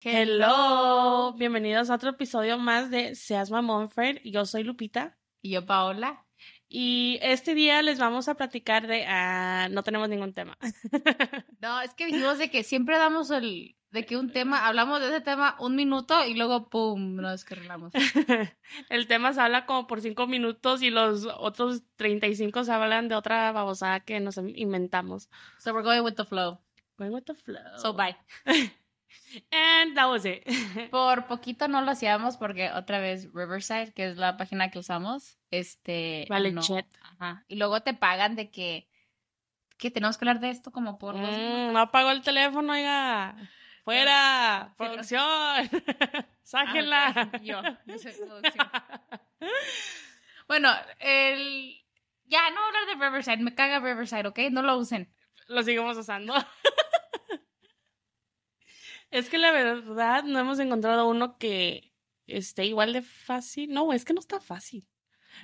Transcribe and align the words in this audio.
Hello, 0.00 1.32
bienvenidos 1.32 1.90
a 1.90 1.96
otro 1.96 2.10
episodio 2.10 2.56
más 2.56 2.88
de 2.88 3.16
Seas 3.16 3.50
Mamón 3.50 3.90
Yo 4.22 4.46
soy 4.46 4.62
Lupita. 4.62 5.18
Y 5.42 5.50
yo 5.50 5.66
Paola. 5.66 6.24
Y 6.68 7.18
este 7.20 7.56
día 7.56 7.82
les 7.82 7.98
vamos 7.98 8.28
a 8.28 8.36
platicar 8.36 8.86
de... 8.86 9.04
ah, 9.08 9.66
no 9.72 9.82
tenemos 9.82 10.08
ningún 10.08 10.34
tema. 10.34 10.56
no, 11.60 11.80
es 11.80 11.94
que 11.94 12.06
dijimos 12.06 12.38
de 12.38 12.48
que 12.48 12.62
siempre 12.62 12.96
damos 12.96 13.32
el... 13.32 13.74
De 13.90 14.06
que 14.06 14.16
un 14.16 14.30
tema, 14.30 14.68
hablamos 14.68 15.00
de 15.00 15.08
ese 15.08 15.20
tema 15.20 15.56
un 15.58 15.74
minuto 15.74 16.24
y 16.24 16.34
luego 16.34 16.68
¡pum! 16.68 17.16
nos 17.16 17.32
descarrilamos. 17.32 17.92
el 18.90 19.08
tema 19.08 19.32
se 19.32 19.40
habla 19.40 19.66
como 19.66 19.88
por 19.88 20.00
cinco 20.00 20.28
minutos 20.28 20.80
y 20.80 20.90
los 20.90 21.26
otros 21.26 21.82
35 21.96 22.62
se 22.62 22.72
hablan 22.72 23.08
de 23.08 23.16
otra 23.16 23.50
babosada 23.50 23.98
que 23.98 24.20
nos 24.20 24.36
inventamos. 24.36 25.28
So 25.58 25.72
we're 25.72 25.82
going 25.82 26.02
with 26.02 26.14
the 26.14 26.24
flow. 26.24 26.60
Going 26.98 27.12
with 27.12 27.24
the 27.24 27.34
flow. 27.34 27.78
So 27.78 27.94
bye. 27.94 28.16
And 29.50 29.94
that 29.96 30.08
was 30.08 30.24
it. 30.24 30.44
Por 30.90 31.26
poquito 31.26 31.68
no 31.68 31.82
lo 31.82 31.90
hacíamos 31.90 32.36
porque 32.36 32.70
otra 32.72 32.98
vez 32.98 33.28
Riverside, 33.32 33.92
que 33.92 34.06
es 34.06 34.16
la 34.16 34.36
página 34.36 34.70
que 34.70 34.78
usamos, 34.78 35.38
este... 35.50 36.26
Vale, 36.28 36.54
chat. 36.60 36.86
Ajá. 37.02 37.44
Y 37.48 37.56
luego 37.56 37.80
te 37.80 37.94
pagan 37.94 38.36
de 38.36 38.50
que... 38.50 38.88
Que 39.76 39.90
tenemos 39.90 40.18
que 40.18 40.24
hablar 40.24 40.40
de 40.40 40.50
esto 40.50 40.72
como 40.72 40.98
por... 40.98 41.14
Mm, 41.14 41.72
no 41.72 41.78
apagó 41.78 42.10
el 42.10 42.22
teléfono, 42.22 42.72
oiga. 42.72 43.36
¡Fuera! 43.84 44.74
¡Producción! 44.78 45.70
¡Sáquenla! 46.42 47.12
Ah, 47.14 47.38
yo, 47.42 47.62
yo 47.86 47.98
soy 47.98 48.12
producción. 48.12 48.68
bueno, 50.48 50.70
el... 50.98 51.80
Ya, 52.24 52.50
no 52.50 52.64
hablar 52.64 52.86
de 52.86 53.04
Riverside. 53.04 53.38
Me 53.38 53.54
caga 53.54 53.78
Riverside, 53.78 54.28
¿ok? 54.28 54.38
No 54.50 54.62
lo 54.62 54.76
usen. 54.76 55.10
Lo 55.46 55.62
seguimos 55.62 55.96
usando. 55.96 56.34
Es 59.10 59.30
que 59.30 59.38
la 59.38 59.52
verdad 59.52 60.24
no 60.24 60.38
hemos 60.38 60.58
encontrado 60.58 61.08
uno 61.08 61.38
que 61.38 61.92
esté 62.26 62.66
igual 62.66 62.92
de 62.92 63.02
fácil. 63.02 63.72
No, 63.72 63.92
es 63.92 64.04
que 64.04 64.12
no 64.12 64.20
está 64.20 64.40
fácil. 64.40 64.86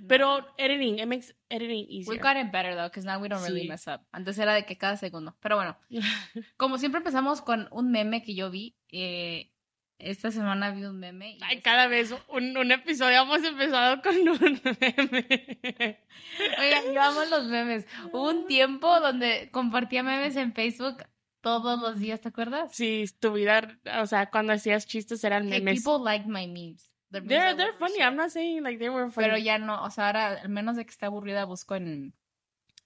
Pero 0.09 0.47
editing, 0.59 0.99
it 0.99 1.07
makes 1.07 1.35
editing 1.49 1.87
easier. 1.89 2.17
We 2.17 2.19
got 2.19 2.37
it 2.37 2.51
better 2.51 2.75
though, 2.75 2.89
because 2.89 3.07
now 3.07 3.21
we 3.21 3.29
don't 3.29 3.43
really 3.43 3.69
mess 3.69 3.87
up. 3.87 4.01
Antes 4.13 4.39
era 4.39 4.55
de 4.55 4.65
que 4.65 4.77
cada 4.77 4.97
segundo. 4.97 5.37
Pero 5.41 5.57
bueno, 5.57 5.77
como 6.57 6.79
siempre 6.79 6.99
empezamos 6.99 7.43
con 7.43 7.69
un 7.71 7.91
meme 7.91 8.23
que 8.23 8.35
yo 8.35 8.51
vi. 8.51 8.77
Eh, 8.91 9.51
esta 9.99 10.31
semana 10.31 10.73
vi 10.73 10.85
un 10.85 10.99
meme. 10.99 11.39
Ay, 11.43 11.61
cada 11.61 11.87
vez 11.87 12.15
un, 12.29 12.57
un, 12.57 12.73
episodio 12.73 13.23
hemos 13.23 13.43
empezado 13.45 14.03
con 14.03 14.17
un 14.17 14.39
meme. 14.81 16.01
Oigan, 16.59 16.93
yo 16.93 17.03
amo 17.03 17.25
los 17.27 17.45
memes. 17.47 17.87
Hubo 18.13 18.29
un 18.29 18.47
tiempo 18.49 19.01
donde 19.01 19.51
compartía 19.53 20.03
memes 20.03 20.37
en 20.37 20.53
Facebook 20.53 21.05
todos 21.45 21.79
los 21.79 21.99
días, 21.99 22.23
¿te 22.23 22.31
acuerdas? 22.31 22.75
Sí, 22.75 23.05
tu 23.21 23.35
vida, 23.35 23.79
o 24.01 24.07
sea, 24.07 24.31
cuando 24.31 24.55
hacías 24.55 24.87
chistes 24.87 25.23
eran 25.25 25.47
memes. 25.47 25.85
people 25.85 26.03
like 26.03 26.27
my 26.27 26.47
memes. 26.47 26.91
they're, 27.11 27.55
they're 27.55 27.77
funny, 27.79 28.01
I'm 28.01 28.17
not 28.17 28.31
saying 28.31 28.63
like 28.63 28.79
they 28.79 28.89
were 28.89 29.11
funny. 29.11 29.29
Pero 29.29 29.37
ya 29.37 29.59
no, 29.59 29.85
o 29.85 29.91
sea, 29.91 30.07
ahora, 30.07 30.41
al 30.41 30.49
menos 30.49 30.77
de 30.77 30.87
que 30.87 30.91
esté 30.91 31.05
aburrida, 31.05 31.45
busco 31.45 31.75
en, 31.75 32.15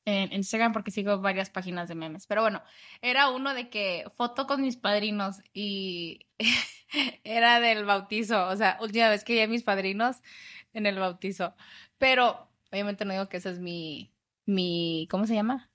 en 0.04 0.32
Instagram 0.32 0.72
porque 0.72 0.90
sigo 0.90 1.20
varias 1.20 1.50
páginas 1.50 1.88
de 1.88 1.94
memes. 1.94 2.26
Pero 2.26 2.42
bueno, 2.42 2.60
era 3.00 3.30
uno 3.30 3.54
de 3.54 3.70
que 3.70 4.04
foto 4.16 4.48
con 4.48 4.60
mis 4.60 4.76
padrinos 4.76 5.36
y 5.52 6.26
era 7.22 7.60
del 7.60 7.84
bautizo, 7.84 8.48
o 8.48 8.56
sea, 8.56 8.76
última 8.80 9.08
vez 9.08 9.22
que 9.22 9.34
vi 9.34 9.40
a 9.40 9.46
mis 9.46 9.62
padrinos 9.62 10.16
en 10.72 10.86
el 10.86 10.98
bautizo. 10.98 11.54
Pero 11.96 12.50
obviamente 12.72 13.04
no 13.04 13.12
digo 13.12 13.28
que 13.28 13.36
esa 13.36 13.50
es 13.50 13.60
mi, 13.60 14.12
mi, 14.46 15.06
¿cómo 15.12 15.28
se 15.28 15.34
llama? 15.34 15.70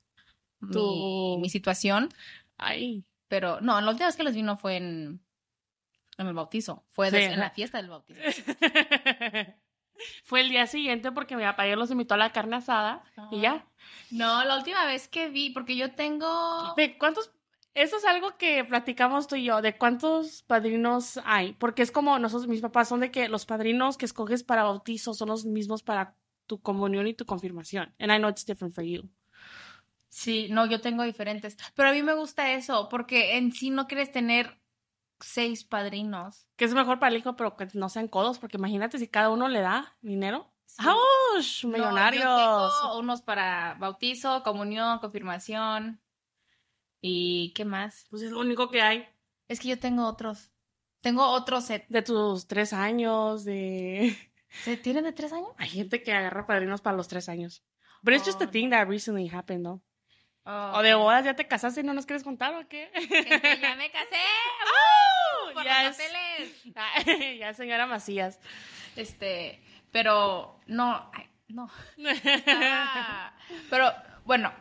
Mi, 0.60 1.38
mi 1.40 1.50
situación, 1.50 2.10
Ay. 2.58 3.06
Pero 3.28 3.62
no, 3.62 3.80
la 3.82 3.90
última 3.90 4.08
vez 4.08 4.16
que 4.16 4.24
les 4.24 4.36
vino 4.36 4.58
fue 4.58 4.78
en, 4.78 5.26
en 6.18 6.28
el 6.28 6.34
bautizo. 6.34 6.86
Fue 6.90 7.08
en 7.08 7.40
la 7.40 7.50
fiesta 7.50 7.78
del 7.80 7.90
bautizo. 7.90 8.20
fue 10.24 10.42
el 10.42 10.50
día 10.50 10.68
siguiente 10.68 11.12
porque 11.12 11.36
mi 11.36 11.44
papá 11.44 11.66
los 11.68 11.92
invitó 11.92 12.14
a 12.14 12.18
la 12.18 12.32
carne 12.32 12.58
asada 12.58 13.04
y 13.32 13.42
ya. 13.42 13.68
No, 14.12 14.44
la 14.44 14.58
última 14.58 14.86
vez 14.86 15.08
que 15.08 15.30
vi, 15.30 15.50
porque 15.50 15.76
yo 15.76 15.94
tengo. 15.94 16.74
¿De 16.76 16.98
cuántos? 16.98 17.32
Eso 17.74 17.98
es 17.98 18.06
algo 18.06 18.38
que 18.38 18.64
platicamos 18.64 19.28
tú 19.28 19.36
y 19.36 19.46
yo, 19.46 19.62
de 19.64 19.78
cuántos 19.78 20.44
padrinos 20.44 21.20
hay. 21.26 21.54
Porque 21.54 21.82
es 21.82 21.92
como 21.92 22.20
nosotros, 22.20 22.48
mis 22.48 22.62
papás 22.62 22.88
son 22.88 23.00
de 23.00 23.10
que 23.10 23.30
los 23.30 23.48
padrinos 23.48 23.98
que 23.98 24.06
escoges 24.06 24.44
para 24.44 24.64
bautizo 24.64 25.16
son 25.16 25.30
los 25.30 25.46
mismos 25.46 25.82
para 25.82 26.16
tu 26.46 26.62
comunión 26.62 27.08
y 27.08 27.16
tu 27.16 27.26
confirmación. 27.26 27.96
And 27.98 28.12
I 28.12 28.18
know 28.18 28.30
it's 28.30 28.46
different 28.46 28.76
for 28.76 28.84
you. 28.84 29.10
Sí, 30.14 30.48
no, 30.52 30.68
yo 30.68 30.80
tengo 30.80 31.02
diferentes. 31.02 31.58
Pero 31.74 31.90
a 31.90 31.92
mí 31.92 32.04
me 32.04 32.14
gusta 32.14 32.52
eso, 32.52 32.88
porque 32.88 33.36
en 33.36 33.52
sí 33.52 33.72
no 33.72 33.88
quieres 33.88 34.12
tener 34.12 34.62
seis 35.20 35.64
padrinos. 35.64 36.46
Que 36.56 36.66
es 36.66 36.76
mejor 36.76 37.00
para 37.00 37.12
el 37.12 37.18
hijo, 37.18 37.36
pero 37.36 37.58
que 37.58 37.68
no 37.74 37.90
sean 37.90 38.08
codos, 38.08 38.38
porque 38.38 38.58
imagínate 38.58 39.00
si 39.00 39.08
cada 39.08 39.32
uno 39.32 39.48
le 39.48 39.62
da 39.62 39.98
dinero. 40.02 40.54
Sí. 40.68 41.66
Millonarios. 41.66 42.22
tengo 42.24 43.00
unos 43.00 43.24
para 43.24 43.74
bautizo, 43.80 44.44
comunión, 44.44 45.00
confirmación. 45.00 46.00
¿Y 47.02 47.52
qué 47.56 47.66
más? 47.66 48.06
Pues 48.12 48.22
es 48.22 48.30
lo 48.30 48.40
único 48.40 48.70
que 48.70 48.84
hay. 48.84 49.08
Es 49.48 49.60
que 49.60 49.70
yo 49.70 49.80
tengo 49.80 50.06
otros. 50.06 50.52
Tengo 51.02 51.28
otros 51.28 51.66
set. 51.66 51.88
De 51.90 52.04
tus 52.04 52.46
tres 52.46 52.72
años, 52.72 53.46
de. 53.46 54.16
¿Se 54.64 54.78
tienen 54.78 55.06
de 55.06 55.12
tres 55.12 55.34
años? 55.34 55.50
Hay 55.58 55.70
gente 55.70 56.04
que 56.04 56.14
agarra 56.14 56.46
padrinos 56.46 56.82
para 56.82 56.96
los 56.96 57.08
tres 57.08 57.30
años. 57.30 57.64
But 58.04 58.14
it's 58.14 58.26
just 58.26 58.42
a 58.44 58.46
oh, 58.46 58.52
thing 58.52 58.70
that 58.70 58.88
recently 58.88 59.28
happened, 59.28 59.66
¿no? 60.46 60.74
o 60.74 60.82
de 60.82 60.94
bodas 60.94 61.26
ya 61.26 61.36
te 61.36 61.48
casaste 61.48 61.82
y 61.82 61.84
no 61.84 61.94
nos 61.94 62.06
quieres 62.06 62.24
contar 62.24 62.54
o 62.56 62.68
qué? 62.68 62.92
ya 63.62 63.76
me 63.76 63.92
casé. 63.92 64.16
¡Oh! 65.56 65.64
ya 65.64 65.88
es, 65.88 65.98
ya 67.40 67.54
señora 67.54 67.86
Macías. 67.86 68.40
Este, 68.96 69.62
pero 69.92 70.60
no, 70.68 71.10
no. 71.48 71.70
pero 73.70 73.92
bueno, 74.26 74.52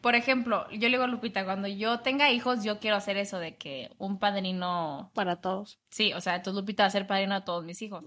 por 0.00 0.14
ejemplo, 0.14 0.68
yo 0.70 0.88
le 0.88 0.90
digo 0.90 1.04
a 1.04 1.08
Lupita, 1.08 1.44
cuando 1.44 1.68
yo 1.68 2.00
tenga 2.00 2.30
hijos, 2.30 2.62
yo 2.64 2.78
quiero 2.78 2.96
hacer 2.96 3.16
eso 3.16 3.38
de 3.38 3.56
que 3.56 3.90
un 3.98 4.18
padrino 4.18 5.10
para 5.14 5.40
todos. 5.40 5.80
Sí, 5.90 6.12
o 6.12 6.20
sea, 6.20 6.36
entonces 6.36 6.60
Lupita 6.60 6.84
va 6.84 6.86
a 6.86 6.90
ser 6.90 7.06
padrino 7.06 7.34
de 7.34 7.44
todos 7.44 7.64
mis 7.64 7.82
hijos. 7.82 8.04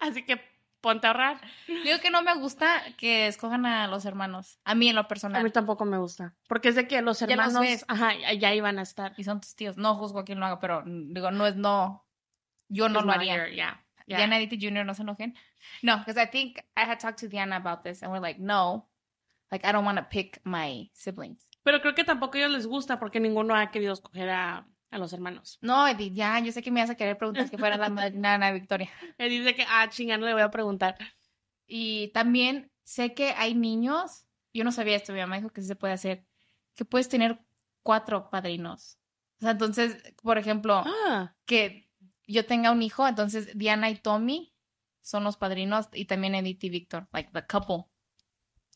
Así 0.00 0.24
que 0.24 0.57
ponte 0.80 1.06
a 1.06 1.10
ahorrar. 1.10 1.40
Digo 1.66 1.98
que 2.00 2.10
no 2.10 2.22
me 2.22 2.34
gusta 2.34 2.82
que 2.96 3.26
escojan 3.26 3.66
a 3.66 3.86
los 3.88 4.04
hermanos. 4.04 4.58
A 4.64 4.74
mí 4.74 4.88
en 4.88 4.96
lo 4.96 5.08
personal. 5.08 5.40
A 5.40 5.44
mí 5.44 5.50
tampoco 5.50 5.84
me 5.84 5.98
gusta. 5.98 6.34
Porque 6.48 6.68
es 6.68 6.74
de 6.74 6.86
que 6.86 7.02
los 7.02 7.20
hermanos 7.22 7.64
ya, 7.64 7.84
ajá, 7.88 8.14
ya 8.34 8.54
iban 8.54 8.78
a 8.78 8.82
estar. 8.82 9.14
Y 9.16 9.24
son 9.24 9.40
tus 9.40 9.54
tíos. 9.54 9.76
No 9.76 9.94
juzgo 9.94 10.20
a 10.20 10.24
quien 10.24 10.40
lo 10.40 10.46
haga, 10.46 10.60
pero 10.60 10.82
digo, 10.86 11.30
no 11.30 11.46
es 11.46 11.56
no. 11.56 12.06
Yo 12.68 12.88
no 12.88 13.00
lo 13.02 13.12
haría. 13.12 13.48
Yeah. 13.48 13.84
Diana 14.06 14.38
Edith 14.38 14.60
Jr. 14.60 14.84
no 14.84 14.94
se 14.94 15.02
enojen. 15.02 15.34
No, 15.82 15.98
because 15.98 16.18
I 16.18 16.26
think 16.26 16.58
I 16.76 16.84
had 16.84 16.98
talked 16.98 17.20
to 17.20 17.28
Diana 17.28 17.56
about 17.56 17.82
this 17.82 18.02
and 18.02 18.12
we're 18.12 18.20
like, 18.20 18.40
no. 18.40 18.88
Like, 19.50 19.66
I 19.66 19.72
don't 19.72 19.84
want 19.84 19.98
to 19.98 20.04
pick 20.04 20.40
my 20.44 20.90
siblings. 20.92 21.42
Pero 21.62 21.80
creo 21.80 21.94
que 21.94 22.04
tampoco 22.04 22.36
a 22.36 22.40
ellos 22.40 22.52
les 22.52 22.66
gusta 22.66 22.98
porque 22.98 23.20
ninguno 23.20 23.54
ha 23.54 23.70
querido 23.70 23.92
escoger 23.92 24.28
a 24.30 24.66
a 24.90 24.98
los 24.98 25.12
hermanos. 25.12 25.58
No, 25.60 25.86
Edith, 25.86 26.14
ya, 26.14 26.38
yo 26.40 26.52
sé 26.52 26.62
que 26.62 26.70
me 26.70 26.80
vas 26.80 26.90
a 26.90 26.94
querer 26.94 27.18
preguntar 27.18 27.50
que 27.50 27.58
fuera 27.58 27.76
la 27.76 27.88
madrina 27.90 28.34
Ana 28.34 28.52
Victoria. 28.52 28.90
Edith 29.18 29.40
dice 29.40 29.54
que, 29.54 29.64
ah, 29.68 29.88
chingando 29.88 30.26
le 30.26 30.32
voy 30.32 30.42
a 30.42 30.50
preguntar. 30.50 30.96
Y 31.66 32.08
también 32.08 32.70
sé 32.84 33.14
que 33.14 33.30
hay 33.36 33.54
niños, 33.54 34.26
yo 34.54 34.64
no 34.64 34.72
sabía 34.72 34.96
esto, 34.96 35.12
mi 35.12 35.20
mamá 35.20 35.36
dijo 35.36 35.50
que 35.50 35.60
sí 35.60 35.68
se 35.68 35.76
puede 35.76 35.92
hacer, 35.92 36.24
que 36.74 36.84
puedes 36.84 37.08
tener 37.08 37.40
cuatro 37.82 38.30
padrinos. 38.30 38.98
O 39.40 39.42
sea, 39.42 39.50
entonces, 39.52 40.02
por 40.22 40.38
ejemplo, 40.38 40.82
ah. 40.84 41.34
que 41.44 41.88
yo 42.26 42.46
tenga 42.46 42.70
un 42.70 42.82
hijo, 42.82 43.06
entonces 43.06 43.56
Diana 43.56 43.90
y 43.90 43.96
Tommy 43.96 44.54
son 45.02 45.24
los 45.24 45.36
padrinos 45.36 45.88
y 45.92 46.06
también 46.06 46.34
Edith 46.34 46.64
y 46.64 46.70
Víctor, 46.70 47.08
like 47.12 47.30
the 47.32 47.46
couple. 47.46 47.84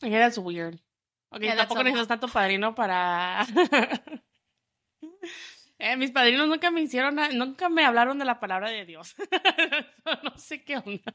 Yeah, 0.01 0.19
that's 0.19 0.37
weird. 0.37 0.79
Ok, 1.29 1.41
tampoco 1.57 1.83
necesitas 1.83 2.07
tanto 2.07 2.27
padrino 2.27 2.75
para... 2.75 3.45
Eh, 5.83 5.97
mis 5.97 6.11
padrinos 6.11 6.47
nunca 6.47 6.71
me 6.71 6.79
hicieron, 6.79 7.19
nunca 7.33 7.67
me 7.67 7.83
hablaron 7.83 8.17
de 8.17 8.23
la 8.23 8.39
palabra 8.39 8.69
de 8.69 8.85
Dios. 8.85 9.17
no 10.23 10.37
sé 10.37 10.63
qué 10.63 10.77
onda. 10.77 11.13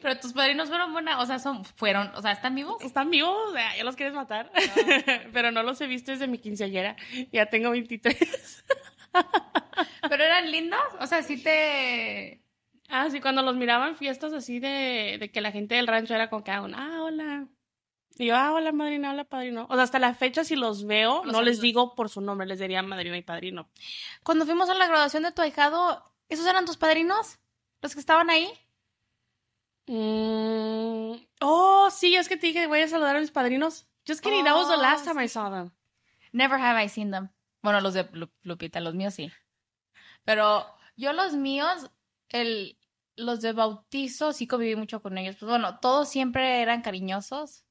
Pero 0.00 0.20
tus 0.20 0.32
padrinos 0.32 0.68
fueron 0.68 0.92
buenas, 0.92 1.20
o 1.20 1.26
sea, 1.26 1.40
son, 1.40 1.64
fueron, 1.64 2.14
o 2.14 2.22
sea, 2.22 2.30
¿están 2.30 2.54
vivos? 2.54 2.80
Están 2.84 3.10
vivos, 3.10 3.52
ya 3.76 3.82
los 3.82 3.96
quieres 3.96 4.14
matar. 4.14 4.52
Ah, 4.54 5.20
Pero 5.32 5.50
no 5.50 5.64
los 5.64 5.80
he 5.80 5.88
visto 5.88 6.12
desde 6.12 6.28
mi 6.28 6.38
quinceañera. 6.38 6.94
Ya 7.32 7.46
tengo 7.46 7.70
23. 7.72 8.64
Pero 10.08 10.22
eran 10.22 10.52
lindos, 10.52 10.80
o 11.00 11.06
sea, 11.08 11.24
sí 11.24 11.42
te... 11.42 12.42
Ah, 12.88 13.10
sí, 13.10 13.20
cuando 13.20 13.42
los 13.42 13.56
miraban 13.56 13.96
fiestas 13.96 14.32
así 14.32 14.60
de, 14.60 15.16
de 15.18 15.32
que 15.32 15.40
la 15.40 15.50
gente 15.50 15.74
del 15.74 15.88
rancho 15.88 16.14
era 16.14 16.30
con 16.30 16.44
que, 16.44 16.52
ah, 16.52 16.62
hola, 17.02 17.48
y 18.18 18.26
yo, 18.26 18.36
ah, 18.36 18.52
hola 18.52 18.72
madrina, 18.72 19.10
hola 19.10 19.24
padrino. 19.24 19.66
O 19.68 19.74
sea, 19.74 19.82
hasta 19.84 19.98
la 19.98 20.14
fecha 20.14 20.44
si 20.44 20.56
los 20.56 20.86
veo, 20.86 21.24
no 21.24 21.42
les 21.42 21.60
digo 21.60 21.94
por 21.94 22.08
su 22.08 22.20
nombre, 22.20 22.46
les 22.46 22.58
diría 22.58 22.82
madrina 22.82 23.16
y 23.16 23.22
padrino. 23.22 23.68
Cuando 24.22 24.46
fuimos 24.46 24.70
a 24.70 24.74
la 24.74 24.86
graduación 24.86 25.22
de 25.22 25.32
tu 25.32 25.42
ahijado, 25.42 26.02
¿esos 26.28 26.46
eran 26.46 26.64
tus 26.64 26.76
padrinos? 26.76 27.38
¿Los 27.82 27.94
que 27.94 28.00
estaban 28.00 28.30
ahí? 28.30 28.50
Mm, 29.86 31.14
oh, 31.40 31.90
sí, 31.90 32.16
es 32.16 32.28
que 32.28 32.36
te 32.36 32.48
dije, 32.48 32.66
voy 32.66 32.80
a 32.80 32.88
saludar 32.88 33.16
a 33.16 33.20
mis 33.20 33.30
padrinos. 33.30 33.86
Just 34.06 34.22
kidding, 34.22 34.44
that 34.44 34.54
was 34.54 34.68
the 34.68 34.76
last 34.76 35.06
oh, 35.06 35.12
time 35.12 35.24
I 35.24 35.28
saw 35.28 35.50
them. 35.50 35.70
Never 36.32 36.58
have 36.58 36.82
I 36.82 36.88
seen 36.88 37.10
them. 37.10 37.28
Bueno, 37.62 37.80
los 37.80 37.94
de 37.94 38.08
Lu- 38.12 38.30
Lupita, 38.42 38.80
los 38.80 38.94
míos 38.94 39.14
sí. 39.14 39.30
Pero 40.24 40.66
yo 40.96 41.12
los 41.12 41.34
míos, 41.34 41.90
el, 42.30 42.78
los 43.16 43.40
de 43.40 43.52
bautizo, 43.52 44.32
sí 44.32 44.46
conviví 44.46 44.76
mucho 44.76 45.02
con 45.02 45.18
ellos. 45.18 45.36
Pues 45.38 45.48
bueno, 45.48 45.78
todos 45.80 46.08
siempre 46.08 46.62
eran 46.62 46.82
cariñosos. 46.82 47.64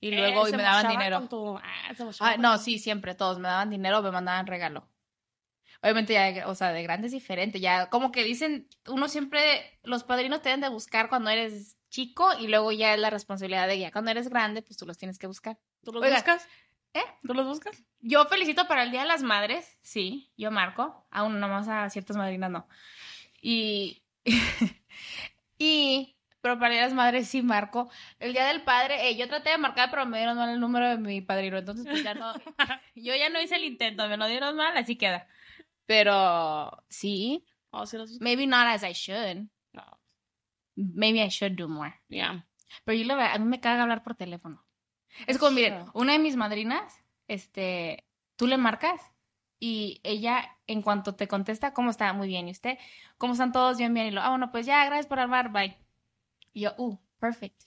Y 0.00 0.12
luego 0.12 0.46
Eh, 0.46 0.48
y 0.48 0.50
se 0.52 0.56
me 0.56 0.62
daban 0.62 0.88
dinero. 0.88 1.28
tu- 1.28 1.56
ah, 1.58 1.94
Ah, 2.20 2.36
no, 2.38 2.58
sí, 2.58 2.78
siempre, 2.78 3.14
todos 3.14 3.38
me 3.38 3.48
daban 3.48 3.70
dinero 3.70 3.98
o 3.98 4.02
me 4.02 4.10
mandaban 4.12 4.46
regalo. 4.46 4.88
Obviamente 5.82 6.12
ya, 6.12 6.32
de- 6.32 6.44
o 6.44 6.54
sea, 6.54 6.72
de 6.72 6.82
grande 6.82 7.06
es 7.06 7.12
diferente, 7.12 7.60
ya 7.60 7.88
como 7.88 8.10
que 8.10 8.24
dicen, 8.24 8.68
uno 8.88 9.08
siempre, 9.08 9.78
los 9.84 10.02
padrinos 10.04 10.42
te 10.42 10.48
deben 10.48 10.60
de 10.60 10.68
buscar 10.68 11.08
cuando 11.08 11.30
eres 11.30 11.76
chico 11.88 12.28
y 12.38 12.48
luego 12.48 12.72
ya 12.72 12.94
es 12.94 13.00
la 13.00 13.10
responsabilidad 13.10 13.68
de 13.68 13.78
ya 13.78 13.92
cuando 13.92 14.10
eres 14.10 14.28
grande, 14.28 14.62
pues 14.62 14.76
tú 14.76 14.86
los 14.86 14.98
tienes 14.98 15.18
que 15.18 15.26
buscar. 15.28 15.58
¿Tú 15.84 15.92
los 15.92 16.02
Oiga, 16.02 16.16
buscas? 16.16 16.48
¿eh? 16.94 17.02
¿Tú 17.24 17.32
los 17.32 17.46
buscas? 17.46 17.82
Yo 18.00 18.24
felicito 18.26 18.66
para 18.66 18.82
el 18.82 18.90
Día 18.90 19.02
de 19.02 19.06
las 19.08 19.22
Madres, 19.22 19.78
sí, 19.82 20.32
yo 20.36 20.50
marco, 20.50 21.06
aún 21.10 21.38
nomás 21.40 21.68
a 21.68 21.88
ciertas 21.90 22.16
madrinas 22.16 22.50
no. 22.50 22.68
Y, 23.40 24.02
y, 25.58 26.16
pero 26.40 26.58
para 26.58 26.74
de 26.74 26.80
las 26.80 26.92
Madres 26.92 27.28
sí 27.28 27.42
marco. 27.42 27.90
El 28.18 28.32
Día 28.32 28.46
del 28.46 28.62
Padre, 28.62 29.08
eh, 29.08 29.16
yo 29.16 29.28
traté 29.28 29.50
de 29.50 29.58
marcar, 29.58 29.90
pero 29.90 30.06
me 30.06 30.18
dieron 30.18 30.36
mal 30.36 30.50
el 30.50 30.60
número 30.60 30.88
de 30.88 30.98
mi 30.98 31.20
padrino, 31.20 31.58
entonces 31.58 31.86
pues 31.86 32.02
ya 32.02 32.14
no, 32.14 32.32
yo 32.94 33.14
ya 33.16 33.28
no 33.30 33.40
hice 33.40 33.56
el 33.56 33.64
intento, 33.64 34.08
me 34.08 34.16
lo 34.16 34.26
dieron 34.26 34.56
mal, 34.56 34.76
así 34.76 34.96
queda. 34.96 35.26
Pero 35.86 36.84
sí, 36.88 37.44
Oh, 37.70 37.84
sí 37.86 37.96
los 37.98 38.08
buscas. 38.10 38.22
maybe 38.22 38.46
not 38.46 38.66
as 38.66 38.82
I 38.82 38.92
should. 38.92 39.46
No. 39.72 39.82
Maybe 40.76 41.20
I 41.22 41.28
should 41.28 41.52
do 41.56 41.68
more. 41.68 41.94
Yeah. 42.08 42.46
Pero 42.84 42.98
yo 42.98 43.04
la 43.04 43.14
verdad, 43.16 43.34
a 43.34 43.38
mí 43.38 43.44
me 43.44 43.60
caga 43.60 43.82
hablar 43.82 44.02
por 44.02 44.14
teléfono. 44.14 44.64
Es 45.26 45.38
como, 45.38 45.52
miren, 45.52 45.84
una 45.94 46.12
de 46.12 46.18
mis 46.18 46.36
madrinas, 46.36 47.02
este, 47.26 48.06
tú 48.36 48.46
le 48.46 48.56
marcas 48.56 49.00
y 49.60 50.00
ella, 50.04 50.56
en 50.66 50.82
cuanto 50.82 51.14
te 51.16 51.26
contesta, 51.28 51.74
¿cómo 51.74 51.90
está? 51.90 52.12
Muy 52.12 52.28
bien. 52.28 52.48
¿Y 52.48 52.52
usted? 52.52 52.78
¿Cómo 53.18 53.32
están 53.32 53.52
todos? 53.52 53.76
Bien, 53.78 53.92
bien. 53.92 54.06
Y 54.06 54.10
lo, 54.12 54.20
ah, 54.22 54.30
bueno, 54.30 54.50
pues 54.52 54.64
ya, 54.66 54.84
gracias 54.86 55.06
por 55.06 55.18
hablar, 55.20 55.50
bye. 55.52 55.76
Y 56.52 56.62
yo, 56.62 56.74
uh, 56.78 56.98
perfect. 57.18 57.62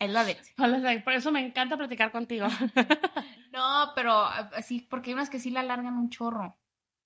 I 0.00 0.08
love 0.08 0.28
it. 0.28 0.38
Por 1.04 1.12
eso 1.12 1.32
me 1.32 1.44
encanta 1.44 1.76
platicar 1.76 2.12
contigo. 2.12 2.46
No, 3.50 3.92
pero 3.94 4.12
ah, 4.12 4.50
así, 4.54 4.82
porque 4.82 5.10
hay 5.10 5.14
unas 5.14 5.30
que 5.30 5.40
sí 5.40 5.50
la 5.50 5.60
alargan 5.60 5.96
un 5.96 6.10
chorro. 6.10 6.58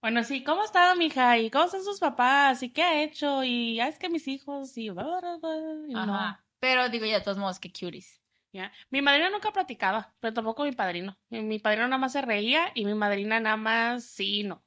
Bueno, 0.03 0.25
sí, 0.25 0.43
¿cómo 0.43 0.63
ha 0.63 0.65
estado, 0.65 0.97
mija? 0.97 1.39
¿Y 1.39 1.51
cómo 1.51 1.67
están 1.67 1.85
sus 1.85 2.01
papás? 2.01 2.63
¿Y 2.63 2.71
qué 2.71 2.83
ha 2.83 3.03
hecho? 3.03 3.45
Y 3.45 3.77
ya 3.77 3.87
es 3.87 3.99
que 3.99 4.11
mis 4.11 4.27
hijos, 4.27 4.77
y 4.77 4.91
bla, 4.91 5.05
bla, 5.05 5.39
bla, 5.41 5.87
y 5.89 5.95
no. 5.95 6.39
Pero 6.59 6.89
digo, 6.89 7.07
ya, 7.07 7.19
de 7.19 7.25
todos 7.25 7.39
modos, 7.39 7.61
que 7.61 7.71
cuties. 7.73 8.21
Ya. 8.53 8.73
Mi 8.91 9.01
madrina 9.01 9.31
nunca 9.31 9.53
platicaba, 9.53 10.15
pero 10.21 10.35
tampoco 10.35 10.65
mi 10.65 10.73
padrino. 10.73 11.17
Mi, 11.31 11.43
mi 11.43 11.59
padrino 11.59 11.87
nada 11.87 11.99
más 11.99 12.13
se 12.13 12.21
reía 12.21 12.73
y 12.75 12.85
mi 12.85 12.95
madrina 12.95 13.41
nada 13.41 13.57
más 13.57 14.05
sí 14.05 14.41
y 14.41 14.43
no. 14.43 14.63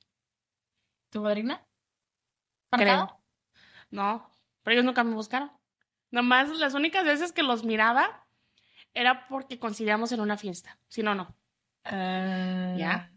¿Tu 1.09 1.21
madrina? 1.21 1.63
Creo. 2.71 2.97
¿Marcado? 2.97 3.23
No, 3.91 4.31
pero 4.63 4.73
ellos 4.73 4.85
nunca 4.85 5.03
me 5.03 5.13
buscaron. 5.13 5.51
Nomás 6.15 6.47
las 6.59 6.73
únicas 6.75 7.03
veces 7.03 7.33
que 7.33 7.43
los 7.43 7.65
miraba 7.65 8.25
era 8.93 9.27
porque 9.27 9.59
coincidíamos 9.59 10.13
en 10.13 10.21
una 10.21 10.37
fiesta. 10.37 10.79
Si 10.87 11.03
no, 11.03 11.13
no. 11.13 11.35
¿Ya? 11.83 13.11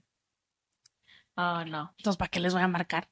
Oh, 1.37 1.65
no. 1.65 1.95
Entonces, 1.97 2.17
¿para 2.17 2.29
qué 2.29 2.41
les 2.41 2.55
voy 2.55 2.63
a 2.63 2.67
marcar? 2.67 3.09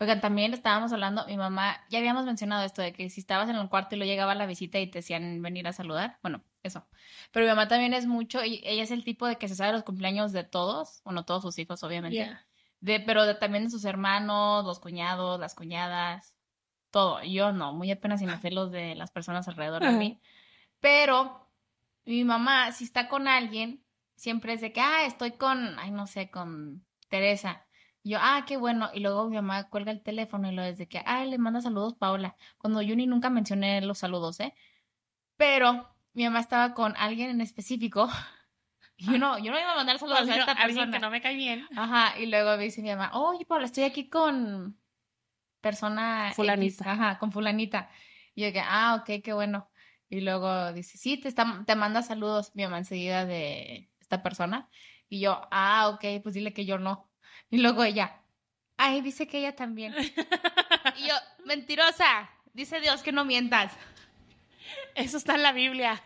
Oigan, 0.00 0.22
también 0.22 0.54
estábamos 0.54 0.94
hablando, 0.94 1.26
mi 1.26 1.36
mamá, 1.36 1.76
ya 1.90 1.98
habíamos 1.98 2.24
mencionado 2.24 2.64
esto 2.64 2.80
de 2.80 2.94
que 2.94 3.10
si 3.10 3.20
estabas 3.20 3.50
en 3.50 3.56
el 3.56 3.68
cuarto 3.68 3.96
y 3.96 3.98
lo 3.98 4.06
llegaba 4.06 4.34
la 4.34 4.46
visita 4.46 4.78
y 4.78 4.86
te 4.90 5.00
decían 5.00 5.42
venir 5.42 5.68
a 5.68 5.74
saludar, 5.74 6.18
bueno, 6.22 6.42
eso. 6.62 6.86
Pero 7.32 7.44
mi 7.44 7.50
mamá 7.50 7.68
también 7.68 7.92
es 7.92 8.06
mucho, 8.06 8.42
y 8.42 8.62
ella 8.64 8.82
es 8.82 8.90
el 8.92 9.04
tipo 9.04 9.26
de 9.26 9.36
que 9.36 9.46
se 9.48 9.56
sabe 9.56 9.72
los 9.72 9.82
cumpleaños 9.82 10.32
de 10.32 10.44
todos, 10.44 11.02
bueno, 11.04 11.26
todos 11.26 11.42
sus 11.42 11.58
hijos, 11.58 11.82
obviamente, 11.84 12.16
Yeah. 12.16 12.46
de, 12.80 13.00
pero 13.00 13.26
de- 13.26 13.34
también 13.34 13.64
de 13.64 13.70
sus 13.70 13.84
hermanos, 13.84 14.64
los 14.64 14.80
cuñados, 14.80 15.38
las 15.38 15.54
cuñadas, 15.54 16.34
todo. 16.92 17.20
Yo 17.24 17.52
no, 17.52 17.72
muy 17.72 17.90
apenas 17.90 18.20
si 18.20 18.26
me 18.26 18.38
sé 18.40 18.52
los 18.52 18.70
de 18.70 18.94
las 18.94 19.10
personas 19.10 19.48
alrededor 19.48 19.82
de 19.82 19.90
mí. 19.90 20.20
Pero 20.78 21.48
mi 22.04 22.22
mamá, 22.22 22.70
si 22.70 22.84
está 22.84 23.08
con 23.08 23.26
alguien, 23.26 23.82
siempre 24.14 24.52
es 24.52 24.60
de 24.60 24.72
que, 24.72 24.80
ah, 24.80 25.04
estoy 25.04 25.32
con, 25.32 25.78
ay, 25.80 25.90
no 25.90 26.06
sé, 26.06 26.30
con 26.30 26.84
Teresa. 27.08 27.66
Y 28.04 28.10
yo, 28.10 28.18
ah, 28.20 28.44
qué 28.46 28.56
bueno. 28.56 28.90
Y 28.94 29.00
luego 29.00 29.28
mi 29.28 29.36
mamá 29.36 29.68
cuelga 29.68 29.90
el 29.90 30.02
teléfono 30.02 30.50
y 30.50 30.54
lo 30.54 30.62
es 30.62 30.78
de 30.78 30.86
que, 30.88 31.02
ah, 31.04 31.24
le 31.24 31.38
manda 31.38 31.60
saludos 31.60 31.94
Paula. 31.94 32.36
Cuando 32.58 32.82
yo 32.82 32.94
ni 32.94 33.06
nunca 33.06 33.30
mencioné 33.30 33.80
los 33.80 33.98
saludos, 33.98 34.38
¿eh? 34.40 34.54
Pero 35.36 35.88
mi 36.12 36.24
mamá 36.24 36.40
estaba 36.40 36.74
con 36.74 36.94
alguien 36.96 37.30
en 37.30 37.40
específico. 37.40 38.08
Y 38.94 39.06
yo 39.06 39.18
no, 39.18 39.36
yo 39.38 39.50
no 39.50 39.58
iba 39.58 39.72
a 39.72 39.76
mandar 39.76 39.98
saludos 39.98 40.20
a 40.28 40.36
esta 40.36 40.52
alguien 40.52 40.76
persona. 40.76 40.92
que 40.92 40.98
no 41.00 41.10
me 41.10 41.20
cae 41.20 41.34
bien. 41.34 41.66
Ajá, 41.74 42.16
y 42.20 42.26
luego 42.26 42.56
me 42.56 42.64
dice 42.64 42.82
mi 42.82 42.90
mamá, 42.90 43.10
oye, 43.14 43.44
Paula, 43.46 43.64
estoy 43.64 43.82
aquí 43.84 44.08
con 44.08 44.78
persona 45.62 46.26
X". 46.28 46.36
Fulanita. 46.36 46.92
Ajá, 46.92 47.18
con 47.18 47.32
fulanita. 47.32 47.88
Y 48.34 48.42
yo 48.42 48.52
que, 48.52 48.60
ah, 48.60 48.96
ok, 49.00 49.22
qué 49.24 49.32
bueno. 49.32 49.70
Y 50.10 50.20
luego 50.20 50.74
dice, 50.74 50.98
sí, 50.98 51.16
te, 51.16 51.28
está, 51.28 51.64
te 51.66 51.74
manda 51.74 52.02
saludos 52.02 52.52
mi 52.54 52.64
mamá 52.64 52.78
enseguida 52.78 53.24
de 53.24 53.90
esta 54.00 54.22
persona. 54.22 54.68
Y 55.08 55.20
yo, 55.20 55.40
ah, 55.50 55.88
ok, 55.88 56.22
pues 56.22 56.34
dile 56.34 56.52
que 56.52 56.66
yo 56.66 56.78
no. 56.78 57.10
Y 57.50 57.58
luego 57.58 57.84
ella, 57.84 58.22
ay, 58.76 59.00
dice 59.00 59.26
que 59.26 59.38
ella 59.38 59.56
también. 59.56 59.94
Y 60.98 61.08
yo, 61.08 61.14
mentirosa, 61.46 62.28
dice 62.52 62.80
Dios 62.80 63.02
que 63.02 63.12
no 63.12 63.24
mientas. 63.24 63.72
Eso 64.94 65.16
está 65.16 65.36
en 65.36 65.42
la 65.42 65.52
Biblia. 65.52 66.02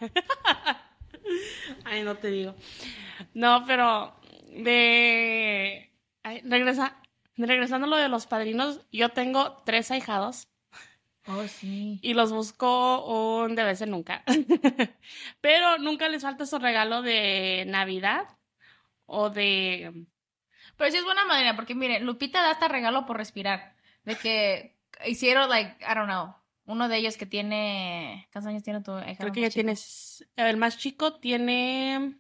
Ay, 1.85 2.03
no 2.03 2.17
te 2.17 2.31
digo. 2.31 2.55
No, 3.35 3.65
pero 3.67 4.15
de 4.49 5.93
ay, 6.23 6.43
regresa, 6.45 6.97
regresando 7.37 7.87
a 7.87 7.91
lo 7.91 7.97
de 7.97 8.09
los 8.09 8.27
padrinos, 8.27 8.81
yo 8.93 9.11
tengo 9.11 9.63
tres 9.65 9.91
ahijados 9.91 10.49
Oh, 11.29 11.47
sí. 11.49 11.99
y 12.03 12.15
los 12.15 12.33
busco 12.33 13.05
un 13.45 13.57
de 13.57 13.65
vez 13.65 13.81
en 13.83 13.91
nunca. 13.91 14.23
Pero 15.41 15.79
nunca 15.79 16.09
les 16.09 16.23
falta 16.23 16.47
su 16.47 16.59
regalo 16.59 17.03
de 17.03 17.65
Navidad 17.67 18.29
o 19.07 19.29
de 19.31 20.07
Pero 20.77 20.91
sí 20.91 20.97
es 20.99 21.05
buena 21.05 21.25
manera, 21.25 21.57
porque 21.57 21.75
mire, 21.75 22.01
Lupita 22.01 22.43
da 22.43 22.53
hasta 22.53 22.69
regalo 22.69 23.07
por 23.07 23.17
respirar. 23.17 23.75
De 24.05 24.15
que 24.15 24.77
hicieron, 25.05 25.49
like, 25.49 25.77
I 25.85 25.95
don't 25.95 26.07
know, 26.07 26.35
uno 26.65 26.89
de 26.89 26.97
ellos 26.99 27.17
que 27.17 27.27
tiene. 27.27 28.29
¿Cuántos 28.33 28.51
años 28.51 28.63
tiene 28.63 28.81
tu 28.83 28.97
hija 28.99 29.17
creo 29.17 29.33
que 29.33 29.41
ya 29.41 29.49
chico? 29.49 29.55
tienes 29.55 30.29
el 30.37 30.57
más 30.57 30.79
chico 30.79 31.19
tiene 31.19 32.19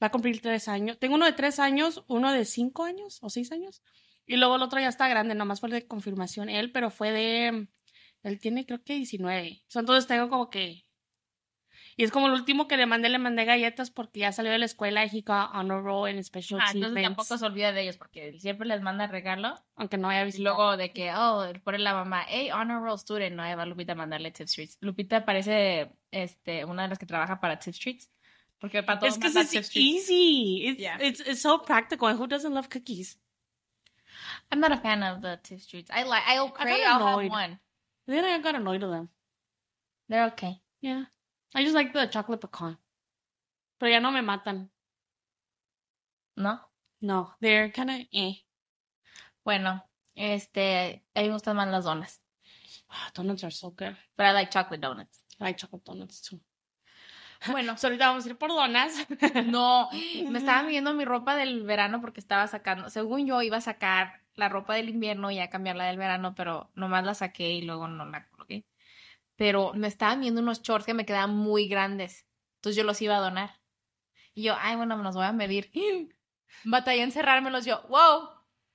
va 0.00 0.08
a 0.08 0.10
cumplir 0.10 0.40
tres 0.40 0.68
años. 0.68 0.98
Tengo 0.98 1.14
uno 1.16 1.26
de 1.26 1.32
tres 1.32 1.58
años, 1.58 2.04
uno 2.08 2.32
de 2.32 2.44
cinco 2.44 2.84
años 2.84 3.18
o 3.22 3.30
seis 3.30 3.50
años. 3.52 3.82
Y 4.26 4.36
luego 4.36 4.56
el 4.56 4.62
otro 4.62 4.78
ya 4.80 4.88
está 4.88 5.08
grande, 5.08 5.34
nomás 5.34 5.60
fue 5.60 5.70
de 5.70 5.86
confirmación 5.86 6.48
él, 6.48 6.70
pero 6.72 6.90
fue 6.90 7.10
de 7.10 7.68
él 8.22 8.40
tiene 8.40 8.64
creo 8.66 8.82
que 8.84 8.94
19. 8.94 9.62
So, 9.66 9.80
entonces 9.80 10.06
tengo 10.06 10.28
como 10.28 10.48
que 10.50 10.84
y 11.94 12.04
es 12.04 12.10
como 12.10 12.26
el 12.26 12.32
último 12.32 12.68
que 12.68 12.78
le 12.78 12.86
mandé, 12.86 13.10
le 13.10 13.18
mandé 13.18 13.44
galletas 13.44 13.90
porque 13.90 14.20
ya 14.20 14.32
salió 14.32 14.50
de 14.50 14.58
la 14.58 14.64
escuela 14.64 15.04
y 15.04 15.08
he 15.18 15.20
got 15.20 15.50
honor 15.54 15.82
roll 15.84 16.08
en 16.08 16.22
special 16.24 16.58
Ah, 16.62 16.70
entonces 16.72 17.02
tampoco 17.02 17.36
se 17.36 17.44
olvida 17.44 17.72
de 17.72 17.82
ellos, 17.82 17.98
porque 17.98 18.38
siempre 18.38 18.66
les 18.66 18.80
manda 18.80 19.06
regalo. 19.08 19.54
aunque 19.74 19.98
no 19.98 20.08
haya 20.08 20.22
Y 20.22 20.26
visto. 20.26 20.42
luego 20.42 20.76
de 20.78 20.92
que, 20.92 21.12
oh, 21.14 21.44
pone 21.64 21.78
la 21.78 21.92
mamá, 21.92 22.24
hey, 22.28 22.50
honor 22.50 22.82
roll 22.82 22.98
student, 22.98 23.36
no, 23.36 23.42
ahí 23.42 23.54
va 23.54 23.66
Lupita 23.66 23.92
a 23.92 23.96
mandarle 23.96 24.30
tip 24.30 24.46
streets. 24.46 24.78
Lupita 24.80 25.26
parece 25.26 25.90
este, 26.10 26.64
una 26.64 26.84
de 26.84 26.88
las 26.88 26.98
que 26.98 27.04
trabaja 27.06 27.40
para 27.40 27.58
tip 27.58 27.74
streets. 27.74 28.10
Porque 28.58 28.82
para 28.82 29.00
todos 29.00 29.14
Es 29.14 29.18
que 29.20 29.28
streets. 29.28 29.76
easy. 29.76 30.66
It's, 30.68 30.78
Yeah. 30.80 30.98
it's, 31.02 31.20
it's 31.20 31.42
so 31.42 31.60
practical. 31.62 32.16
Who 32.16 32.26
doesn't 32.26 32.54
love 32.54 32.68
cookies? 32.70 33.20
I'm 34.52 34.60
not 34.60 34.70
a 34.70 34.76
fan 34.76 35.02
of 35.02 35.22
the 35.22 35.40
tip 35.42 35.60
streets. 35.60 35.90
I 35.90 36.02
like, 36.02 36.24
I'll 36.26 36.50
crave, 36.50 36.84
I'll 36.86 37.18
have 37.20 37.30
one. 37.30 37.58
Then 38.06 38.22
I 38.22 38.38
got 38.40 38.54
annoyed 38.54 38.82
with 38.82 38.90
them. 38.90 39.08
They're 40.10 40.26
okay. 40.26 40.60
Yeah. 40.82 41.04
I 41.54 41.62
just 41.62 41.74
like 41.74 41.94
the 41.94 42.06
chocolate 42.06 42.42
pecan. 42.42 42.76
Pero 43.80 43.90
ya 43.90 43.98
no 44.00 44.10
me 44.10 44.20
matan. 44.20 44.68
¿No? 46.36 46.58
No, 47.00 47.30
they're 47.40 47.70
kind 47.70 47.90
of 47.90 47.96
eh. 48.12 48.34
Bueno, 49.42 49.82
este, 50.14 51.02
a 51.16 51.20
mí 51.22 51.28
me 51.28 51.34
gustan 51.34 51.56
más 51.56 51.68
las 51.68 51.84
donas. 51.84 52.20
Ah, 52.90 53.10
donuts 53.14 53.44
are 53.44 53.50
so 53.50 53.70
good. 53.70 53.96
But 54.18 54.26
I 54.26 54.32
like 54.32 54.50
chocolate 54.50 54.82
donuts. 54.82 55.22
I 55.40 55.44
like 55.44 55.56
chocolate 55.56 55.84
donuts 55.84 56.20
too. 56.20 56.40
Bueno, 57.50 57.76
So 57.78 57.88
ahorita 57.88 58.08
vamos 58.08 58.26
a 58.26 58.28
ir 58.28 58.36
por 58.36 58.50
donas. 58.50 58.92
no, 59.46 59.88
me 60.30 60.38
estaba 60.38 60.62
midiendo 60.62 60.92
mi 60.92 61.06
ropa 61.06 61.36
del 61.36 61.62
verano 61.62 62.02
porque 62.02 62.20
estaba 62.20 62.46
sacando, 62.46 62.90
según 62.90 63.26
yo 63.26 63.40
iba 63.40 63.56
a 63.56 63.62
sacar 63.62 64.21
la 64.34 64.48
ropa 64.48 64.74
del 64.74 64.88
invierno 64.88 65.30
y 65.30 65.38
a 65.38 65.50
cambiarla 65.50 65.84
del 65.84 65.98
verano, 65.98 66.34
pero 66.34 66.70
nomás 66.74 67.04
la 67.04 67.14
saqué 67.14 67.50
y 67.50 67.62
luego 67.62 67.88
no 67.88 68.04
la 68.06 68.26
coloqué. 68.28 68.64
Pero 69.36 69.72
me 69.74 69.88
estaba 69.88 70.14
viendo 70.16 70.40
unos 70.40 70.62
shorts 70.62 70.86
que 70.86 70.94
me 70.94 71.04
quedaban 71.06 71.34
muy 71.36 71.68
grandes, 71.68 72.26
entonces 72.56 72.76
yo 72.76 72.84
los 72.84 73.00
iba 73.02 73.16
a 73.16 73.20
donar. 73.20 73.60
Y 74.34 74.44
yo, 74.44 74.56
ay, 74.58 74.76
bueno, 74.76 74.96
me 74.96 75.02
los 75.02 75.14
voy 75.14 75.24
a 75.26 75.32
medir. 75.32 75.70
Batallé 76.64 77.02
en 77.02 77.12
cerrármelos 77.12 77.64
yo, 77.64 77.82
wow, 77.88 78.28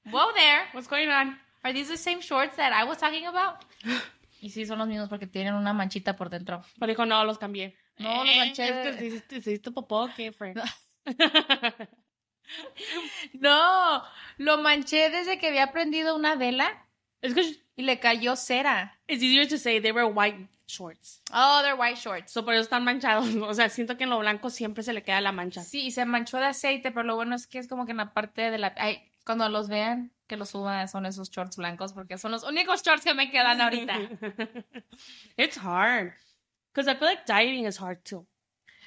wow 0.05 0.27
there, 0.33 0.65
What's 0.73 0.87
going 0.89 1.07
on? 1.09 1.39
are 1.63 1.73
these 1.73 1.89
the 1.89 1.97
same 1.97 2.21
shorts 2.21 2.55
that 2.57 2.71
I 2.73 2.87
was 2.87 2.97
talking 2.97 3.25
about? 3.25 3.63
Y 4.39 4.51
sí, 4.51 4.67
son 4.67 4.77
los 4.77 4.87
mismos 4.87 5.09
porque 5.09 5.25
tienen 5.25 5.55
una 5.55 5.73
manchita 5.73 6.15
por 6.15 6.29
dentro. 6.29 6.61
Pero 6.79 6.91
dijo, 6.91 7.07
no, 7.07 7.23
los 7.25 7.39
cambié. 7.39 7.75
No, 7.97 8.23
los 8.23 8.31
Eh, 8.35 8.37
manché 8.37 8.69
Es 8.69 8.99
de- 8.99 9.23
que 9.27 9.35
hiciste 9.37 9.71
popó, 9.71 10.07
¿qué 10.15 10.31
fue? 10.31 10.53
No, 13.33 14.03
lo 14.37 14.57
manché 14.57 15.09
desde 15.09 15.37
que 15.37 15.47
había 15.47 15.65
aprendido 15.65 16.15
una 16.15 16.35
vela 16.35 16.85
y 17.75 17.83
le 17.83 17.99
cayó 17.99 18.35
cera. 18.35 18.97
it's 19.07 19.21
easier 19.23 19.47
to 19.47 19.57
say 19.57 19.79
they 19.79 19.91
were 19.91 20.05
white 20.05 20.47
shorts. 20.67 21.21
Oh, 21.33 21.61
they're 21.63 21.75
white 21.75 21.97
shorts. 21.97 22.31
So 22.31 22.43
por 22.43 22.53
eso 22.53 22.63
están 22.63 22.83
manchados. 22.83 23.27
O 23.41 23.53
sea, 23.53 23.69
siento 23.69 23.97
que 23.97 24.03
en 24.03 24.09
lo 24.09 24.19
blanco 24.19 24.49
siempre 24.49 24.83
se 24.83 24.93
le 24.93 25.03
queda 25.03 25.21
la 25.21 25.31
mancha. 25.31 25.63
Sí, 25.63 25.81
y 25.81 25.91
se 25.91 26.05
manchó 26.05 26.37
de 26.37 26.45
aceite, 26.45 26.91
pero 26.91 27.03
lo 27.03 27.15
bueno 27.15 27.35
es 27.35 27.47
que 27.47 27.59
es 27.59 27.67
como 27.67 27.85
que 27.85 27.91
en 27.91 27.97
la 27.97 28.13
parte 28.13 28.51
de 28.51 28.57
la... 28.57 28.73
Ay, 28.77 29.11
cuando 29.25 29.47
los 29.49 29.67
vean, 29.67 30.11
que 30.27 30.37
los 30.37 30.49
suban 30.49 30.87
son 30.87 31.05
esos 31.05 31.29
shorts 31.29 31.57
blancos, 31.57 31.93
porque 31.93 32.17
son 32.17 32.31
los 32.31 32.43
únicos 32.43 32.83
shorts 32.83 33.03
que 33.03 33.13
me 33.13 33.29
quedan 33.29 33.61
ahorita. 33.61 33.97
it's 35.37 35.57
hard. 35.57 36.13
Because 36.73 36.89
I 36.89 36.95
feel 36.95 37.07
like 37.07 37.25
dieting 37.25 37.65
is 37.65 37.77
hard 37.77 38.03
too. 38.03 38.25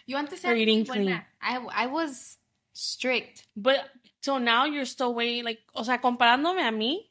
Yo 0.07 0.19
antes 0.19 0.45
era 0.45 0.55
muy 0.55 0.83
buena. 0.83 1.29
I, 1.41 1.59
I 1.85 1.87
was 1.87 2.40
strict. 2.73 3.47
But 3.57 3.91
so 4.21 4.39
now 4.39 4.65
you're 4.67 4.87
still 4.87 5.15
way 5.15 5.43
like, 5.43 5.63
o 5.75 5.85
sea, 5.85 6.01
comparándome 6.01 6.63
a 6.67 6.71
mí, 6.73 7.11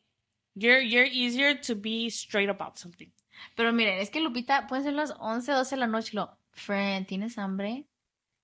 you're 0.56 0.82
you're 0.82 1.08
easier 1.08 1.56
to 1.62 1.76
be 1.76 2.08
straight 2.10 2.50
about 2.50 2.78
something. 2.78 3.12
Pero 3.56 3.72
miren, 3.72 4.00
es 4.00 4.10
que 4.10 4.20
Lupita, 4.20 4.68
pueden 4.68 4.84
ser 4.84 4.94
las 4.94 5.14
11, 5.20 5.52
12 5.52 5.76
de 5.76 5.80
la 5.80 5.88
noche 5.88 6.10
y 6.14 6.16
lo, 6.18 6.38
friend, 6.52 7.08
¿tienes 7.08 7.38
hambre? 7.38 7.86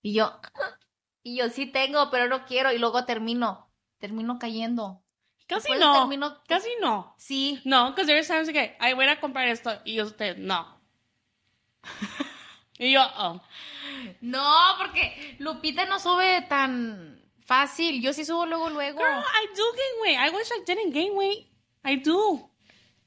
Y 0.02 0.14
yo, 0.14 0.40
y 1.24 1.38
yo 1.38 1.50
sí 1.50 1.66
tengo, 1.66 2.10
pero 2.12 2.28
no 2.28 2.46
quiero. 2.46 2.72
Y 2.72 2.78
luego 2.78 3.04
termino, 3.06 3.70
termino 3.98 4.40
cayendo. 4.40 5.02
Casi 5.48 5.68
Después 5.70 5.80
no. 5.80 5.94
termino- 6.00 6.42
Casi 6.48 6.70
no. 6.82 7.14
Sí, 7.18 7.62
No, 7.66 7.90
because 7.92 8.08
there's 8.08 8.28
times 8.28 8.50
que, 8.50 8.76
ay, 8.80 8.94
voy 8.94 9.06
a 9.06 9.20
comprar 9.20 9.48
esto 9.48 9.72
y 9.84 10.00
usted, 10.02 10.38
no. 10.38 10.82
Y 12.78 12.92
yo, 12.94 13.02
oh. 13.18 13.42
no, 14.22 14.54
porque 14.78 15.36
Lupita 15.40 15.86
no 15.86 16.00
sube 16.00 16.42
tan 16.50 17.22
fácil. 17.46 18.02
Yo 18.02 18.12
sí 18.14 18.26
subo 18.26 18.46
luego, 18.46 18.70
luego. 18.70 19.00
Girl, 19.00 19.20
I 19.20 19.48
do 19.56 19.64
gain 19.74 20.02
weight. 20.02 20.20
I 20.20 20.36
wish 20.36 20.50
I 20.52 20.64
didn't 20.66 20.94
gain 20.94 21.16
weight. 21.16 21.48
I 21.84 21.98
do. 21.98 22.52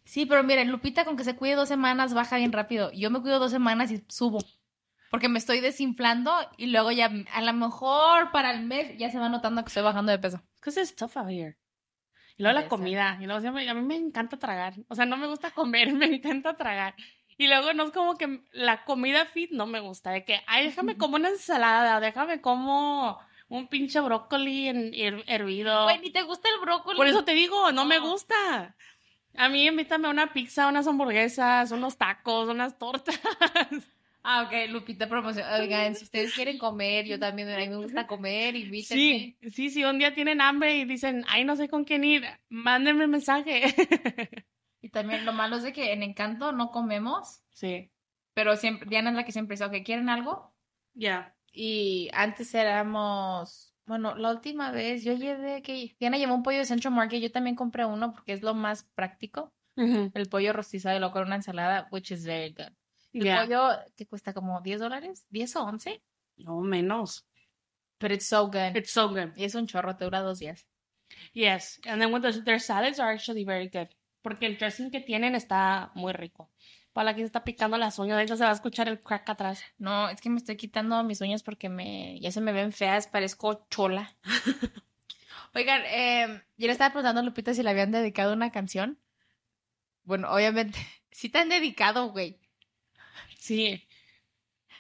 Sí, 0.05 0.25
pero 0.25 0.43
miren, 0.43 0.71
Lupita 0.71 1.05
con 1.05 1.17
que 1.17 1.25
se 1.25 1.37
cuide 1.37 1.55
dos 1.55 1.69
semanas 1.69 2.15
baja 2.15 2.39
bien 2.39 2.53
rápido. 2.53 2.91
Yo 2.93 3.11
me 3.11 3.21
cuido 3.21 3.39
dos 3.39 3.51
semanas 3.51 3.91
y 3.91 4.03
subo. 4.09 4.39
Porque 5.11 5.29
me 5.29 5.39
estoy 5.39 5.61
desinflando 5.61 6.33
y 6.57 6.67
luego 6.67 6.91
ya, 6.91 7.11
a 7.33 7.43
lo 7.43 7.53
mejor 7.53 8.31
para 8.31 8.53
el 8.53 8.65
mes 8.65 8.97
ya 8.99 9.11
se 9.11 9.19
va 9.19 9.29
notando 9.29 9.63
que 9.63 9.69
estoy 9.69 9.83
bajando 9.83 10.13
de 10.13 10.19
peso. 10.19 10.43
Because 10.57 10.81
it's 10.81 10.95
tough 10.95 11.17
out 11.17 11.29
here. 11.29 11.59
Y 12.37 12.43
luego 12.43 12.59
la 12.61 12.69
comida. 12.69 13.19
Y 13.21 13.27
luego 13.27 13.41
siempre- 13.41 13.69
a 13.69 13.75
mí 13.75 13.83
me 13.83 13.97
encanta 13.97 14.39
tragar. 14.39 14.75
O 14.89 14.95
sea, 14.95 15.05
no 15.07 15.17
me 15.17 15.27
gusta 15.27 15.51
comer, 15.51 15.93
me 15.95 16.07
encanta 16.07 16.57
tragar. 16.57 16.95
Y 17.39 17.47
luego 17.47 17.73
no 17.73 17.85
es 17.85 17.93
como 17.93 18.19
que 18.19 18.41
la 18.53 18.85
comida 18.85 19.25
fit 19.27 19.53
no 19.53 19.67
me 19.67 19.81
gusta. 19.81 20.11
De 20.11 20.25
que, 20.25 20.41
ay, 20.47 20.67
déjame 20.67 20.97
como 20.99 21.17
una 21.17 21.29
ensalada, 21.29 22.01
déjame 22.01 22.41
como 22.41 23.19
un 23.49 23.69
pinche 23.69 24.01
brócoli 24.01 24.69
en- 24.69 24.93
her- 24.93 25.25
hervido. 25.29 25.85
Güey, 25.85 26.01
ni 26.01 26.11
te 26.11 26.23
gusta 26.23 26.49
el 26.53 26.61
brócoli. 26.61 26.97
Por 26.97 27.07
eso 27.07 27.25
te 27.25 27.35
digo, 27.35 27.71
no 27.73 27.85
me 27.85 27.99
No. 28.01 28.11
gusta. 28.11 28.75
A 29.37 29.49
mí 29.49 29.67
invítame 29.67 30.09
a 30.09 30.11
una 30.11 30.33
pizza, 30.33 30.67
unas 30.67 30.87
hamburguesas, 30.89 31.71
unos 31.71 31.97
tacos, 31.97 32.49
unas 32.49 32.77
tortas. 32.77 33.21
Ah, 34.25 34.43
ok, 34.43 34.69
Lupita 34.71 35.09
promoción. 35.09 35.47
Oigan, 35.61 35.95
si 35.95 36.05
ustedes 36.05 36.35
quieren 36.35 36.59
comer, 36.59 37.07
yo 37.07 37.19
también, 37.21 37.49
a 37.51 37.57
mí 37.59 37.69
me 37.69 37.77
gusta 37.77 38.07
comer, 38.09 38.57
invítenme. 38.57 39.01
Sí, 39.01 39.37
sí, 39.49 39.71
sí, 39.71 39.85
un 39.85 39.99
día 39.99 40.13
tienen 40.13 40.41
hambre 40.41 40.77
y 40.77 40.85
dicen, 40.85 41.25
ay, 41.29 41.45
no 41.45 41.55
sé 41.55 41.69
con 41.69 41.85
quién 41.85 42.03
ir, 42.05 42.25
mándenme 42.49 43.05
un 43.05 43.13
mensaje. 43.13 43.63
Y 44.81 44.91
también 44.91 45.25
lo 45.25 45.33
malo 45.33 45.57
es 45.57 45.63
de 45.63 45.73
que 45.73 45.93
en 45.93 46.03
Encanto 46.03 46.53
no 46.53 46.71
comemos, 46.71 47.43
sí, 47.51 47.91
pero 48.35 48.57
siempre, 48.57 48.89
Diana 48.89 49.11
es 49.11 49.17
la 49.17 49.25
que 49.25 49.33
siempre 49.33 49.55
dice, 49.55 49.65
ok, 49.65 49.85
¿quieren 49.85 50.09
algo? 50.09 50.55
ya. 50.95 51.35
Y 51.51 52.11
antes 52.13 52.55
éramos, 52.55 53.75
bueno, 53.87 54.15
la 54.15 54.31
última 54.31 54.71
vez 54.71 55.03
yo 55.03 55.15
llevé 55.15 55.63
que 55.63 55.97
Diana 55.99 56.19
llevó 56.19 56.35
un 56.35 56.43
pollo 56.43 56.59
de 56.59 56.67
Central 56.67 56.95
Market, 56.95 57.21
yo 57.23 57.33
también 57.33 57.57
compré 57.57 57.85
uno 57.87 58.13
porque 58.13 58.35
es 58.35 58.43
lo 58.43 58.55
más 58.55 58.85
práctico, 58.95 59.53
el 59.75 60.29
pollo 60.31 60.53
rostizado 60.53 60.95
y 60.97 60.99
luego 61.01 61.15
con 61.15 61.25
una 61.27 61.37
ensalada, 61.37 61.89
which 61.91 62.11
is 62.13 62.25
very 62.25 62.53
good. 62.53 62.73
El 63.13 63.35
pollo 63.35 63.71
que 63.97 64.07
cuesta 64.07 64.35
como 64.35 64.61
10 64.61 64.79
dólares, 64.81 65.25
10 65.31 65.57
o 65.57 65.65
11, 65.65 66.03
No 66.37 66.61
menos. 66.61 67.27
but 67.99 68.13
it's 68.13 68.27
so 68.29 68.47
good. 68.47 68.77
It's 68.77 68.91
so 68.93 69.09
good. 69.09 69.35
Y 69.35 69.45
es 69.45 69.55
un 69.57 69.67
chorro, 69.67 69.97
te 69.97 70.05
dura 70.05 70.21
dos 70.21 70.39
días. 70.39 70.67
Yes. 71.33 71.81
And 71.87 72.01
then 72.01 72.13
with 72.13 72.23
the, 72.23 72.43
their 72.43 72.61
salads 72.61 73.01
are 73.01 73.11
actually 73.13 73.45
very 73.45 73.69
good. 73.69 73.89
Porque 74.29 74.45
el 74.45 74.59
dressing 74.59 74.91
que 74.91 75.01
tienen 75.01 75.35
está 75.35 75.91
muy 75.95 76.13
rico. 76.13 76.51
Para 76.93 77.07
la 77.07 77.15
que 77.15 77.21
se 77.23 77.27
está 77.27 77.45
picando 77.45 77.79
las 77.79 77.99
uñas, 77.99 78.19
de 78.19 78.25
hecho 78.25 78.37
se 78.37 78.45
va 78.45 78.51
a 78.51 78.55
escuchar 78.55 78.89
el 78.89 79.01
crack 79.01 79.27
atrás. 79.31 79.63
No, 79.79 80.11
es 80.11 80.21
que 80.21 80.29
me 80.29 80.37
estoy 80.37 80.57
quitando 80.59 81.03
mis 81.03 81.21
uñas 81.23 81.43
porque 81.43 81.71
me 81.71 82.21
ya 82.21 82.31
se 82.31 82.43
me 82.43 82.53
ven 82.53 82.73
feas, 82.73 83.07
parezco 83.07 83.67
chola. 83.71 84.15
Oigan, 85.55 85.81
eh, 85.87 86.43
yo 86.59 86.67
le 86.67 86.73
estaba 86.73 86.91
preguntando 86.91 87.23
a 87.23 87.25
Lupita 87.25 87.55
si 87.55 87.63
le 87.63 87.71
habían 87.71 87.91
dedicado 87.91 88.35
una 88.35 88.53
canción. 88.53 88.99
Bueno, 90.05 90.31
obviamente, 90.31 90.79
sí 91.11 91.31
te 91.31 91.39
han 91.39 91.49
dedicado, 91.49 92.11
güey, 92.11 92.39
Sí. 93.39 93.83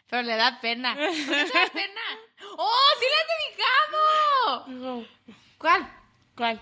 pero 0.09 0.23
le 0.23 0.37
da 0.37 0.61
pena. 0.61 0.95
¿Por 0.95 1.09
qué 1.11 1.25
te 1.25 1.59
da 1.59 1.71
pena? 1.73 2.01
¡Oh, 2.59 2.89
sí 2.99 3.07
le 3.07 3.17
han 3.23 3.29
dedicado! 4.77 5.07
¿Cuál? 5.57 5.91
¿Cuál? 6.37 6.61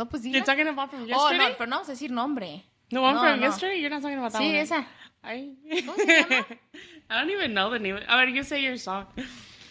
No, 0.00 0.08
pues 0.08 0.22
sí. 0.22 0.32
You're 0.32 0.46
talking 0.46 0.66
about 0.66 0.88
from 0.90 1.02
Oh, 1.02 1.06
yesterday? 1.06 1.50
no, 1.50 1.56
pero 1.58 1.66
no 1.66 1.76
vamos 1.76 1.88
a 1.90 1.92
decir 1.92 2.10
nombre. 2.10 2.64
The 2.88 2.98
one 2.98 3.14
No, 3.14 3.20
from 3.20 3.38
no. 3.38 3.46
yesterday? 3.46 3.80
You're 3.80 3.90
not 3.90 4.00
talking 4.00 4.16
about 4.18 4.32
that 4.32 4.40
Sí, 4.40 4.48
one. 4.48 4.60
esa. 4.60 4.86
Ay. 5.22 5.58
¿Cómo 5.84 5.94
se 5.96 6.06
llama? 6.06 6.46
I 7.10 7.20
don't 7.20 7.30
even 7.30 7.52
know 7.52 7.70
the 7.70 7.78
name. 7.78 8.00
A 8.08 8.16
ver, 8.16 8.30
you 8.30 8.42
say 8.42 8.62
your 8.62 8.78
song. 8.78 9.06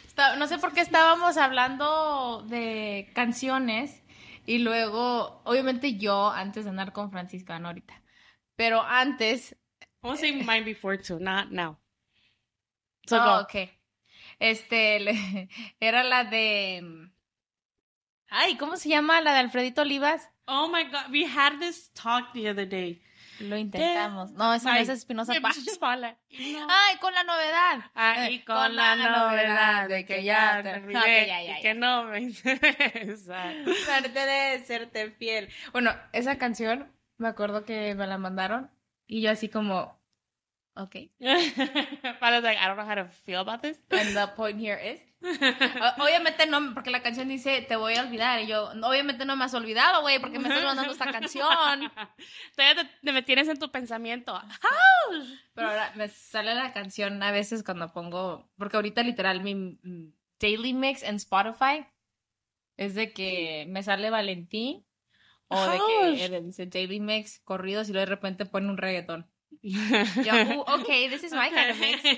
Está- 0.07 0.35
no 0.35 0.45
sé 0.45 0.59
por 0.59 0.71
qué 0.73 0.81
estábamos 0.81 1.37
hablando 1.37 2.43
de 2.47 3.09
canciones 3.15 4.03
y 4.45 4.59
luego, 4.59 5.41
obviamente 5.45 5.97
yo 5.97 6.29
antes 6.29 6.65
de 6.65 6.69
andar 6.69 6.93
con 6.93 7.09
Francisco, 7.11 7.57
no 7.57 7.69
ahorita, 7.69 7.99
pero 8.55 8.83
antes, 8.83 9.55
I 10.03 10.07
want 10.07 10.19
to 10.19 10.25
say 10.27 10.31
mine 10.33 10.63
before 10.63 10.97
too, 10.99 11.19
not 11.19 11.49
now. 11.51 11.79
So 13.07 13.17
oh, 13.17 13.25
go. 13.25 13.39
ok, 13.41 13.69
este, 14.39 15.49
era 15.79 16.03
la 16.03 16.23
de, 16.25 17.09
ay, 18.29 18.57
¿cómo 18.57 18.77
se 18.77 18.89
llama? 18.89 19.21
La 19.21 19.33
de 19.33 19.39
Alfredito 19.39 19.81
Olivas. 19.81 20.29
Oh 20.45 20.67
my 20.67 20.85
god, 20.85 21.11
we 21.11 21.25
had 21.25 21.59
this 21.59 21.91
talk 21.93 22.31
the 22.33 22.49
other 22.49 22.67
day. 22.67 23.01
Lo 23.39 23.57
intentamos. 23.57 24.31
No, 24.31 24.53
esa 24.53 24.69
no 24.69 24.75
Ay, 24.75 24.83
es 24.83 24.89
Espinosa 24.89 25.33
Paz. 25.41 25.57
No. 25.79 26.67
Ay, 26.69 26.97
con 26.99 27.13
la 27.13 27.23
novedad. 27.23 27.91
Ah, 27.95 28.29
y 28.29 28.35
Eh, 28.35 28.45
con, 28.45 28.75
la, 28.75 28.95
novedad 28.95 29.87
de 29.87 30.05
que 30.05 30.23
ya 30.23 30.61
te 30.61 30.73
olvidé 30.73 30.97
Ok, 30.97 31.05
ya, 31.05 31.43
ya, 31.43 31.59
y 31.59 31.61
que 31.61 31.73
no 31.73 32.03
me 32.05 32.19
interesa. 32.21 33.53
Suerte 33.85 34.19
de 34.25 34.59
serte 34.65 35.11
fiel. 35.11 35.49
Bueno, 35.71 35.95
esa 36.11 36.37
canción, 36.37 36.91
me 37.17 37.27
acuerdo 37.29 37.63
que 37.63 37.95
me 37.95 38.07
la 38.07 38.17
mandaron 38.17 38.69
y 39.07 39.21
yo 39.21 39.31
así 39.31 39.47
como, 39.49 39.98
ok. 40.79 40.95
Paula's 42.19 42.43
like, 42.43 42.57
I 42.57 42.67
don't 42.67 42.77
know 42.77 42.85
how 42.85 42.95
to 42.95 43.05
feel 43.25 43.41
about 43.41 43.61
this. 43.61 43.77
And 43.91 44.15
the 44.15 44.31
point 44.35 44.59
here 44.59 44.77
is. 44.77 44.99
Obviamente 45.99 46.45
no, 46.45 46.73
porque 46.73 46.91
la 46.91 47.01
canción 47.01 47.27
dice 47.27 47.61
te 47.61 47.75
voy 47.75 47.95
a 47.95 48.03
olvidar. 48.03 48.41
Y 48.41 48.47
yo, 48.47 48.69
obviamente 48.83 49.25
no 49.25 49.35
me 49.35 49.45
has 49.45 49.53
olvidado, 49.53 50.01
güey, 50.01 50.19
porque 50.19 50.39
me 50.39 50.47
estás 50.47 50.63
mandando 50.63 50.93
esta 50.93 51.11
canción. 51.11 51.45
Todavía 52.55 52.83
te, 52.83 52.89
te 53.03 53.11
me 53.11 53.21
tienes 53.21 53.47
en 53.49 53.59
tu 53.59 53.69
pensamiento. 53.69 54.39
Pero 55.53 55.67
ahora 55.67 55.91
me 55.95 56.07
sale 56.07 56.55
la 56.55 56.71
canción 56.71 57.21
a 57.21 57.31
veces 57.31 57.63
cuando 57.63 57.91
pongo, 57.91 58.49
porque 58.57 58.77
ahorita 58.77 59.03
literal 59.03 59.41
mi 59.43 59.77
daily 60.39 60.73
mix 60.73 61.03
en 61.03 61.15
Spotify 61.15 61.85
es 62.77 62.95
de 62.95 63.11
que 63.11 63.65
me 63.67 63.83
sale 63.83 64.09
Valentín 64.09 64.85
o 65.49 65.61
de 65.61 65.79
que 66.29 66.41
dice 66.41 66.65
daily 66.67 67.01
mix 67.01 67.39
corridos 67.39 67.89
y 67.89 67.91
luego 67.91 68.05
de 68.05 68.15
repente 68.15 68.45
pone 68.45 68.69
un 68.69 68.77
reggaetón. 68.77 69.29
Yo, 69.61 70.33
"Ooh, 70.33 70.63
okay, 70.81 71.09
this 71.09 71.23
is 71.23 71.33
my 71.33 71.49
kind 71.49 71.71
of 71.71 71.79
mix. 71.79 72.03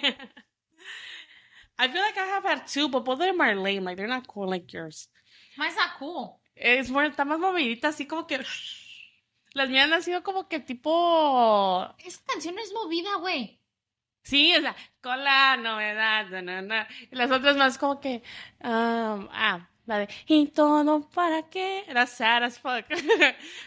I 1.80 1.88
feel 1.88 2.02
like 2.02 2.18
I 2.18 2.26
have 2.28 2.44
had 2.44 2.68
two, 2.68 2.90
but 2.90 3.04
both 3.04 3.20
of 3.20 3.26
them 3.26 3.42
are 3.42 3.56
lame. 3.56 3.84
Like 3.84 3.98
they're 3.98 4.08
not 4.08 4.28
cool 4.28 4.48
like 4.48 4.72
yours. 4.72 5.08
Mine's 5.58 5.76
not 5.76 5.98
cool. 5.98 6.40
Es 6.56 6.90
more, 6.92 7.08
está 7.08 7.26
más 7.26 7.40
movidita, 7.40 7.90
así 7.90 8.08
como 8.08 8.28
que. 8.28 8.40
Las 9.54 9.70
mías 9.70 9.92
han 9.92 10.04
sido 10.04 10.24
como 10.24 10.48
que 10.48 10.60
tipo. 10.60 11.84
Esa 12.06 12.22
canción 12.26 12.58
es 12.60 12.72
movida, 12.74 13.16
güey. 13.16 13.60
Sí, 14.24 14.56
o 14.56 14.62
sea, 14.62 14.76
con 15.02 15.24
la 15.24 15.58
novedad. 15.58 16.30
na, 16.44 16.62
na, 16.62 16.88
las 17.10 17.32
otras 17.32 17.58
más 17.58 17.78
como 17.78 18.00
que. 18.00 18.22
um, 18.64 19.28
ah, 19.32 19.68
la 19.88 19.98
de. 20.00 20.10
¿Y 20.28 20.48
todo 20.48 21.10
para 21.10 21.50
qué? 21.50 21.84
Era 21.88 22.06
sad 22.06 22.44
as 22.44 22.60
fuck. 22.60 22.86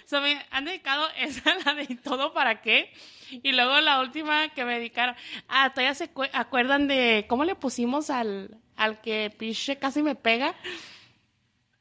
so 0.07 0.21
me 0.21 0.41
han 0.51 0.65
dedicado 0.65 1.09
esa, 1.17 1.55
la 1.67 1.75
de 1.75 1.87
¿Y 1.89 1.97
todo 1.97 2.33
para 2.33 2.63
qué? 2.63 2.93
Y 3.31 3.53
luego 3.53 3.81
la 3.81 4.01
última 4.01 4.49
que 4.55 4.65
me 4.65 4.75
dedicaron. 4.75 5.15
Ah, 5.49 5.71
todavía 5.75 5.95
se 5.95 6.13
cue- 6.13 6.31
acuerdan 6.33 6.87
de 6.89 7.27
cómo 7.29 7.45
le 7.45 7.55
pusimos 7.55 8.11
al, 8.11 8.61
al 8.77 9.01
que 9.01 9.35
piche 9.37 9.79
casi 9.79 10.03
me 10.03 10.15
pega. 10.15 10.55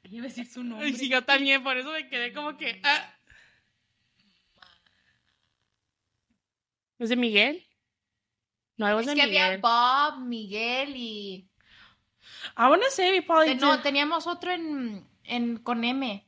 Iba 0.03 0.25
a 0.25 0.27
decir 0.27 0.45
su 0.47 0.63
nombre. 0.63 0.93
Sí, 0.93 1.09
yo 1.09 1.23
también, 1.23 1.63
por 1.63 1.77
eso 1.77 1.91
me 1.91 2.07
quedé 2.09 2.33
como 2.33 2.57
que. 2.57 2.79
ah. 2.83 3.09
¿Es 6.99 7.09
de 7.09 7.15
Miguel? 7.15 7.65
No, 8.77 8.99
Es 8.99 9.05
de 9.05 9.15
que 9.15 9.21
había. 9.21 9.57
Bob, 9.57 10.19
Miguel 10.25 10.93
y... 10.95 11.49
I 12.57 12.61
wanna 12.69 12.89
say 12.89 13.19
probably 13.21 13.55
no, 13.55 13.81
teníamos 13.81 14.27
otro 14.27 14.51
en... 14.51 15.05
en, 15.23 15.57
con 15.57 15.83
M. 15.83 16.25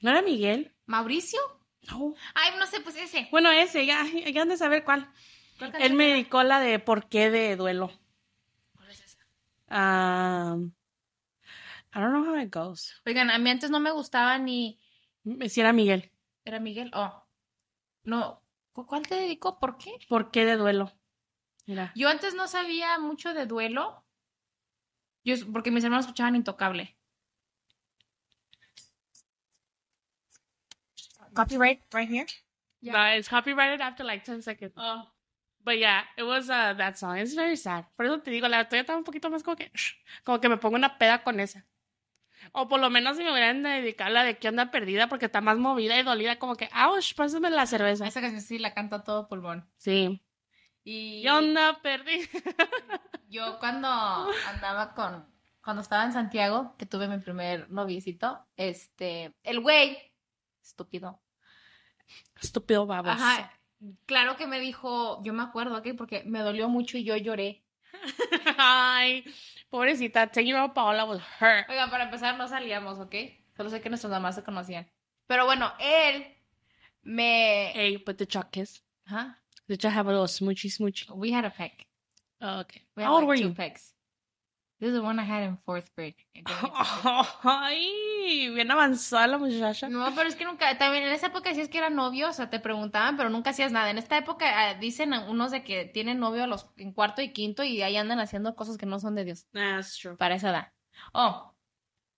¿No 0.00 0.10
era 0.10 0.22
Miguel? 0.22 0.74
¿Mauricio? 0.86 1.40
No. 1.82 2.14
Ay, 2.34 2.52
no 2.58 2.66
sé, 2.66 2.80
pues 2.80 2.96
ese. 2.96 3.28
Bueno, 3.30 3.50
ese, 3.50 3.86
ya, 3.86 4.04
ya 4.32 4.42
han 4.42 4.48
de 4.48 4.56
saber 4.56 4.84
cuál. 4.84 5.10
¿Cuál 5.58 5.72
Él 5.80 5.94
me 5.94 6.08
dedicó 6.08 6.42
la 6.42 6.60
de 6.60 6.78
por 6.78 7.08
qué 7.08 7.30
de 7.30 7.56
duelo. 7.56 7.90
¿Cuál 8.74 8.90
es 8.90 9.00
esa? 9.00 9.24
Um, 9.70 10.72
I 11.94 12.00
don't 12.00 12.12
know 12.12 12.24
how 12.24 12.38
it 12.40 12.54
goes. 12.54 13.00
Oigan, 13.06 13.30
a 13.30 13.38
mí 13.38 13.48
antes 13.50 13.70
no 13.70 13.80
me 13.80 13.90
gustaba 13.90 14.36
ni... 14.38 14.78
Si 15.48 15.60
era 15.60 15.72
Miguel. 15.72 16.12
¿Era 16.44 16.60
Miguel? 16.60 16.90
Oh. 16.94 17.24
No. 18.04 18.42
¿Cu- 18.72 18.86
¿Cuál 18.86 19.06
te 19.06 19.14
dedicó? 19.14 19.58
¿Por 19.58 19.78
qué? 19.78 19.92
¿Por 20.08 20.30
qué 20.30 20.44
de 20.44 20.56
duelo? 20.56 20.92
Mira. 21.66 21.92
Yo 21.96 22.08
antes 22.08 22.34
no 22.34 22.46
sabía 22.48 22.98
mucho 22.98 23.32
de 23.34 23.46
duelo. 23.46 24.04
Yo, 25.24 25.34
porque 25.52 25.70
mis 25.70 25.82
hermanos 25.82 26.04
escuchaban 26.04 26.36
Intocable. 26.36 26.95
Copyright 31.36 31.80
right 31.92 32.08
here. 32.08 32.26
Yeah. 32.80 32.92
No, 32.92 33.18
it's 33.18 33.28
copyrighted 33.28 33.80
after 33.80 34.04
like 34.04 34.24
10 34.24 34.42
seconds. 34.42 34.72
Oh. 34.76 35.02
But 35.64 35.78
yeah, 35.78 36.02
it 36.16 36.22
was 36.22 36.48
uh, 36.48 36.74
that 36.78 36.96
song. 36.96 37.18
It's 37.18 37.34
very 37.34 37.56
sad. 37.56 37.86
Por 37.96 38.06
eso 38.06 38.20
te 38.20 38.30
digo, 38.30 38.48
la 38.48 38.60
estoy 38.62 38.78
estaba 38.78 38.98
un 38.98 39.04
poquito 39.04 39.28
más 39.30 39.42
como 39.42 39.56
que, 39.56 39.70
como 40.24 40.40
que 40.40 40.48
me 40.48 40.56
pongo 40.56 40.76
una 40.76 40.96
peda 40.96 41.24
con 41.24 41.40
esa. 41.40 41.66
O 42.52 42.68
por 42.68 42.80
lo 42.80 42.90
menos 42.90 43.16
si 43.16 43.24
me 43.24 43.32
hubieran 43.32 43.62
dedicado 43.62 44.10
la 44.10 44.22
de 44.22 44.38
qué 44.38 44.48
onda 44.48 44.70
perdida 44.70 45.08
porque 45.08 45.26
está 45.26 45.40
más 45.40 45.58
movida 45.58 45.98
y 45.98 46.02
dolida, 46.02 46.38
como 46.38 46.54
que, 46.54 46.68
ouch, 46.72 47.14
pásame 47.14 47.50
la 47.50 47.66
cerveza. 47.66 48.06
Esa 48.06 48.20
canción 48.20 48.42
sí 48.42 48.58
la 48.58 48.74
canta 48.74 48.96
a 48.96 49.04
todo 49.04 49.26
pulmón. 49.26 49.68
Sí. 49.76 50.22
Y 50.84 51.22
¿Qué 51.22 51.30
onda 51.30 51.80
perdida? 51.82 52.26
yo 53.28 53.58
cuando 53.58 53.88
andaba 54.46 54.94
con, 54.94 55.26
cuando 55.64 55.82
estaba 55.82 56.04
en 56.04 56.12
Santiago, 56.12 56.76
que 56.78 56.86
tuve 56.86 57.08
mi 57.08 57.18
primer 57.18 57.68
noviecito, 57.70 58.46
este, 58.56 59.34
el 59.42 59.60
güey, 59.60 59.98
estúpido, 60.62 61.20
Estúpido 62.40 62.86
babos. 62.86 63.12
Ajá. 63.12 63.52
Claro 64.06 64.36
que 64.36 64.46
me 64.46 64.58
dijo, 64.60 65.22
yo 65.22 65.32
me 65.32 65.42
acuerdo, 65.42 65.76
¿ok? 65.76 65.88
Porque 65.96 66.22
me 66.24 66.40
dolió 66.40 66.68
mucho 66.68 66.98
y 66.98 67.04
yo 67.04 67.16
lloré. 67.16 67.62
Ay, 68.58 69.24
pobrecita, 69.70 70.22
out 70.22 70.74
Paola 70.74 71.04
was 71.04 71.20
hurt. 71.40 71.68
Oiga, 71.68 71.88
para 71.90 72.04
empezar 72.04 72.36
no 72.36 72.48
salíamos, 72.48 72.98
¿ok? 72.98 73.14
Solo 73.56 73.70
sé 73.70 73.80
que 73.80 73.88
nuestras 73.88 74.10
mamás 74.10 74.34
se 74.34 74.42
conocían. 74.42 74.90
Pero 75.26 75.44
bueno, 75.44 75.72
él 75.78 76.26
me... 77.02 77.72
Hey, 77.74 78.02
but 78.04 78.16
the 78.16 78.26
chuck 78.26 78.50
kiss. 78.50 78.82
Ajá. 79.06 79.38
Did 79.68 79.82
you 79.82 79.90
have 79.90 80.08
a 80.08 80.12
little 80.12 80.28
smoochy 80.28 80.70
smoochy? 80.70 81.10
We 81.14 81.32
had 81.32 81.44
a 81.44 81.50
peck. 81.50 81.86
Oh, 82.40 82.60
okay. 82.60 82.82
We 82.96 83.02
How 83.02 83.14
old 83.14 83.22
like 83.22 83.28
were 83.28 83.36
two 83.36 83.48
you? 83.48 83.54
pecks. 83.54 83.92
This 84.78 84.88
is 84.88 84.94
the 84.94 85.02
one 85.02 85.18
I 85.18 85.24
had 85.24 85.42
in 85.42 85.56
fourth 85.56 85.90
grade. 85.96 86.14
Ay, 88.26 88.50
bien 88.50 88.70
avanzada 88.70 89.26
la 89.26 89.38
muchacha. 89.38 89.88
No, 89.88 90.12
pero 90.14 90.28
es 90.28 90.34
que 90.36 90.44
nunca, 90.44 90.76
también 90.78 91.04
en 91.04 91.12
esa 91.12 91.28
época 91.28 91.48
decías 91.50 91.68
que 91.68 91.78
eran 91.78 91.94
novios, 91.94 92.30
o 92.30 92.32
sea, 92.32 92.50
te 92.50 92.58
preguntaban, 92.60 93.16
pero 93.16 93.30
nunca 93.30 93.50
hacías 93.50 93.70
nada. 93.72 93.90
En 93.90 93.98
esta 93.98 94.18
época 94.18 94.70
ah, 94.70 94.74
dicen 94.74 95.12
unos 95.12 95.50
de 95.52 95.62
que 95.62 95.84
tienen 95.86 96.18
novio 96.18 96.44
a 96.44 96.46
los, 96.46 96.68
en 96.76 96.92
cuarto 96.92 97.22
y 97.22 97.32
quinto 97.32 97.62
y 97.62 97.82
ahí 97.82 97.96
andan 97.96 98.18
haciendo 98.20 98.56
cosas 98.56 98.76
que 98.76 98.86
no 98.86 98.98
son 98.98 99.14
de 99.14 99.24
Dios. 99.24 99.46
That's 99.52 99.96
true. 99.98 100.16
para 100.16 100.34
esa 100.34 100.50
edad. 100.50 100.72
Oh, 101.12 101.54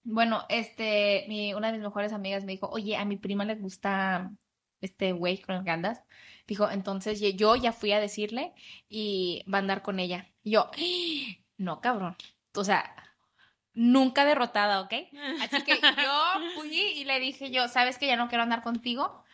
bueno, 0.02 0.44
este, 0.48 1.26
mi, 1.28 1.52
una 1.54 1.68
de 1.68 1.74
mis 1.74 1.82
mejores 1.82 2.12
amigas 2.12 2.44
me 2.44 2.52
dijo, 2.52 2.68
oye, 2.70 2.96
a 2.96 3.04
mi 3.04 3.16
prima 3.18 3.44
le 3.44 3.56
gusta 3.56 4.32
este 4.80 5.12
güey 5.12 5.38
con 5.42 5.56
el 5.56 5.64
que 5.64 5.70
andas. 5.70 6.02
Dijo, 6.46 6.70
entonces 6.70 7.20
yo 7.20 7.56
ya 7.56 7.72
fui 7.72 7.92
a 7.92 8.00
decirle 8.00 8.54
y 8.88 9.44
va 9.52 9.58
a 9.58 9.60
andar 9.60 9.82
con 9.82 9.98
ella. 10.00 10.32
Y 10.42 10.52
yo, 10.52 10.70
"Ah, 10.72 11.42
no, 11.58 11.80
cabrón. 11.80 12.16
O 12.54 12.64
sea, 12.64 12.94
nunca 13.78 14.24
derrotada, 14.24 14.80
¿ok? 14.80 14.92
Así 15.42 15.62
que 15.62 15.74
yo 15.80 16.50
fui 16.56 16.76
y 16.76 17.04
le 17.04 17.20
dije 17.20 17.50
yo, 17.50 17.68
¿sabes 17.68 17.96
que 17.96 18.06
ya 18.06 18.16
no 18.16 18.28
quiero 18.28 18.42
andar 18.42 18.62
contigo? 18.62 19.24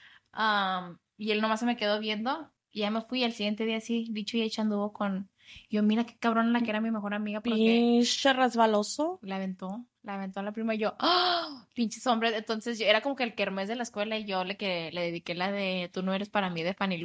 Y 1.17 1.31
él 1.31 1.41
nomás 1.41 1.61
se 1.61 1.67
me 1.67 1.77
quedó 1.77 1.99
viendo 1.99 2.51
y 2.71 2.81
ya 2.81 2.91
me 2.91 3.01
fui. 3.01 3.25
El 3.25 3.33
siguiente 3.33 3.65
día 3.65 3.81
sí, 3.81 4.09
dicho 4.11 4.37
y 4.37 4.43
hecho 4.43 4.63
anduvo 4.63 4.93
con... 4.93 5.31
Yo, 5.71 5.83
mira 5.83 6.05
qué 6.05 6.17
cabrón 6.19 6.53
la 6.53 6.63
que 6.63 6.71
era 6.71 6.81
mi 6.81 6.91
mejor 6.91 7.15
amiga 7.15 7.41
Pinche 7.41 8.33
resbaloso. 8.33 9.19
la 9.23 9.37
aventó, 9.37 9.85
la 10.03 10.15
aventó 10.15 10.41
a 10.41 10.43
la 10.43 10.53
prima 10.53 10.75
y 10.75 10.79
yo, 10.79 10.95
¡ah! 10.99 11.67
Pinches 11.75 12.07
hombres. 12.07 12.35
Entonces 12.35 12.79
yo 12.79 12.87
era 12.87 13.03
como 13.03 13.17
que 13.17 13.25
el 13.25 13.35
kermés 13.35 13.69
de 13.69 13.77
la 13.77 13.83
escuela 13.83 14.19
y 14.19 14.25
yo 14.25 14.45
le, 14.45 14.57
que, 14.57 14.91
le 14.93 15.03
dediqué 15.03 15.35
la 15.35 15.53
de 15.53 15.91
Tú 15.93 16.03
no 16.03 16.13
eres 16.13 16.29
para 16.29 16.51
mí 16.51 16.63
de 16.63 16.75
Fanny 16.75 16.99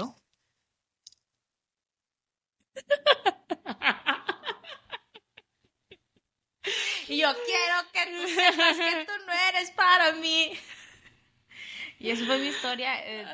Y 7.09 7.17
yo 7.17 7.33
quiero 7.33 7.91
que 7.91 8.11
tú 8.11 8.27
sepas 8.27 8.77
que 8.77 9.05
tú 9.05 9.11
no 9.25 9.33
eres 9.49 9.71
para 9.71 10.11
mí. 10.13 10.51
Y 11.97 12.11
esa 12.11 12.25
fue 12.25 12.37
mi 12.37 12.47
historia, 12.47 12.93
eh, 13.03 13.25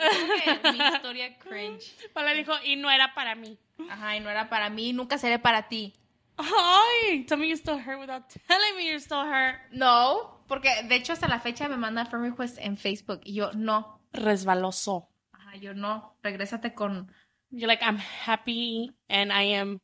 que 0.61 0.71
mi 0.71 0.79
historia 0.79 1.37
cringe. 1.37 1.93
Paola 2.13 2.33
dijo, 2.33 2.53
y 2.63 2.77
no 2.77 2.89
era 2.89 3.13
para 3.13 3.35
mí. 3.35 3.59
Ajá, 3.89 4.15
y 4.15 4.21
no 4.21 4.29
era 4.29 4.49
para 4.49 4.69
mí, 4.69 4.93
nunca 4.93 5.17
seré 5.17 5.37
para 5.37 5.67
ti. 5.67 5.93
Ay, 6.37 7.25
tell 7.25 7.37
me 7.37 7.47
you're 7.47 7.57
still 7.57 7.77
hurt 7.77 7.99
without 7.99 8.23
telling 8.47 8.75
me 8.75 8.85
you're 8.85 8.99
still 8.99 9.23
hurt. 9.23 9.59
No, 9.71 10.43
porque 10.47 10.69
de 10.83 10.95
hecho 10.95 11.13
hasta 11.13 11.27
la 11.27 11.39
fecha 11.39 11.67
me 11.69 11.77
mandan 11.77 12.07
friend 12.07 12.25
request 12.25 12.57
en 12.59 12.77
Facebook 12.77 13.21
y 13.23 13.35
yo 13.35 13.51
no. 13.53 14.01
Resbaloso. 14.11 15.09
Ajá, 15.31 15.55
yo 15.57 15.73
no. 15.73 16.17
Regrésate 16.23 16.73
con. 16.73 17.11
You're 17.51 17.67
like, 17.67 17.83
I'm 17.83 17.97
happy 17.97 18.91
and 19.07 19.31
I 19.31 19.53
am 19.53 19.79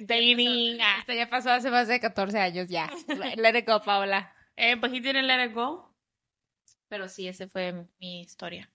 dating. 0.00 0.80
Ah. 0.80 0.96
Esto 1.00 1.12
ya 1.12 1.28
pasó 1.28 1.50
hace 1.50 1.70
más 1.70 1.88
de 1.88 2.00
14 2.00 2.38
años 2.38 2.68
ya. 2.68 2.90
Let 3.36 3.58
it 3.58 3.66
go, 3.66 3.80
Paola. 3.82 4.32
Eh, 4.56 4.74
but 4.76 4.90
he 4.92 5.00
didn't 5.00 5.26
let 5.26 5.44
it 5.44 5.54
go. 5.54 5.88
Pero 6.88 7.08
sí, 7.08 7.26
esa 7.28 7.48
fue 7.48 7.72
mi 7.98 8.20
historia. 8.20 8.70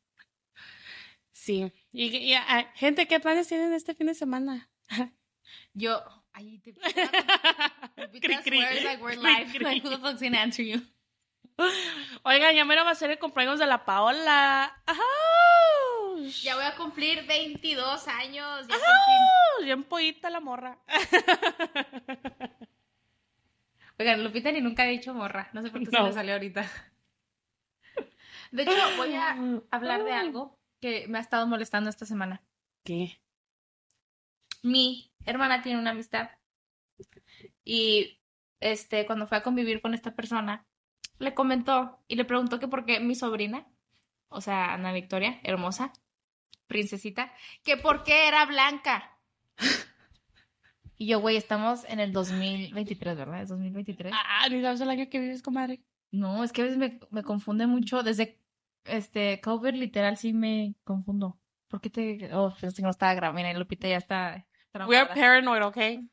Sí. 1.32 1.72
Y, 1.92 2.06
y, 2.18 2.34
ah, 2.34 2.72
gente, 2.76 3.08
¿qué 3.08 3.20
planes 3.20 3.48
tienen 3.48 3.74
este 3.74 3.94
fin 3.94 4.08
de 4.08 4.16
semana? 4.16 4.70
Yo. 5.74 6.04
Ay, 6.34 6.60
te 6.60 6.74
Cri, 8.22 8.38
cri. 8.44 8.60
swears 8.62 8.84
like 8.84 9.02
we're 9.04 9.16
Cri, 9.16 9.24
live. 9.24 9.52
cri. 9.52 9.64
Like, 9.64 9.84
who 9.84 9.90
the 9.90 9.98
fuck's 9.98 10.22
gonna 10.22 10.38
answer 10.38 10.64
you? 10.64 10.82
Oigan, 12.24 12.56
ya 12.56 12.66
mero 12.66 12.84
va 12.86 12.92
a 12.92 12.96
ser 12.96 13.10
el 13.10 13.18
cumpleaños 13.18 13.58
de 13.58 13.66
la 13.66 13.86
Paola. 13.86 14.72
¡Ajá! 14.86 15.02
Ya 16.44 16.56
voy 16.56 16.66
a 16.66 16.76
cumplir 16.76 17.26
22 17.26 18.08
años. 18.08 18.68
Ya. 18.68 18.76
Bien 19.64 19.84
pollita 19.84 20.30
la 20.30 20.40
morra. 20.40 20.80
Oigan, 24.00 24.24
Lupita 24.24 24.52
ni 24.52 24.62
nunca 24.62 24.84
ha 24.84 24.88
dicho 24.88 25.14
morra. 25.14 25.50
No 25.54 25.62
sé 25.62 25.72
por 25.72 25.80
qué 25.80 25.88
se 25.88 26.02
le 26.02 26.14
salió 26.14 26.34
ahorita. 26.34 26.70
De 28.52 28.64
hecho, 28.64 28.72
voy 28.96 29.16
a 29.16 29.32
hablar 29.72 30.04
de 30.04 30.14
algo 30.14 30.58
que 30.80 31.08
me 31.08 31.18
ha 31.18 31.22
estado 31.22 31.48
molestando 31.48 31.90
esta 31.90 32.06
semana. 32.06 32.44
¿Qué? 32.84 33.20
mi 34.64 35.12
hermana 35.26 35.62
tiene 35.62 35.80
una 35.80 35.92
amistad 35.92 36.30
y 37.64 38.20
este 38.60 39.06
cuando 39.06 39.28
fue 39.28 39.38
a 39.38 39.44
convivir 39.44 39.82
con 39.82 39.94
esta 39.94 40.16
persona 40.16 40.66
le 41.20 41.34
comentó 41.34 42.00
y 42.08 42.16
le 42.16 42.26
preguntó 42.26 42.60
que 42.60 42.68
por 42.68 42.86
qué 42.86 43.00
mi 43.00 43.16
sobrina, 43.16 43.68
o 44.30 44.42
sea, 44.42 44.74
Ana 44.74 44.94
Victoria, 44.94 45.40
hermosa, 45.44 45.94
princesita, 46.68 47.34
que 47.64 47.76
por 47.78 48.04
qué 48.04 48.28
era 48.28 48.46
blanca. 48.46 49.17
Y 50.98 51.08
yo, 51.08 51.20
güey, 51.20 51.38
estamos 51.38 51.86
en 51.88 52.00
el 52.00 52.12
2023, 52.12 53.16
¿verdad? 53.16 53.44
¿Es 53.44 53.50
2023? 53.50 54.12
Ah, 54.16 54.48
ni 54.50 54.62
sabes 54.62 54.82
el 54.82 54.90
año 54.90 55.08
que 55.10 55.20
vives, 55.20 55.44
comadre. 55.44 55.80
No, 56.12 56.44
es 56.44 56.52
que 56.52 56.62
a 56.62 56.66
veces 56.66 56.80
me, 56.80 57.00
me 57.12 57.22
confunde 57.22 57.68
mucho. 57.68 58.02
Desde 58.02 58.42
este 58.86 59.40
COVID, 59.42 59.76
literal, 59.76 60.18
sí 60.18 60.34
me 60.34 60.76
confundo. 60.84 61.40
¿Por 61.68 61.82
qué 61.82 61.90
te.? 61.90 62.34
Oh, 62.34 62.54
pensé 62.60 62.78
que 62.78 62.82
no 62.82 62.90
estaba 62.90 63.14
grabando. 63.14 63.42
Mira, 63.42 63.58
Lupita 63.58 63.88
ya 63.88 63.98
está. 63.98 64.48
We 64.88 64.98
are 64.98 65.10
paranoid, 65.14 65.64
okay? 65.66 66.10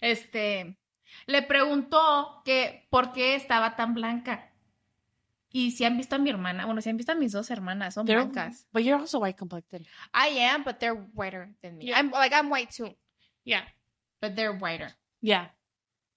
Este. 0.00 0.78
Le 1.26 1.42
preguntó 1.42 2.42
que 2.44 2.86
por 2.90 3.12
qué 3.12 3.34
estaba 3.34 3.74
tan 3.74 3.94
blanca. 3.94 4.47
Y 5.50 5.70
si 5.70 5.84
han 5.84 5.96
visto 5.96 6.16
a 6.16 6.18
mi 6.18 6.28
hermana, 6.30 6.66
bueno, 6.66 6.80
si 6.82 6.90
han 6.90 6.96
visto 6.96 7.12
a 7.12 7.14
mis 7.14 7.32
dos 7.32 7.50
hermanas, 7.50 7.94
son 7.94 8.06
They're- 8.06 8.16
blancas. 8.24 8.66
But 8.72 8.82
you're 8.82 9.00
also 9.00 9.18
white 9.20 9.38
complected. 9.38 9.86
I 10.12 10.38
am, 10.40 10.62
but 10.64 10.76
they're 10.78 10.94
whiter 11.14 11.54
than 11.62 11.78
me. 11.78 11.86
Yeah. 11.86 11.98
I'm 11.98 12.10
like 12.10 12.34
I'm 12.34 12.50
white 12.50 12.70
too, 12.70 12.94
Yeah. 13.44 13.64
but 14.20 14.34
they're 14.34 14.52
whiter. 14.52 14.94
Yeah. 15.22 15.50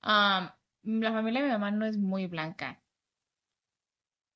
Um, 0.03 0.49
la 0.83 1.11
familia 1.11 1.41
de 1.41 1.47
mi 1.47 1.51
mamá 1.53 1.71
no 1.71 1.85
es 1.85 1.97
muy 1.97 2.27
blanca. 2.27 2.81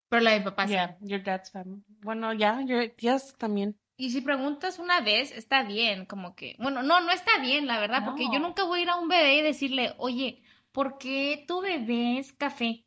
Pero 0.10 0.22
la 0.22 0.32
de 0.32 0.40
mi 0.40 0.46
papá 0.46 0.66
sí. 0.68 0.74
Yeah, 0.74 0.98
your 1.02 1.24
dad's 1.24 1.52
family. 1.52 1.84
Bueno, 2.02 2.32
ya, 2.34 2.62
your 2.62 2.88
tías 2.96 3.36
también. 3.38 3.76
Y 3.98 4.12
si 4.12 4.22
preguntas 4.22 4.78
una 4.80 5.02
vez, 5.02 5.32
está 5.32 5.64
bien, 5.64 6.06
como 6.06 6.36
que, 6.36 6.56
bueno, 6.60 6.84
no, 6.84 7.00
no 7.02 7.12
está 7.12 7.40
bien, 7.40 7.66
la 7.66 7.80
verdad, 7.80 8.04
porque 8.06 8.26
yo 8.32 8.40
nunca 8.40 8.64
voy 8.66 8.80
a 8.80 8.84
ir 8.84 8.90
a 8.90 8.98
un 8.98 9.08
bebé 9.08 9.38
y 9.38 9.42
decirle, 9.42 9.94
oye, 9.98 10.44
¿por 10.72 10.98
qué 10.98 11.46
tu 11.48 11.62
bebé 11.62 12.20
es 12.20 12.34
café? 12.34 12.86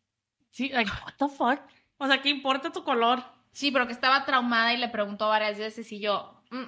Sí, 0.50 0.68
like, 0.68 0.90
what 1.04 1.14
the 1.18 1.28
fuck? 1.34 1.60
O 1.98 2.06
sea, 2.06 2.22
¿qué 2.22 2.28
importa 2.30 2.70
tu 2.70 2.84
color? 2.84 3.22
Sí, 3.52 3.70
pero 3.70 3.86
que 3.86 3.92
estaba 3.92 4.24
traumada 4.24 4.72
y 4.72 4.76
le 4.76 4.88
preguntó 4.88 5.28
varias 5.28 5.58
veces 5.58 5.90
y 5.92 6.00
yo, 6.00 6.42
mm, 6.50 6.64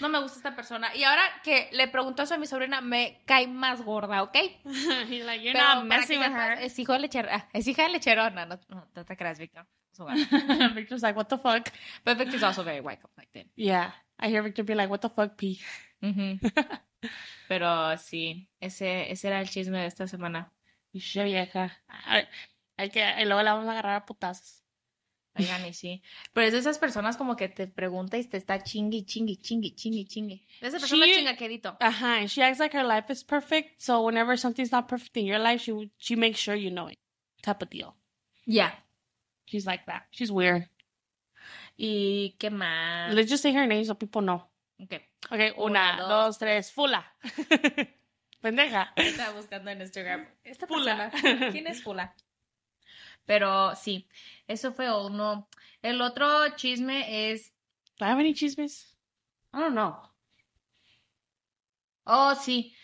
No 0.00 0.08
me 0.10 0.20
gusta 0.20 0.36
esta 0.38 0.54
persona. 0.54 0.94
Y 0.94 1.02
ahora 1.04 1.22
que 1.42 1.68
le 1.72 1.88
preguntó 1.88 2.22
eso 2.22 2.34
a 2.34 2.38
mi 2.38 2.46
sobrina, 2.46 2.80
me 2.82 3.22
cae 3.26 3.46
más 3.46 3.82
gorda, 3.82 4.22
¿ok? 4.22 4.36
Like, 4.64 5.52
with 6.18 6.26
sepas, 6.26 6.58
her. 6.58 6.62
Es 6.62 6.78
hijo 6.78 6.92
de 6.92 6.98
lechero. 7.00 7.28
ah, 7.32 7.48
Es 7.52 7.66
hija 7.66 7.84
de 7.84 7.88
lechero. 7.88 8.28
No, 8.30 8.44
no, 8.46 8.60
no, 8.68 8.88
no 8.94 9.04
te 9.04 9.16
creas, 9.16 9.38
Víctor. 9.38 9.66
So. 9.92 10.06
Victor's 10.74 11.02
like, 11.02 11.16
what 11.16 11.26
the 11.28 11.38
fuck? 11.38 11.68
But 12.04 12.18
Victor's 12.18 12.42
also 12.42 12.62
very 12.62 12.80
white 12.80 13.00
complected. 13.00 13.48
Yeah. 13.56 13.92
I 14.18 14.28
hear 14.28 14.42
Victor 14.42 14.62
be 14.64 14.74
like, 14.74 14.90
what 14.90 15.00
the 15.00 15.08
fuck, 15.08 15.36
P. 15.36 15.58
Ujú. 16.02 16.38
Pero 17.48 17.96
sí, 17.96 18.48
ese, 18.60 19.10
ese 19.10 19.28
era 19.28 19.40
el 19.40 19.48
chisme 19.48 19.78
de 19.78 19.86
esta 19.86 20.06
semana. 20.06 20.52
Pinche 20.92 21.24
vieja. 21.24 21.72
Ay, 22.78 22.84
Hay 22.84 22.90
que, 22.90 23.22
y 23.22 23.24
luego 23.26 23.42
la 23.42 23.52
vamos 23.52 23.68
a 23.68 23.72
agarrar 23.72 23.96
a 23.96 24.06
putazos. 24.06 24.64
Oigan, 25.38 25.64
y 25.66 25.74
sí. 25.74 26.02
Pero 26.32 26.46
es 26.48 26.52
de 26.52 26.58
esas 26.60 26.78
personas 26.78 27.16
como 27.16 27.36
que 27.36 27.48
te 27.48 27.66
pregunta 27.68 28.16
y 28.18 28.24
te 28.24 28.36
está 28.38 28.60
chingue, 28.62 29.04
chingue, 29.04 29.36
chingue, 29.36 29.72
chingue, 29.74 30.04
chingue. 30.06 30.46
De 30.60 30.66
esa 30.68 30.80
persona 30.80 31.06
She- 31.06 31.14
chingaquedito. 31.14 31.76
Uh-huh. 31.80 32.06
And 32.06 32.28
she 32.28 32.42
acts 32.42 32.58
like 32.58 32.74
her 32.76 32.82
life 32.84 33.12
is 33.12 33.22
perfect. 33.22 33.80
So 33.80 34.02
whenever 34.02 34.36
something's 34.36 34.72
not 34.72 34.88
perfect 34.88 35.16
in 35.16 35.26
your 35.26 35.38
life, 35.38 35.62
she 35.62 35.72
she 35.98 36.16
makes 36.16 36.40
sure 36.40 36.56
you 36.56 36.70
know 36.70 36.88
it. 36.88 36.98
Type 37.42 37.62
of 37.62 37.70
deal. 37.70 37.94
Ya. 38.46 38.72
She's 39.46 39.64
like 39.66 39.84
that. 39.86 40.06
She's 40.10 40.30
weird. 40.32 40.68
¿Y 41.76 42.34
qué 42.40 42.50
más? 42.50 43.14
Let's 43.14 43.30
just 43.30 43.42
say 43.44 43.52
her 43.54 43.66
name 43.68 43.84
so 43.84 43.94
people 43.94 44.22
know. 44.22 44.42
Ok. 44.82 44.94
Okay, 45.30 45.52
Una, 45.56 45.94
una, 45.94 45.96
dos. 45.98 46.08
dos, 46.08 46.38
tres, 46.38 46.72
fula. 46.72 47.04
Pendeja. 48.40 48.92
Estaba 48.96 49.32
buscando 49.36 49.70
en 49.70 49.80
Instagram. 49.82 50.26
Esta 50.44 50.66
Fula. 50.66 51.10
persona. 51.10 51.50
¿Quién 51.52 51.66
es 51.66 51.82
Fula? 51.82 52.14
Pero 53.28 53.76
sí, 53.76 54.08
eso 54.46 54.72
fue 54.72 54.90
uno. 54.90 55.50
El 55.82 56.00
otro 56.00 56.26
chisme 56.56 57.30
es. 57.30 57.52
Have 58.00 58.18
any 58.18 58.32
chismes? 58.32 58.96
I 59.52 59.58
don't 59.58 59.72
know. 59.72 60.00
Oh, 62.04 62.34
sí. 62.34 62.74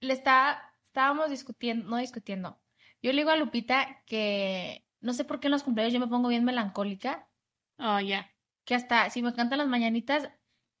Le 0.00 0.14
está. 0.14 0.72
Estábamos 0.86 1.28
discutiendo. 1.28 1.86
No 1.86 1.98
discutiendo. 1.98 2.58
Yo 3.02 3.12
le 3.12 3.18
digo 3.18 3.30
a 3.30 3.36
Lupita 3.36 4.02
que. 4.06 4.86
No 5.02 5.12
sé 5.12 5.26
por 5.26 5.38
qué 5.38 5.48
en 5.48 5.52
los 5.52 5.64
cumpleaños 5.64 5.92
yo 5.92 6.00
me 6.00 6.08
pongo 6.08 6.30
bien 6.30 6.44
melancólica. 6.44 7.28
Oh, 7.76 8.00
yeah. 8.00 8.32
Que 8.64 8.74
hasta 8.74 9.10
si 9.10 9.20
me 9.20 9.34
cantan 9.34 9.58
las 9.58 9.68
mañanitas, 9.68 10.30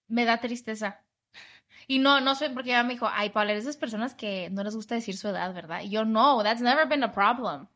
me 0.08 0.24
da 0.24 0.40
tristeza. 0.40 1.04
Y 1.86 1.98
no, 1.98 2.22
no 2.22 2.34
sé, 2.36 2.48
porque 2.48 2.70
ella 2.70 2.84
me 2.84 2.94
dijo, 2.94 3.06
ay, 3.10 3.28
Paula, 3.30 3.52
eres 3.52 3.64
esas 3.64 3.76
personas 3.76 4.14
que 4.14 4.48
no 4.48 4.64
les 4.64 4.74
gusta 4.74 4.94
decir 4.94 5.16
su 5.18 5.28
edad, 5.28 5.52
¿verdad? 5.52 5.82
Y 5.82 5.90
yo, 5.90 6.06
no, 6.06 6.42
that's 6.42 6.62
never 6.62 6.88
been 6.88 7.04
a 7.04 7.12
problem. 7.12 7.68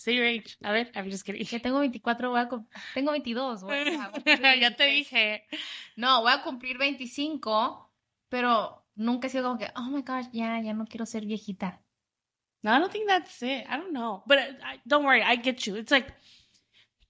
Say 0.00 0.14
your 0.14 0.24
age. 0.24 0.56
A 0.62 0.72
ver, 0.72 0.90
I'm 0.94 1.10
just 1.10 1.26
kidding. 1.26 1.44
Que 1.44 1.60
tengo 1.60 1.78
24, 1.78 2.30
voy 2.30 2.40
a 2.40 2.48
tengo 2.94 3.10
22. 3.12 3.62
voy 3.62 3.74
a- 3.76 4.12
ya 4.56 4.74
te 4.74 4.84
23. 4.86 4.94
dije. 4.94 5.42
No, 5.96 6.22
voy 6.22 6.32
a 6.32 6.42
cumplir 6.42 6.78
25, 6.78 7.92
pero 8.30 8.82
nunca 8.94 9.26
he 9.26 9.30
sido 9.30 9.44
como 9.44 9.58
que, 9.58 9.70
oh 9.76 9.90
my 9.90 10.00
gosh, 10.00 10.28
ya, 10.32 10.58
ya 10.62 10.72
no 10.72 10.86
quiero 10.86 11.04
ser 11.04 11.26
viejita. 11.26 11.82
No, 12.62 12.74
I 12.74 12.78
don't 12.78 12.90
think 12.90 13.08
that's 13.08 13.42
it. 13.42 13.66
I 13.68 13.76
don't 13.76 13.92
know. 13.92 14.22
But 14.26 14.38
uh, 14.38 14.52
I, 14.64 14.80
don't 14.86 15.04
worry, 15.04 15.20
I 15.22 15.36
get 15.36 15.66
you. 15.66 15.76
It's 15.76 15.90
like, 15.90 16.14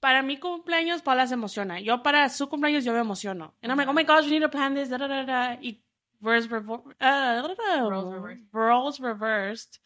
para 0.01 0.21
mi 0.25 0.39
cumpleaños, 0.39 1.01
Paula 1.05 1.29
se 1.29 1.35
emociona. 1.35 1.79
Yo 1.81 2.03
para 2.03 2.29
su 2.29 2.49
cumpleaños, 2.49 2.85
yo 2.85 2.93
me 2.93 2.99
emociono. 2.99 3.55
And 3.63 3.71
I'm 3.71 3.79
like, 3.79 3.89
oh 3.89 3.93
my 3.93 4.03
gosh, 4.03 4.25
we 4.25 4.33
need 4.33 4.41
to 4.43 4.49
plan 4.49 4.75
this, 4.75 4.89
da, 4.89 4.97
da, 4.99 5.07
da, 5.07 5.23
da. 5.23 5.59
Y 5.63 5.81
revo- 6.21 6.87
uh, 6.89 6.93
da, 6.99 7.43
da, 7.43 7.55
da. 7.55 7.89
Roles 7.89 8.13
reversed. 8.13 8.45
Roles 8.53 8.99
reversed. 9.01 9.79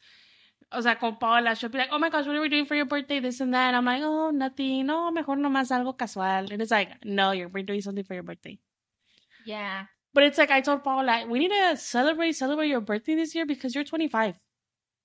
O 0.77 0.81
sea, 0.83 0.97
con 0.99 1.17
Paula, 1.19 1.55
she'll 1.55 1.69
be 1.71 1.79
like, 1.79 1.89
oh 1.93 1.99
my 1.99 2.11
gosh, 2.11 2.27
what 2.27 2.37
are 2.37 2.41
we 2.41 2.49
doing 2.49 2.67
for 2.67 2.75
your 2.75 2.87
birthday? 2.87 3.21
This 3.21 3.41
and 3.41 3.55
that. 3.55 3.69
And 3.69 3.77
I'm 3.77 3.85
like, 3.85 4.03
oh, 4.03 4.31
nothing. 4.31 4.87
No, 4.87 5.11
mejor 5.11 5.37
nomás 5.37 5.71
algo 5.71 5.97
casual. 5.97 6.51
And 6.53 6.61
it's 6.63 6.71
like, 6.71 7.05
no, 7.05 7.31
you're 7.33 7.49
we're 7.49 7.63
doing 7.65 7.81
something 7.81 8.05
for 8.05 8.15
your 8.15 8.23
birthday. 8.23 8.59
Yeah. 9.47 9.85
But 10.13 10.25
it's 10.25 10.39
like, 10.39 10.51
I 10.51 10.61
told 10.61 10.85
Paula, 10.85 11.27
we 11.29 11.39
need 11.41 11.51
to 11.51 11.77
celebrate, 11.77 12.33
celebrate 12.37 12.69
your 12.69 12.81
birthday 12.81 13.15
this 13.17 13.35
year 13.35 13.47
because 13.47 13.75
you're 13.75 13.85
25. 13.85 14.39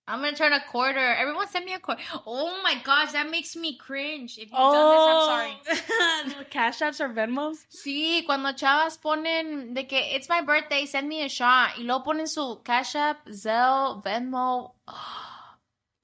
I'm 0.07 0.21
gonna 0.21 0.35
turn 0.35 0.53
a 0.53 0.59
quarter. 0.71 0.97
Everyone 0.99 1.47
send 1.47 1.65
me 1.65 1.73
a 1.75 1.79
quarter. 1.79 2.01
Oh 2.25 2.59
my 2.63 2.81
gosh, 2.83 3.11
that 3.11 3.29
makes 3.29 3.55
me 3.55 3.77
cringe. 3.77 4.39
If 4.39 4.45
you've 4.49 4.53
Oh, 4.57 4.73
done 4.73 5.75
this, 5.75 5.85
I'm 5.85 6.33
sorry. 6.33 6.35
Oh, 6.39 6.43
cash 6.49 6.79
apps 6.79 6.99
or 6.99 7.09
Venmos. 7.09 7.57
Sí, 7.69 8.25
cuando 8.25 8.53
chavas 8.53 8.97
ponen 8.99 9.75
de 9.75 9.83
que 9.83 9.99
it's 10.15 10.27
my 10.27 10.41
birthday, 10.41 10.87
send 10.87 11.07
me 11.07 11.21
a 11.23 11.29
shot. 11.29 11.77
Y 11.77 11.83
luego 11.83 12.03
ponen 12.05 12.27
su 12.27 12.59
Cash 12.63 12.95
App, 12.95 13.27
Zelle, 13.29 14.01
Venmo. 14.03 14.73
Oh. 14.87 15.28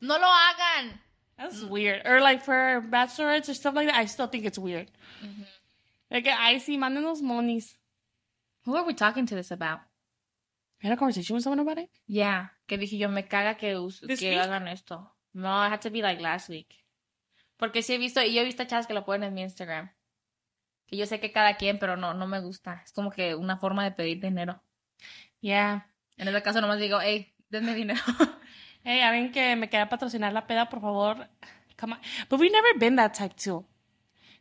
No 0.05 0.17
lo 0.17 0.27
hagan. 0.27 0.99
That's 1.37 1.61
weird. 1.63 2.05
Or 2.05 2.21
like 2.21 2.43
for 2.43 2.81
bachelorettes 2.89 3.49
or 3.49 3.53
stuff 3.53 3.75
like 3.75 3.87
that, 3.87 3.97
I 3.97 4.05
still 4.05 4.27
think 4.27 4.45
it's 4.45 4.59
weird. 4.59 4.89
Like 6.11 6.27
I 6.27 6.59
see 6.59 6.77
mándenos 6.77 7.21
monies. 7.21 7.75
Who 8.65 8.75
are 8.75 8.85
we 8.85 8.93
talking 8.93 9.25
to 9.27 9.35
this 9.35 9.51
about? 9.51 9.79
I 10.83 10.87
had 10.87 10.93
a 10.93 10.97
conversation 10.97 11.35
with 11.35 11.43
someone 11.43 11.59
about 11.59 11.77
it. 11.79 11.89
Yeah, 12.07 12.47
que 12.67 12.77
dije 12.77 12.97
yo, 12.97 13.09
me 13.09 13.23
caga 13.23 13.57
que, 13.57 13.73
This 14.07 14.19
que 14.19 14.29
week? 14.29 14.39
hagan 14.39 14.67
esto. 14.67 15.11
No, 15.33 15.49
it 15.65 15.69
had 15.69 15.81
to 15.81 15.89
be 15.89 16.01
like 16.01 16.21
last 16.21 16.49
week. 16.49 16.73
Porque 17.57 17.81
sí 17.81 17.93
he 17.93 17.97
visto, 17.97 18.21
y 18.21 18.33
yo 18.33 18.41
he 18.41 18.45
visto 18.45 18.63
chavas 18.65 18.85
que 18.87 18.93
lo 18.93 19.03
ponen 19.05 19.23
en 19.29 19.33
mi 19.33 19.41
Instagram. 19.41 19.89
Que 20.87 20.97
yo 20.97 21.05
sé 21.05 21.19
que 21.19 21.31
cada 21.31 21.55
quien, 21.57 21.79
pero 21.79 21.97
no, 21.97 22.13
no 22.13 22.27
me 22.27 22.39
gusta. 22.39 22.81
Es 22.85 22.91
como 22.91 23.09
que 23.11 23.33
una 23.35 23.57
forma 23.57 23.83
de 23.83 23.91
pedir 23.91 24.19
dinero. 24.21 24.61
Yeah. 25.41 25.87
En 26.17 26.27
ese 26.27 26.41
caso 26.43 26.61
nomás 26.61 26.79
digo, 26.79 26.99
hey, 27.01 27.33
denme 27.49 27.73
dinero. 27.73 28.01
Hey, 28.87 29.01
alguien 29.01 29.31
que 29.31 29.55
me 29.55 29.67
quiera 29.67 29.89
patrocinar 29.89 30.31
la 30.31 30.45
peda, 30.45 30.69
por 30.69 30.79
favor. 30.79 31.27
Come 31.75 31.93
on. 31.93 31.99
But 32.29 32.39
we've 32.39 32.51
never 32.51 32.77
been 32.77 32.95
that 32.97 33.15
type 33.15 33.35
too. 33.35 33.65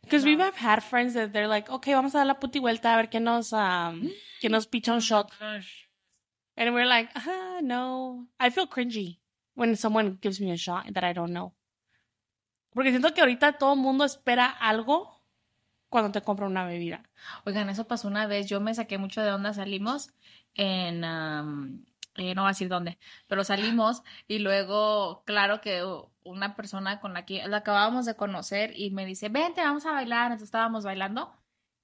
Because 0.03 0.23
we've 0.23 0.39
have 0.39 0.55
had 0.55 0.83
friends 0.83 1.15
that 1.15 1.33
they're 1.33 1.47
like, 1.47 1.67
okay, 1.67 1.95
vamos 1.95 2.13
a 2.13 2.19
dar 2.19 2.27
la 2.27 2.35
puti 2.35 2.59
vuelta 2.59 2.93
a 2.93 2.97
ver 2.97 3.09
quién 3.09 3.23
nos, 3.23 3.51
um, 3.53 4.07
quién 4.39 4.51
nos 4.51 4.67
picha 4.67 4.93
un 4.93 4.99
shot. 4.99 5.31
And 6.55 6.75
we're 6.75 6.85
like, 6.85 7.09
ah, 7.15 7.59
no. 7.63 8.27
I 8.39 8.51
feel 8.51 8.67
cringy 8.67 9.17
when 9.55 9.75
someone 9.75 10.19
gives 10.21 10.39
me 10.39 10.51
a 10.51 10.57
shot 10.57 10.93
that 10.93 11.03
I 11.03 11.13
don't 11.13 11.33
know. 11.33 11.51
Porque 12.71 12.91
siento 12.91 13.15
que 13.15 13.21
ahorita 13.21 13.53
todo 13.53 13.73
el 13.73 13.79
mundo 13.79 14.05
espera 14.05 14.45
algo 14.45 15.23
cuando 15.89 16.11
te 16.11 16.21
compra 16.21 16.45
una 16.45 16.67
bebida. 16.67 17.01
Oigan, 17.45 17.67
eso 17.69 17.87
pasó 17.87 18.07
una 18.07 18.27
vez. 18.27 18.45
Yo 18.45 18.61
me 18.61 18.75
saqué 18.75 18.99
mucho 18.99 19.23
de 19.23 19.31
onda. 19.31 19.55
Salimos 19.55 20.11
en. 20.53 21.03
am, 21.03 21.83
eh, 22.15 22.33
no 22.33 22.43
voy 22.43 22.49
a 22.49 22.51
decir 22.51 22.69
dónde, 22.69 22.97
pero 23.27 23.43
salimos 23.43 24.03
y 24.27 24.39
luego, 24.39 25.23
claro 25.25 25.61
que 25.61 25.83
una 26.23 26.55
persona 26.55 26.99
con 26.99 27.13
la 27.13 27.25
que 27.25 27.47
la 27.47 27.57
acabábamos 27.57 28.05
de 28.05 28.15
conocer 28.15 28.71
y 28.75 28.91
me 28.91 29.05
dice, 29.05 29.29
vente, 29.29 29.61
vamos 29.61 29.85
a 29.85 29.91
bailar. 29.91 30.25
Entonces 30.27 30.47
estábamos 30.47 30.83
bailando 30.83 31.33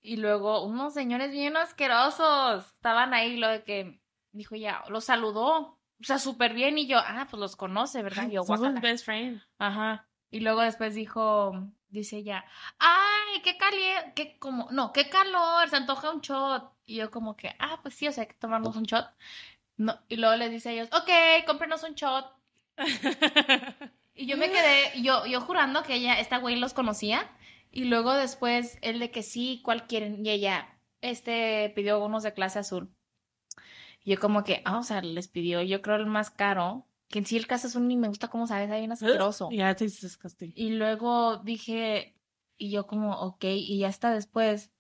y 0.02 0.18
luego 0.18 0.66
unos 0.66 0.94
señores 0.94 1.32
bien 1.32 1.56
asquerosos 1.58 2.66
estaban 2.74 3.14
ahí. 3.14 3.38
Lo 3.38 3.48
de 3.48 3.64
que 3.64 4.02
dijo 4.32 4.56
ya, 4.56 4.84
los 4.90 5.06
saludó. 5.06 5.80
O 6.00 6.04
sea, 6.04 6.18
súper 6.18 6.54
bien. 6.54 6.78
Y 6.78 6.88
yo, 6.88 6.98
ah, 6.98 7.28
pues 7.30 7.40
los 7.40 7.56
conoce, 7.56 8.02
¿verdad? 8.02 8.28
Y 8.28 8.34
yo, 8.34 8.44
Somos 8.44 8.82
best 8.82 9.06
friend. 9.06 9.42
Ajá. 9.60 10.08
Y 10.32 10.40
luego 10.40 10.62
después 10.62 10.96
dijo, 10.96 11.54
dice 11.90 12.18
ella, 12.18 12.46
ay, 12.80 13.42
qué 13.44 13.58
caliente, 13.58 14.14
qué 14.16 14.40
como, 14.40 14.70
no, 14.72 14.94
qué 14.94 15.10
calor, 15.10 15.70
se 15.70 15.76
antoja 15.76 16.12
un 16.12 16.22
shot. 16.22 16.74
Y 16.86 16.96
yo 16.96 17.12
como 17.12 17.36
que, 17.36 17.54
ah, 17.60 17.80
pues 17.82 17.96
sí, 17.96 18.08
o 18.08 18.12
sea, 18.12 18.24
hay 18.24 18.30
que 18.30 18.36
tomarnos 18.36 18.76
un 18.76 18.84
shot. 18.84 19.06
No, 19.82 20.00
y 20.10 20.18
luego 20.18 20.36
les 20.36 20.52
dice 20.52 20.70
a 20.70 20.72
ellos, 20.74 20.90
ok, 20.94 21.10
cómprenos 21.48 21.82
un 21.84 21.96
shot. 21.96 22.26
Y 24.14 24.28
yo 24.28 24.38
me 24.38 24.52
quedé, 24.52 25.02
yo, 25.02 25.26
yo 25.26 25.42
jurando 25.42 25.82
que 25.82 25.96
ella, 25.96 26.20
esta 26.20 26.38
güey 26.38 26.56
los 26.58 26.74
conocía. 26.74 27.32
Y 27.72 27.86
luego 27.86 28.14
después 28.14 28.78
él 28.82 29.00
de 29.00 29.10
que 29.10 29.24
sí, 29.24 29.62
¿cuál 29.64 29.88
quieren? 29.88 30.24
Y 30.24 30.30
ella, 30.30 30.78
este, 31.00 31.72
pidió 31.74 32.04
unos 32.04 32.22
de 32.22 32.34
clase 32.34 32.60
azul. 32.60 32.94
Y 34.04 34.12
yo 34.12 34.20
como 34.20 34.44
que, 34.44 34.62
ah, 34.66 34.78
o 34.78 34.84
sea, 34.84 35.02
les 35.02 35.28
pidió, 35.28 35.62
yo 35.62 35.82
creo 35.82 35.96
el 35.96 36.06
más 36.06 36.30
caro. 36.30 36.86
Que 37.08 37.20
en 37.20 37.26
sí 37.26 37.36
el 37.36 37.48
clase 37.48 37.68
azul 37.68 37.88
ni 37.88 37.98
me 37.98 38.10
gusta 38.10 38.28
cómo 38.28 38.46
sabe, 38.46 38.68
sabe 38.68 38.82
bien 38.82 38.92
asqueroso. 38.92 39.50
tastes 39.50 40.02
disgusting. 40.02 40.54
Y 40.56 40.72
luego 40.72 41.38
dije, 41.38 42.16
y 42.58 42.70
yo 42.70 42.86
como, 42.86 43.20
ok, 43.22 43.46
y 43.46 43.80
ya 43.80 43.88
hasta 43.88 44.14
después 44.14 44.72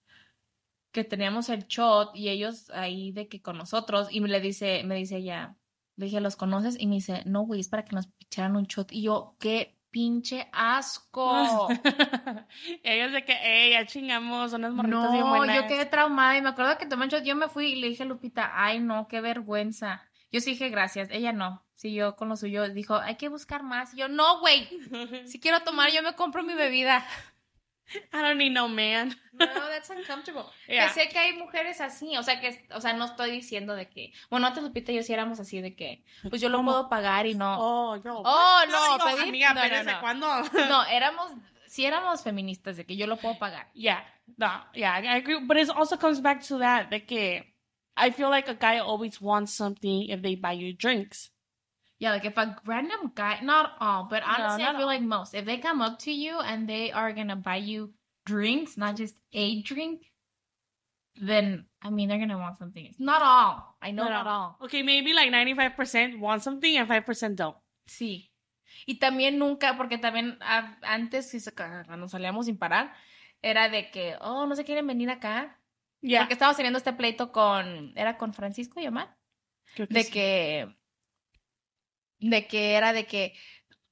que 0.91 1.03
teníamos 1.03 1.49
el 1.49 1.65
shot 1.67 2.15
y 2.15 2.29
ellos 2.29 2.69
ahí 2.71 3.11
de 3.11 3.27
que 3.27 3.41
con 3.41 3.57
nosotros, 3.57 4.07
y 4.11 4.21
me 4.21 4.27
le 4.29 4.41
dice, 4.41 4.83
me 4.83 4.95
dice 4.95 5.17
ella, 5.17 5.55
le 5.95 6.05
dije, 6.05 6.21
¿los 6.21 6.35
conoces? 6.35 6.79
Y 6.79 6.87
me 6.87 6.95
dice, 6.95 7.23
no, 7.25 7.41
güey, 7.41 7.59
es 7.61 7.69
para 7.69 7.83
que 7.85 7.95
nos 7.95 8.09
echaran 8.19 8.55
un 8.55 8.63
shot. 8.65 8.91
Y 8.91 9.03
yo, 9.03 9.35
qué 9.39 9.77
pinche 9.91 10.47
asco. 10.53 11.67
Ellos 12.83 13.11
de 13.11 13.25
que, 13.25 13.33
hey, 13.41 13.71
ya 13.71 13.85
chingamos, 13.85 14.53
unas 14.53 14.71
morritas 14.73 15.11
bien 15.11 15.23
No, 15.23 15.35
buenas. 15.35 15.55
yo 15.55 15.67
quedé 15.67 15.85
traumada 15.85 16.37
y 16.37 16.41
me 16.41 16.49
acuerdo 16.49 16.77
que 16.77 16.85
tomé 16.85 17.05
un 17.05 17.09
shot, 17.09 17.23
yo 17.23 17.35
me 17.35 17.49
fui 17.49 17.73
y 17.73 17.75
le 17.75 17.87
dije 17.89 18.03
a 18.03 18.05
Lupita, 18.05 18.51
ay 18.53 18.79
no, 18.79 19.07
qué 19.07 19.21
vergüenza. 19.21 20.01
Yo 20.31 20.39
sí 20.39 20.51
dije 20.51 20.69
gracias, 20.69 21.09
ella 21.11 21.33
no. 21.33 21.63
Siguió 21.75 22.15
con 22.15 22.29
lo 22.29 22.37
suyo, 22.37 22.69
dijo, 22.69 22.95
hay 22.95 23.15
que 23.15 23.27
buscar 23.27 23.63
más. 23.63 23.93
Y 23.93 23.97
yo, 23.97 24.07
no, 24.07 24.39
güey, 24.39 24.67
si 25.25 25.39
quiero 25.39 25.61
tomar, 25.61 25.91
yo 25.91 26.01
me 26.03 26.13
compro 26.15 26.43
mi 26.43 26.53
bebida. 26.53 27.05
I 28.13 28.21
don't 28.21 28.37
need 28.37 28.51
no 28.53 28.67
man. 28.67 29.15
No, 29.33 29.45
that's 29.45 29.89
uncomfortable. 29.89 30.45
Yeah. 30.67 30.87
Que 30.87 30.93
sé 30.93 31.09
que 31.09 31.19
hay 31.19 31.33
mujeres 31.37 31.81
así, 31.81 32.15
o 32.17 32.23
sea 32.23 32.39
que, 32.39 32.65
o 32.73 32.79
sea, 32.81 32.93
no 32.93 33.05
estoy 33.05 33.31
diciendo 33.31 33.75
de 33.75 33.89
que, 33.89 34.13
bueno, 34.29 34.47
antes 34.47 34.63
Lupita 34.63 34.91
y 34.91 34.95
yo 34.95 35.03
sí 35.03 35.13
éramos 35.13 35.39
así 35.39 35.61
de 35.61 35.75
que, 35.75 36.03
pues 36.29 36.41
yo 36.41 36.49
lo 36.49 36.57
¿Cómo? 36.59 36.71
puedo 36.71 36.89
pagar 36.89 37.25
y 37.27 37.33
no. 37.35 37.57
Oh, 37.59 37.95
yo. 37.97 38.21
Oh, 38.25 38.59
no, 38.69 38.97
yo, 38.97 39.05
pedir- 39.05 39.29
amiga, 39.29 39.49
no, 39.53 39.55
no, 39.55 39.61
pero 39.61 39.77
¿desde 39.77 39.91
no. 39.93 39.99
cuándo? 39.99 40.27
No, 40.69 40.85
éramos, 40.85 41.31
sí 41.67 41.85
éramos 41.85 42.23
feministas 42.23 42.77
de 42.77 42.85
que 42.85 42.95
yo 42.95 43.07
lo 43.07 43.17
puedo 43.17 43.37
pagar. 43.37 43.67
Yeah, 43.73 44.05
no, 44.37 44.65
yeah, 44.73 44.99
I 45.01 45.17
agree. 45.17 45.39
But 45.45 45.57
it 45.57 45.69
also 45.69 45.97
comes 45.97 46.21
back 46.21 46.41
to 46.47 46.59
that, 46.59 46.89
de 46.89 47.05
que 47.05 47.53
I 47.97 48.11
feel 48.11 48.29
like 48.29 48.49
a 48.49 48.55
guy 48.55 48.79
always 48.79 49.19
wants 49.21 49.53
something 49.53 50.09
if 50.09 50.21
they 50.21 50.35
buy 50.35 50.53
you 50.53 50.73
drinks. 50.73 51.31
Yeah, 52.01 52.17
like 52.17 52.25
if 52.25 52.35
a 52.35 52.57
random 52.65 53.11
guy, 53.13 53.41
not 53.43 53.73
all, 53.79 54.07
but 54.09 54.23
honestly, 54.25 54.63
I 54.63 54.73
not 54.73 54.77
feel 54.77 54.87
like 54.87 55.03
most, 55.03 55.35
if 55.35 55.45
they 55.45 55.59
come 55.61 55.83
up 55.85 55.99
to 55.99 56.11
you 56.11 56.39
and 56.39 56.67
they 56.67 56.91
are 56.91 57.13
gonna 57.13 57.35
buy 57.35 57.57
you 57.57 57.93
drinks, 58.25 58.75
not 58.75 58.97
just 58.97 59.15
a 59.33 59.61
drink, 59.61 60.09
then 61.21 61.67
I 61.79 61.91
mean 61.91 62.09
they're 62.09 62.17
gonna 62.17 62.39
want 62.39 62.57
something. 62.57 62.83
It's 62.83 62.99
not 62.99 63.21
all. 63.21 63.77
I 63.83 63.91
know 63.91 64.05
Not 64.05 64.25
not 64.25 64.27
all. 64.27 64.57
Okay, 64.65 64.81
maybe 64.81 65.13
like 65.13 65.29
95% 65.29 66.17
want 66.17 66.41
something 66.41 66.75
and 66.75 66.89
5% 66.89 67.35
don't. 67.35 67.55
Sí. 67.87 68.31
Y 68.87 68.97
también 68.97 69.37
nunca, 69.37 69.77
porque 69.77 69.99
también 69.99 70.39
antes, 70.81 71.53
cuando 71.87 72.07
salíamos 72.07 72.47
sin 72.47 72.57
parar, 72.57 72.95
era 73.43 73.69
de 73.69 73.91
que, 73.91 74.15
oh, 74.21 74.47
no 74.47 74.55
se 74.55 74.63
quieren 74.63 74.87
venir 74.87 75.11
acá. 75.11 75.59
Yeah. 76.01 76.21
Porque 76.21 76.33
estábamos 76.33 76.57
teniendo 76.57 76.77
este 76.79 76.93
pleito 76.93 77.31
con, 77.31 77.93
era 77.95 78.17
con 78.17 78.33
Francisco 78.33 78.79
y 78.79 78.87
Omar, 78.87 79.15
Creo 79.75 79.87
que 79.87 79.93
de 79.93 80.03
sí. 80.03 80.11
que, 80.11 80.75
de 82.21 82.47
que 82.47 82.75
era 82.75 82.93
de 82.93 83.05
que, 83.05 83.33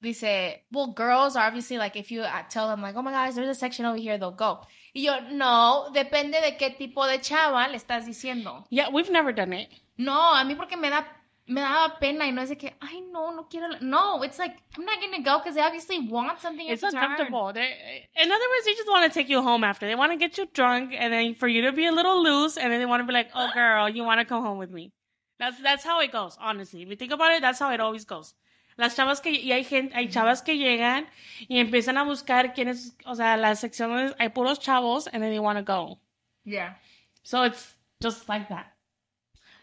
dice, 0.00 0.64
well, 0.72 0.92
girls 0.94 1.36
are 1.36 1.46
obviously 1.46 1.78
like, 1.78 1.96
if 1.96 2.10
you 2.10 2.22
uh, 2.22 2.42
tell 2.48 2.68
them 2.68 2.82
like, 2.82 2.96
oh 2.96 3.02
my 3.02 3.12
gosh, 3.12 3.34
there's 3.34 3.48
a 3.48 3.54
section 3.54 3.84
over 3.84 3.98
here, 3.98 4.18
they'll 4.18 4.30
go. 4.30 4.60
Y 4.94 5.02
yo, 5.02 5.20
no, 5.32 5.90
depende 5.94 6.40
de 6.40 6.56
qué 6.56 6.70
tipo 6.70 7.06
de 7.06 7.18
chava 7.18 7.68
le 7.68 7.76
estás 7.76 8.06
diciendo. 8.06 8.64
Yeah, 8.70 8.88
we've 8.90 9.10
never 9.10 9.32
done 9.32 9.52
it. 9.52 9.68
No, 9.98 10.34
a 10.34 10.44
mí 10.44 10.56
porque 10.56 10.76
me 10.76 10.88
da, 10.88 11.06
me 11.46 11.60
daba 11.60 11.98
pena 12.00 12.26
y 12.26 12.30
no 12.30 12.42
es 12.42 12.48
de 12.48 12.56
que, 12.56 12.74
ay, 12.80 13.02
no, 13.12 13.30
no 13.32 13.46
quiero. 13.48 13.68
No, 13.80 14.22
it's 14.22 14.38
like, 14.38 14.56
I'm 14.76 14.84
not 14.84 15.00
gonna 15.00 15.22
go 15.22 15.38
because 15.38 15.54
they 15.54 15.60
obviously 15.60 16.08
want 16.08 16.40
something 16.40 16.66
It's 16.66 16.82
uncomfortable. 16.82 17.52
They're, 17.52 17.64
in 17.66 18.32
other 18.32 18.44
words, 18.48 18.64
they 18.64 18.74
just 18.74 18.88
want 18.88 19.12
to 19.12 19.16
take 19.16 19.28
you 19.28 19.42
home 19.42 19.62
after. 19.62 19.86
They 19.86 19.94
want 19.94 20.12
to 20.12 20.16
get 20.16 20.38
you 20.38 20.46
drunk 20.52 20.94
and 20.96 21.12
then 21.12 21.34
for 21.34 21.46
you 21.46 21.62
to 21.62 21.72
be 21.72 21.86
a 21.86 21.92
little 21.92 22.22
loose 22.22 22.56
and 22.56 22.72
then 22.72 22.80
they 22.80 22.86
want 22.86 23.02
to 23.02 23.06
be 23.06 23.12
like, 23.12 23.30
oh 23.34 23.50
girl, 23.54 23.88
you 23.88 24.02
want 24.02 24.20
to 24.20 24.24
come 24.24 24.42
home 24.42 24.58
with 24.58 24.70
me. 24.70 24.92
That's 25.40 25.58
that's 25.62 25.84
how 25.84 26.00
it 26.00 26.12
goes, 26.12 26.36
honestly. 26.38 26.82
If 26.82 26.90
you 26.90 26.96
think 26.96 27.12
about 27.12 27.32
it, 27.32 27.40
that's 27.40 27.58
how 27.58 27.72
it 27.72 27.80
always 27.80 28.04
goes. 28.04 28.34
Las 28.76 28.94
chavas 28.94 29.22
que, 29.22 29.30
y 29.32 29.52
hay 29.52 29.64
gente, 29.64 29.94
hay 29.94 30.08
chavas 30.08 30.42
que 30.42 30.56
llegan 30.56 31.06
y 31.48 31.58
empiezan 31.58 31.96
a 31.96 32.04
buscar 32.04 32.54
quiénes, 32.54 32.94
o 33.06 33.14
sea, 33.14 33.38
las 33.38 33.60
secciones, 33.60 34.14
hay 34.18 34.28
puros 34.28 34.60
chavos 34.60 35.06
and 35.06 35.22
then 35.22 35.30
they 35.30 35.38
want 35.38 35.58
to 35.58 35.64
go. 35.64 35.98
Yeah. 36.44 36.74
So 37.22 37.44
it's 37.44 37.74
just 38.02 38.28
like 38.28 38.48
that. 38.50 38.76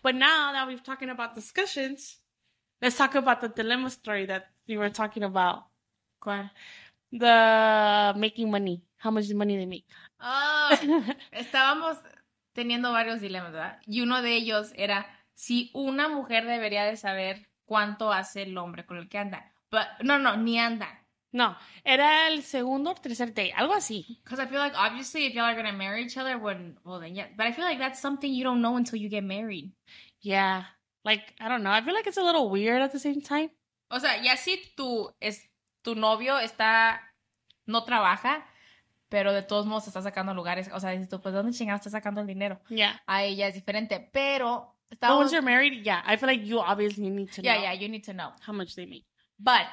But 0.01 0.15
now 0.15 0.51
that 0.51 0.67
we've 0.67 0.83
talking 0.83 1.09
about 1.09 1.35
discussions, 1.35 2.17
let's 2.81 2.97
talk 2.97 3.13
about 3.13 3.41
the 3.41 3.49
dilemma 3.49 3.91
story 3.91 4.25
that 4.25 4.47
we 4.67 4.77
were 4.77 4.89
talking 4.89 5.23
about. 5.23 5.65
¿Cuál? 6.21 6.49
The 7.11 8.13
making 8.17 8.49
money. 8.49 8.81
How 8.97 9.11
much 9.11 9.31
money 9.31 9.57
they 9.57 9.67
make. 9.67 9.85
Oh, 10.19 10.75
estábamos 11.31 11.97
teniendo 12.55 12.91
varios 12.91 13.21
dilemas, 13.21 13.51
¿verdad? 13.51 13.79
Y 13.85 14.01
uno 14.01 14.23
de 14.23 14.33
ellos 14.35 14.71
era 14.75 15.05
si 15.37 15.69
una 15.75 16.09
mujer 16.09 16.47
debería 16.47 16.83
de 16.85 16.97
saber 16.97 17.47
cuánto 17.63 18.11
hace 18.11 18.41
el 18.41 18.57
hombre 18.57 18.87
con 18.87 18.97
el 18.97 19.07
que 19.07 19.19
anda. 19.19 19.53
But, 19.69 19.85
no, 20.03 20.17
no, 20.17 20.35
ni 20.35 20.57
anda. 20.57 21.05
no, 21.31 21.55
era 21.83 22.27
el 22.27 22.41
segundo 22.41 22.91
o 22.91 22.95
tercer 22.95 23.27
date, 23.33 23.53
algo 23.55 23.73
así. 23.73 24.19
Because 24.23 24.41
I 24.41 24.47
feel 24.47 24.59
like 24.59 24.75
obviously 24.75 25.25
if 25.27 25.35
y'all 25.35 25.45
are 25.45 25.55
gonna 25.55 25.77
marry 25.77 26.03
each 26.03 26.17
other, 26.17 26.37
when 26.39 26.79
well 26.83 26.99
then 26.99 27.13
yeah. 27.13 27.27
But 27.37 27.45
I 27.45 27.51
feel 27.51 27.65
like 27.65 27.77
that's 27.77 27.99
something 27.99 28.33
you 28.33 28.43
don't 28.43 28.61
know 28.61 28.77
until 28.77 28.99
you 28.99 29.09
get 29.09 29.23
married. 29.23 29.71
Yeah. 30.21 30.63
Like, 31.03 31.35
I 31.39 31.47
don't 31.47 31.61
know. 31.61 31.71
I 31.71 31.81
feel 31.81 31.93
like 31.93 32.07
it's 32.07 32.17
a 32.17 32.23
little 32.23 32.49
weird 32.49 32.81
at 32.81 32.91
the 32.91 32.99
same 32.99 33.21
time. 33.21 33.51
O 33.91 33.99
sea, 33.99 34.21
ya 34.23 34.35
si 34.37 34.59
tu 34.75 35.11
es 35.21 35.47
tu 35.83 35.93
novio 35.93 36.39
está 36.39 36.99
no 37.67 37.83
trabaja, 37.83 38.43
pero 39.09 39.31
de 39.33 39.43
todos 39.43 39.67
modos 39.67 39.87
está 39.87 40.01
sacando 40.01 40.33
lugares, 40.33 40.69
o 40.73 40.79
sea, 40.79 40.91
dices 40.91 41.09
tú, 41.09 41.21
pues 41.21 41.35
¿dónde 41.35 41.53
chingados 41.53 41.81
está 41.81 41.91
sacando 41.91 42.21
el 42.21 42.27
dinero? 42.27 42.59
Yeah. 42.69 43.01
A 43.05 43.23
ella 43.23 43.47
es 43.47 43.53
diferente, 43.53 44.09
pero 44.11 44.76
But 45.01 45.15
once 45.17 45.31
you're 45.31 45.41
married, 45.41 45.85
yeah, 45.85 46.01
I 46.05 46.15
feel 46.15 46.27
like 46.27 46.45
you 46.45 46.59
obviously 46.59 47.09
need 47.09 47.31
to 47.33 47.41
Yeah, 47.41 47.55
know 47.55 47.61
yeah, 47.63 47.73
you 47.73 47.89
need 47.89 48.05
to 48.05 48.13
know. 48.13 48.31
how 48.41 48.53
much 48.53 48.75
they 48.75 48.85
make. 48.85 49.05
But 49.39 49.67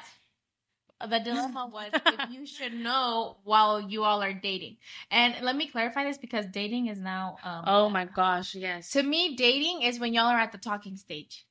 the 0.99 1.19
dilemma 1.19 1.67
was 1.71 1.91
if 1.93 2.29
you 2.31 2.45
should 2.45 2.73
know 2.73 3.37
while 3.43 3.79
you 3.81 4.03
all 4.03 4.21
are 4.21 4.33
dating. 4.33 4.77
And 5.11 5.35
let 5.41 5.55
me 5.55 5.67
clarify 5.67 6.03
this 6.05 6.17
because 6.17 6.45
dating 6.47 6.87
is 6.87 6.99
now 6.99 7.37
um 7.43 7.63
Oh 7.67 7.89
my 7.89 8.05
gosh, 8.05 8.55
yes. 8.55 8.91
to 8.91 9.03
me 9.03 9.35
dating 9.35 9.81
is 9.83 9.99
when 9.99 10.13
y'all 10.13 10.27
are 10.27 10.39
at 10.39 10.51
the 10.51 10.57
talking 10.57 10.97
stage. 10.97 11.45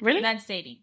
Really? 0.00 0.20
That's 0.22 0.46
dating. 0.46 0.78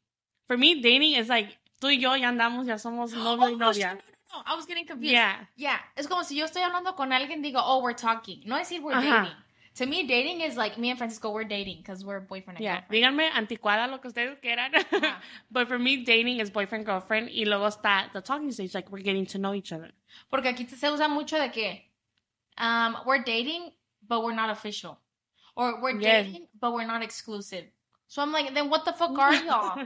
For 0.48 0.58
me, 0.58 0.82
dating 0.82 1.14
is 1.14 1.30
like, 1.30 1.58
tú 1.82 1.88
y 1.88 2.00
yo 2.00 2.14
ya 2.16 2.30
andamos, 2.32 2.66
ya 2.68 2.76
somos 2.76 3.14
novio 3.14 3.48
Oh, 3.48 3.56
no, 3.56 3.68
novia. 3.72 3.94
no, 3.94 4.38
no, 4.38 4.44
I 4.46 4.56
was 4.56 4.66
getting 4.66 4.86
confused. 4.86 5.12
Yeah. 5.12 5.36
Yeah, 5.56 5.78
es 5.98 6.08
como 6.08 6.24
si 6.24 6.36
yo 6.38 6.46
estoy 6.46 6.62
hablando 6.64 6.96
con 6.96 7.12
alguien, 7.12 7.44
digo, 7.44 7.62
oh, 7.64 7.82
we're 7.84 7.94
talking. 7.94 8.42
No 8.46 8.56
decir 8.58 8.82
we're 8.82 8.94
Ajá. 8.94 9.24
dating. 9.24 9.38
To 9.76 9.86
me, 9.86 10.06
dating 10.08 10.42
is 10.42 10.58
like 10.58 10.78
me 10.78 10.90
and 10.90 10.98
Francisco, 10.98 11.32
we're 11.32 11.44
dating 11.46 11.78
because 11.78 12.04
we're 12.04 12.20
boyfriend 12.20 12.58
and 12.58 12.64
Yeah, 12.64 12.82
girlfriend. 12.82 13.18
díganme 13.18 13.30
anticuada 13.32 13.88
lo 13.90 14.00
que 14.00 14.10
ustedes 14.10 14.38
quieran. 14.42 14.72
But 15.52 15.68
for 15.68 15.80
me, 15.80 16.04
dating 16.04 16.40
is 16.40 16.50
boyfriend, 16.50 16.86
girlfriend. 16.86 17.30
Y 17.30 17.46
luego 17.46 17.68
está 17.68 18.12
the 18.12 18.22
talking 18.22 18.52
stage, 18.52 18.74
like 18.74 18.92
we're 18.92 19.04
getting 19.04 19.26
to 19.28 19.38
know 19.38 19.54
each 19.54 19.72
other. 19.72 19.92
Porque 20.30 20.48
aquí 20.50 20.68
se 20.70 20.90
usa 20.90 21.08
mucho 21.08 21.38
de 21.38 21.50
que 21.50 21.82
um, 22.58 22.98
we're 23.06 23.24
dating, 23.24 23.72
but 24.08 24.22
we're 24.24 24.36
not 24.36 24.50
official. 24.50 25.00
Or 25.56 25.80
we're 25.82 26.00
Yes. 26.00 26.26
dating, 26.26 26.48
but 26.60 26.74
we're 26.74 26.86
not 26.88 27.02
exclusive. 27.04 27.66
So 28.08 28.22
I'm 28.22 28.32
like, 28.34 28.54
then 28.54 28.70
what 28.70 28.86
the 28.86 28.92
fuck 28.94 29.18
are 29.18 29.34
y'all? 29.46 29.80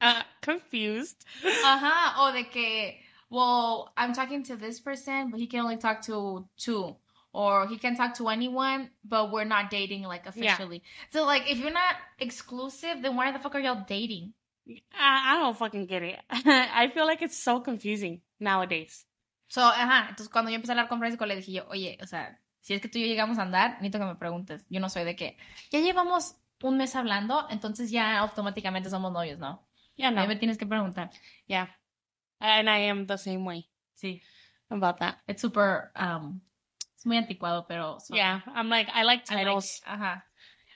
uh, 0.00 0.22
confused. 0.42 1.24
Ajá, 1.64 2.14
o 2.18 2.32
de 2.32 2.44
que, 2.44 2.96
well, 3.30 3.92
I'm 3.96 4.12
talking 4.12 4.42
to 4.44 4.56
this 4.56 4.80
person, 4.80 5.30
but 5.30 5.38
he 5.40 5.46
can 5.46 5.60
only 5.60 5.76
talk 5.76 6.02
to 6.02 6.46
two. 6.56 6.96
Or 7.32 7.68
he 7.68 7.78
can 7.78 7.94
talk 7.96 8.14
to 8.16 8.28
anyone, 8.28 8.90
but 9.04 9.30
we're 9.30 9.44
not 9.44 9.70
dating 9.70 10.02
like 10.02 10.24
Yeah. 10.24 10.30
officially. 10.30 10.82
So 11.10 11.24
like, 11.24 11.48
if 11.50 11.58
you're 11.58 11.70
not 11.72 11.94
exclusive, 12.18 13.02
then 13.02 13.14
why 13.16 13.30
the 13.32 13.38
fuck 13.38 13.54
are 13.54 13.60
y'all 13.60 13.84
dating? 13.86 14.32
I, 14.94 15.34
I 15.34 15.38
don't 15.38 15.56
fucking 15.56 15.86
get 15.86 16.02
it. 16.02 16.18
I 16.30 16.88
feel 16.88 17.06
like 17.06 17.22
it's 17.22 17.36
so 17.38 17.60
confusing 17.60 18.20
nowadays. 18.40 19.06
So, 19.48 19.60
ajá, 19.62 20.08
entonces 20.10 20.28
cuando 20.28 20.50
yo 20.50 20.56
empecé 20.56 20.70
a 20.70 20.74
hablar 20.74 20.88
con 20.88 20.98
Francisco 20.98 21.26
le 21.26 21.36
dije 21.36 21.52
yo, 21.52 21.66
oye, 21.68 21.98
o 22.02 22.06
sea, 22.06 22.38
si 22.60 22.74
es 22.74 22.80
que 22.80 22.88
tú 22.88 22.98
y 22.98 23.02
yo 23.02 23.06
llegamos 23.08 23.38
a 23.38 23.42
andar, 23.42 23.78
necesito 23.80 23.98
que 23.98 24.04
me 24.06 24.14
preguntes. 24.16 24.64
Yo 24.68 24.80
no 24.80 24.88
soy 24.88 25.04
de 25.04 25.16
que, 25.16 25.36
ya 25.70 25.80
llevamos 25.80 26.36
un 26.62 26.76
mes 26.76 26.94
hablando, 26.94 27.46
entonces 27.50 27.90
ya 27.90 28.18
automáticamente 28.18 28.90
somos 28.90 29.12
novios, 29.12 29.38
¿no? 29.38 29.66
Yeah, 29.96 30.08
A 30.08 30.10
mí 30.12 30.16
no. 30.22 30.26
me 30.28 30.36
tienes 30.36 30.56
que 30.58 30.66
preguntar. 30.66 31.10
Yeah. 31.46 31.68
And 32.38 32.68
I 32.68 32.88
am 32.90 33.06
the 33.06 33.18
same 33.18 33.44
way 33.44 33.68
Sí. 33.94 34.20
about 34.68 34.98
that. 34.98 35.16
It's 35.26 35.42
súper, 35.42 35.90
um, 35.96 36.40
es 37.00 37.06
muy 37.06 37.16
anticuado, 37.16 37.66
pero... 37.66 37.98
so- 37.98 38.14
Yeah, 38.14 38.42
I'm 38.54 38.68
like, 38.68 38.88
I 38.94 39.02
like 39.04 39.24
I 39.30 39.34
like 39.36 39.44
titles. 39.44 39.78
it. 39.78 39.88
Ajá. 39.88 40.24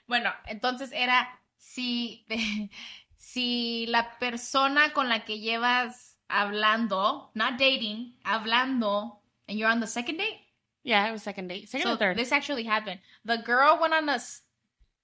Bueno, 0.09 0.33
entonces 0.47 0.91
era 0.93 1.29
si, 1.59 2.27
si 3.17 3.87
la 3.89 4.19
persona 4.19 4.93
con 4.93 5.09
la 5.09 5.25
que 5.25 5.39
llevas 5.41 6.17
hablando, 6.29 7.31
not 7.35 7.59
dating, 7.59 8.15
hablando, 8.25 9.21
and 9.49 9.59
you're 9.59 9.71
on 9.71 9.81
the 9.81 9.87
second 9.87 10.17
date. 10.19 10.41
Yeah, 10.83 11.09
it 11.09 11.13
was 11.13 11.23
second 11.23 11.49
date. 11.49 11.69
Second 11.69 11.87
so 11.87 11.93
or 11.95 11.97
third. 11.97 12.17
this 12.17 12.33
actually 12.33 12.65
happened. 12.65 13.01
The 13.25 13.39
girl 13.39 13.79
went 13.81 13.95
on 13.95 14.09
a 14.09 14.19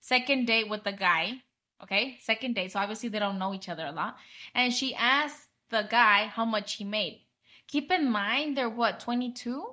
second 0.01 0.47
date 0.47 0.69
with 0.69 0.85
the 0.85 0.93
guy. 0.93 1.43
Okay, 1.83 2.19
second 2.21 2.55
date. 2.55 2.73
So 2.73 2.79
obviously 2.81 3.09
they 3.09 3.19
don't 3.19 3.39
know 3.39 3.55
each 3.55 3.69
other 3.71 3.87
a 3.87 3.93
lot. 3.93 4.17
And 4.55 4.73
she 4.73 4.95
asked 4.95 5.49
the 5.71 5.87
guy 5.91 6.27
how 6.27 6.45
much 6.45 6.75
he 6.75 6.85
made. 6.85 7.23
Keep 7.69 7.91
in 7.93 8.11
mind 8.11 8.57
they're 8.59 8.69
what 8.69 9.01
22. 9.01 9.65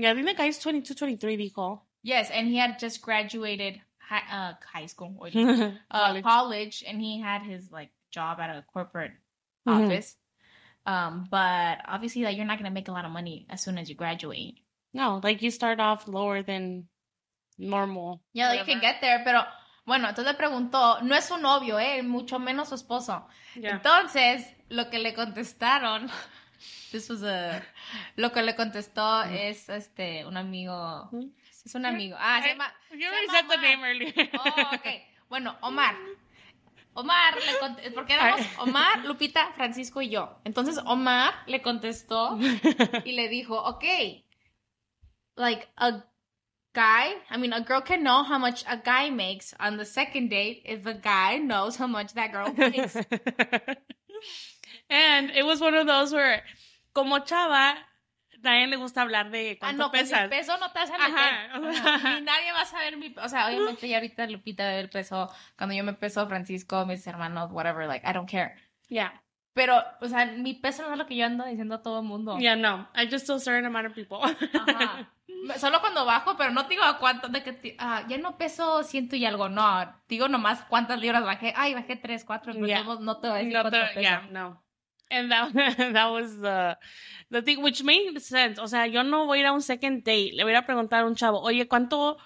Yeah, 0.00 0.10
I 0.10 0.14
think 0.14 0.26
the 0.26 0.34
guy's 0.34 0.58
22, 0.58 0.94
23, 0.94 1.36
dijo. 1.36 1.80
Yes, 2.02 2.30
and 2.30 2.48
he 2.48 2.56
had 2.56 2.78
just 2.78 3.02
graduated 3.02 3.80
high, 3.98 4.22
uh, 4.32 4.54
high 4.72 4.86
school. 4.86 5.14
or, 5.18 5.28
uh, 5.34 5.72
College. 5.92 6.24
college. 6.24 6.84
and 6.86 7.00
he 7.00 7.20
had 7.20 7.42
his 7.42 7.70
like 7.70 7.90
job 8.10 8.40
at 8.40 8.50
a 8.50 8.64
corporate 8.72 9.12
Mhm. 9.66 9.84
office. 9.84 10.16
Um, 10.86 11.26
but 11.30 11.78
obviously, 11.86 12.22
like 12.24 12.36
you're 12.36 12.46
not 12.46 12.58
gonna 12.58 12.70
make 12.70 12.88
a 12.88 12.92
lot 12.92 13.04
of 13.04 13.12
money 13.12 13.46
as 13.50 13.60
soon 13.62 13.76
as 13.78 13.88
you 13.90 13.94
graduate. 13.94 14.58
No, 14.94 15.20
like 15.22 15.42
you 15.42 15.50
start 15.50 15.78
off 15.78 16.08
lower 16.08 16.42
than 16.42 16.88
normal. 17.58 18.22
Yeah, 18.32 18.48
like, 18.48 18.60
you 18.60 18.64
can 18.64 18.80
get 18.80 19.00
there, 19.02 19.22
pero 19.24 19.44
bueno, 19.86 20.08
entonces 20.08 20.24
le 20.26 20.34
preguntó, 20.34 21.02
no 21.02 21.14
es 21.14 21.26
su 21.28 21.36
novio, 21.36 21.78
eh, 21.78 22.02
mucho 22.02 22.38
menos 22.38 22.68
su 22.68 22.74
esposo. 22.76 23.22
Yeah. 23.54 23.72
Entonces, 23.76 24.42
lo 24.70 24.88
que 24.90 24.98
le 24.98 25.12
contestaron, 25.14 26.08
this 26.92 27.08
was 27.08 27.22
a, 27.22 27.62
lo 28.16 28.30
que 28.30 28.42
le 28.42 28.54
contestó 28.54 29.22
es 29.24 29.68
este 29.68 30.24
un 30.24 30.36
amigo, 30.36 31.08
es 31.64 31.74
un 31.74 31.86
amigo. 31.86 32.16
Ah, 32.18 32.40
se 32.42 32.48
llama, 32.48 32.72
You 32.92 33.06
already 33.06 33.28
said 33.28 33.48
the 33.48 33.56
name 33.56 33.84
earlier. 33.84 34.30
Oh, 34.34 34.74
ok. 34.74 34.86
Bueno, 35.28 35.56
Omar. 35.62 35.94
Omar 36.92 37.36
le 37.36 37.58
contestó, 37.60 37.94
porque 37.94 38.14
éramos. 38.14 38.40
Omar, 38.58 39.04
Lupita, 39.04 39.52
Francisco 39.54 40.02
y 40.02 40.10
yo. 40.10 40.40
Entonces 40.44 40.78
Omar 40.84 41.34
le 41.46 41.62
contestó 41.62 42.36
y 43.04 43.12
le 43.12 43.28
dijo, 43.28 43.56
ok, 43.56 43.84
like 45.36 45.68
a 45.76 46.04
guy, 46.74 47.14
I 47.30 47.36
mean, 47.38 47.52
a 47.52 47.60
girl 47.60 47.80
can 47.80 48.02
know 48.02 48.22
how 48.22 48.38
much 48.38 48.64
a 48.66 48.76
guy 48.76 49.10
makes 49.10 49.54
on 49.58 49.76
the 49.76 49.84
second 49.84 50.30
date 50.30 50.62
if 50.64 50.82
the 50.82 50.94
guy 50.94 51.38
knows 51.38 51.76
how 51.76 51.86
much 51.86 52.14
that 52.14 52.32
girl 52.32 52.52
makes. 52.52 52.96
and 54.90 55.30
it 55.36 55.44
was 55.44 55.60
one 55.60 55.74
of 55.76 55.86
those 55.86 56.12
where, 56.14 56.42
como 56.92 57.18
chava, 57.20 57.76
nadie 58.42 58.66
le 58.66 58.76
gusta 58.76 59.02
hablar 59.02 59.30
de 59.30 59.52
Ah, 59.60 59.66
cuánto 59.66 59.84
no, 59.84 59.90
pues 59.90 60.02
pesas. 60.10 60.28
peso 60.28 60.56
no 60.58 60.70
te 60.72 60.78
vas 60.80 60.90
a 60.90 60.98
meter. 60.98 61.14
Ajá. 61.14 61.94
Ajá. 61.94 62.14
Ni 62.14 62.20
nadie 62.24 62.52
va 62.52 62.62
a 62.62 62.66
saber 62.66 62.96
mi... 62.96 63.14
O 63.22 63.28
sea, 63.28 63.46
obviamente 63.48 63.88
ya 63.88 63.96
ahorita 63.98 64.26
Lupita 64.26 64.66
ve 64.66 64.80
el 64.80 64.88
peso. 64.90 65.30
Cuando 65.56 65.74
yo 65.74 65.84
me 65.84 65.92
peso, 65.92 66.26
Francisco, 66.26 66.84
mis 66.86 67.06
hermanos, 67.06 67.50
whatever, 67.52 67.86
like, 67.86 68.06
I 68.08 68.12
don't 68.12 68.28
care. 68.30 68.54
Yeah. 68.88 69.12
Pero, 69.52 69.82
o 70.00 70.08
sea, 70.08 70.26
mi 70.26 70.54
peso 70.54 70.82
no 70.86 70.92
es 70.92 70.98
lo 70.98 71.06
que 71.06 71.16
yo 71.16 71.26
ando 71.26 71.44
diciendo 71.44 71.74
a 71.74 71.82
todo 71.82 72.00
el 72.00 72.06
mundo. 72.06 72.38
Yeah, 72.38 72.56
no. 72.56 72.88
I 72.94 73.08
just 73.10 73.28
a 73.30 73.38
certain 73.40 73.66
amount 73.66 73.86
of 73.88 73.94
people. 73.94 74.18
Ajá. 74.22 75.10
Solo 75.58 75.80
cuando 75.80 76.04
bajo, 76.04 76.36
pero 76.36 76.50
no 76.50 76.64
te 76.64 76.70
digo 76.74 76.84
a 76.84 76.98
cuánto, 76.98 77.28
de 77.28 77.42
que 77.42 77.76
ah, 77.78 78.04
ya 78.08 78.18
no 78.18 78.36
peso 78.36 78.82
ciento 78.84 79.16
y 79.16 79.24
algo, 79.24 79.48
no, 79.48 79.90
digo 80.08 80.28
nomás 80.28 80.62
cuántas 80.68 81.00
libras 81.00 81.24
bajé, 81.24 81.52
ay, 81.56 81.72
bajé 81.74 81.96
tres, 81.96 82.24
cuatro, 82.24 82.52
pero 82.52 82.66
Yeah. 82.66 82.82
no, 82.84 83.00
no 83.00 83.18
te 83.20 83.28
voy 83.28 83.36
a 83.36 83.38
decir 83.38 83.54
No, 83.54 83.62
cuánto 83.62 83.78
the- 83.80 83.86
peso. 83.86 84.00
yeah, 84.00 84.28
no. 84.30 84.62
And 85.10 85.30
that, 85.32 85.52
that 85.92 86.10
was 86.10 86.38
the, 86.38 86.78
the 87.30 87.42
thing, 87.42 87.62
which 87.62 87.82
made 87.82 88.18
sense. 88.20 88.58
O 88.60 88.66
sea, 88.68 88.86
yo 88.86 89.02
no 89.02 89.26
voy 89.26 89.38
a 89.38 89.40
ir 89.40 89.46
a 89.46 89.52
un 89.52 89.62
second 89.62 90.04
date. 90.04 90.32
Le 90.34 90.44
voy 90.44 90.54
a 90.54 90.62
preguntar 90.64 91.02
a 91.02 91.06
un 91.06 91.16
chavo, 91.16 91.40
oye, 91.40 91.66
¿cuánto, 91.66 92.16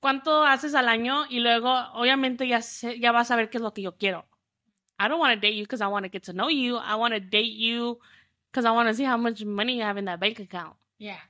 cuánto 0.00 0.44
haces 0.44 0.74
al 0.74 0.88
año? 0.88 1.26
Y 1.28 1.40
luego, 1.40 1.70
obviamente, 1.94 2.48
ya, 2.48 2.62
sé- 2.62 2.98
ya 2.98 3.12
vas 3.12 3.30
a 3.30 3.36
ver 3.36 3.50
qué 3.50 3.58
es 3.58 3.62
lo 3.62 3.72
que 3.72 3.82
yo 3.82 3.96
quiero. 3.96 4.24
I 4.98 5.08
don't 5.08 5.20
want 5.20 5.34
to 5.34 5.40
date 5.40 5.54
you 5.56 5.64
because 5.64 5.82
I 5.82 5.88
want 5.88 6.04
to 6.04 6.10
get 6.10 6.22
to 6.24 6.32
know 6.32 6.48
you. 6.48 6.78
I 6.78 6.94
want 6.94 7.12
to 7.12 7.20
date 7.20 7.52
you 7.52 7.98
because 8.50 8.64
I 8.64 8.70
want 8.70 8.88
to 8.88 8.94
see 8.94 9.04
how 9.04 9.18
much 9.18 9.44
money 9.44 9.76
you 9.76 9.82
have 9.82 9.98
in 9.98 10.06
that 10.06 10.18
bank 10.18 10.40
account. 10.40 10.74
Yeah. 10.98 11.20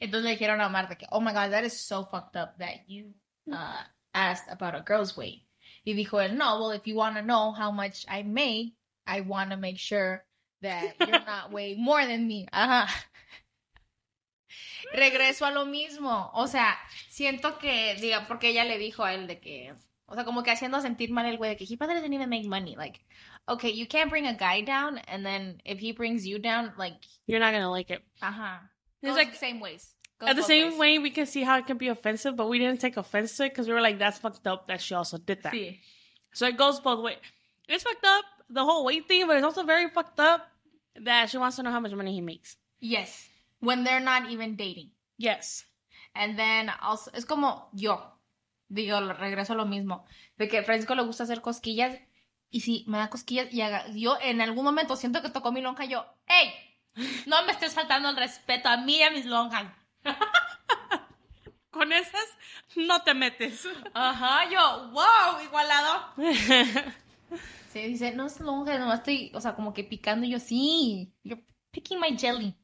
Entonces 0.00 0.22
le 0.24 0.36
dijeron 0.36 0.60
a 0.60 0.66
Omar 0.66 0.86
de 0.88 0.94
que, 0.94 1.06
oh 1.10 1.20
my 1.20 1.32
god, 1.32 1.50
that 1.50 1.64
is 1.64 1.72
so 1.78 2.04
fucked 2.04 2.36
up 2.36 2.56
that 2.58 2.88
you 2.88 3.12
uh, 3.52 3.82
asked 4.14 4.48
about 4.48 4.76
a 4.76 4.80
girl's 4.80 5.16
weight. 5.16 5.42
Y 5.84 5.94
dijo 5.94 6.20
él, 6.24 6.34
no, 6.36 6.60
well, 6.60 6.70
if 6.70 6.86
you 6.86 6.94
want 6.94 7.16
to 7.16 7.22
know 7.22 7.50
how 7.50 7.72
much 7.72 8.04
I 8.08 8.22
make, 8.22 8.74
I 9.10 9.20
want 9.22 9.50
to 9.50 9.56
make 9.56 9.78
sure 9.78 10.24
that 10.62 10.94
you're 11.00 11.10
not 11.10 11.50
weighing 11.52 11.82
more 11.82 12.04
than 12.06 12.26
me. 12.28 12.46
Ajá. 12.52 12.88
Regreso 14.92 15.46
a 15.46 15.50
lo 15.50 15.66
mismo. 15.66 16.30
O 16.34 16.46
sea, 16.46 16.76
siento 17.08 17.58
que, 17.58 17.94
diga, 18.00 18.26
porque 18.26 18.48
ella 18.48 18.64
le 18.64 18.78
dijo 18.78 19.04
a 19.04 19.14
él 19.14 19.26
de 19.26 19.38
que, 19.40 19.72
o 20.06 20.14
sea, 20.14 20.24
como 20.24 20.42
que 20.42 20.50
haciendo 20.50 20.80
sentir 20.80 21.10
mal 21.10 21.26
el 21.26 21.36
güey 21.36 21.50
de 21.50 21.56
que 21.56 21.64
he 21.64 21.76
doesn't 21.76 22.12
even 22.12 22.28
make 22.28 22.46
money. 22.46 22.74
Like, 22.76 23.00
okay, 23.46 23.70
you 23.70 23.86
can't 23.86 24.10
bring 24.10 24.26
a 24.26 24.34
guy 24.34 24.62
down, 24.62 24.98
and 25.06 25.24
then 25.24 25.60
if 25.64 25.78
he 25.80 25.92
brings 25.92 26.26
you 26.26 26.38
down, 26.38 26.72
like, 26.76 26.96
You're 27.26 27.40
not 27.40 27.52
going 27.52 27.62
to 27.62 27.70
like 27.70 27.90
it. 27.90 28.02
ajá. 28.22 28.60
It's 29.02 29.16
like- 29.16 29.32
the 29.32 29.38
same 29.38 29.60
ways. 29.60 29.94
Goes 30.18 30.30
At 30.30 30.36
the 30.36 30.42
same 30.42 30.70
ways. 30.72 30.78
way, 30.78 30.98
we 30.98 31.10
can 31.10 31.24
see 31.26 31.42
how 31.44 31.56
it 31.58 31.66
can 31.66 31.78
be 31.78 31.88
offensive, 31.88 32.36
but 32.36 32.48
we 32.48 32.58
didn't 32.58 32.80
take 32.80 32.98
offense 32.98 33.36
to 33.38 33.44
it 33.44 33.50
because 33.50 33.66
we 33.68 33.72
were 33.72 33.80
like, 33.80 33.98
that's 33.98 34.18
fucked 34.18 34.46
up 34.46 34.66
that 34.68 34.80
she 34.82 34.94
also 34.94 35.16
did 35.16 35.42
that. 35.44 35.52
Sí. 35.54 35.78
So 36.34 36.46
it 36.46 36.58
goes 36.58 36.78
both 36.80 37.02
ways. 37.02 37.16
It's 37.68 37.84
fucked 37.84 38.04
up, 38.04 38.24
the 38.50 38.64
whole 38.64 38.84
weight 38.84 39.06
thing, 39.06 39.26
but 39.26 39.36
it's 39.36 39.44
also 39.44 39.64
very 39.64 39.88
fucked 39.88 40.20
up 40.20 40.50
that 40.96 41.30
she 41.30 41.38
wants 41.38 41.56
to 41.56 41.62
know 41.62 41.70
how 41.70 41.80
much 41.80 41.92
money 41.92 42.12
he 42.12 42.20
makes. 42.20 42.56
Yes. 42.80 43.28
When 43.60 43.84
they're 43.84 44.00
not 44.00 44.30
even 44.30 44.56
dating. 44.56 44.90
Yes. 45.18 45.64
And 46.14 46.38
then 46.38 46.70
also, 46.82 47.10
es 47.14 47.24
como 47.24 47.68
yo. 47.72 48.00
Digo, 48.72 49.00
regreso 49.18 49.52
a 49.52 49.56
lo 49.56 49.66
mismo. 49.66 50.04
De 50.38 50.48
que 50.48 50.58
a 50.58 50.62
Francisco 50.62 50.94
le 50.94 51.04
gusta 51.04 51.24
hacer 51.24 51.40
cosquillas. 51.40 51.98
Y 52.50 52.60
si 52.60 52.84
me 52.88 52.98
da 52.98 53.08
cosquillas 53.08 53.52
y 53.52 53.60
haga, 53.60 53.86
yo 53.92 54.18
en 54.20 54.40
algún 54.40 54.64
momento 54.64 54.96
siento 54.96 55.22
que 55.22 55.30
tocó 55.30 55.52
mi 55.52 55.60
lonja, 55.60 55.84
yo, 55.84 56.04
¡Ey! 56.26 56.52
No 57.26 57.44
me 57.44 57.52
estés 57.52 57.74
faltando 57.74 58.08
el 58.08 58.16
respeto 58.16 58.68
a 58.68 58.78
mí 58.78 58.96
y 58.96 59.02
a 59.02 59.10
mis 59.10 59.24
lonjas. 59.24 59.72
Con 61.70 61.92
esas, 61.92 62.26
no 62.74 63.02
te 63.02 63.14
metes. 63.14 63.68
Ajá, 63.94 64.50
yo, 64.50 64.90
wow, 64.90 65.40
igualado. 65.44 66.12
Sí, 67.72 67.82
dice, 67.86 68.12
no 68.14 68.26
es 68.26 68.40
lonja, 68.40 68.78
nomás 68.78 68.98
estoy, 68.98 69.30
o 69.34 69.40
sea, 69.40 69.54
como 69.54 69.72
que 69.72 69.84
picando. 69.84 70.26
Y 70.26 70.30
yo, 70.30 70.38
sí, 70.40 71.12
you're 71.22 71.40
picking 71.70 72.00
my 72.00 72.16
jelly. 72.16 72.56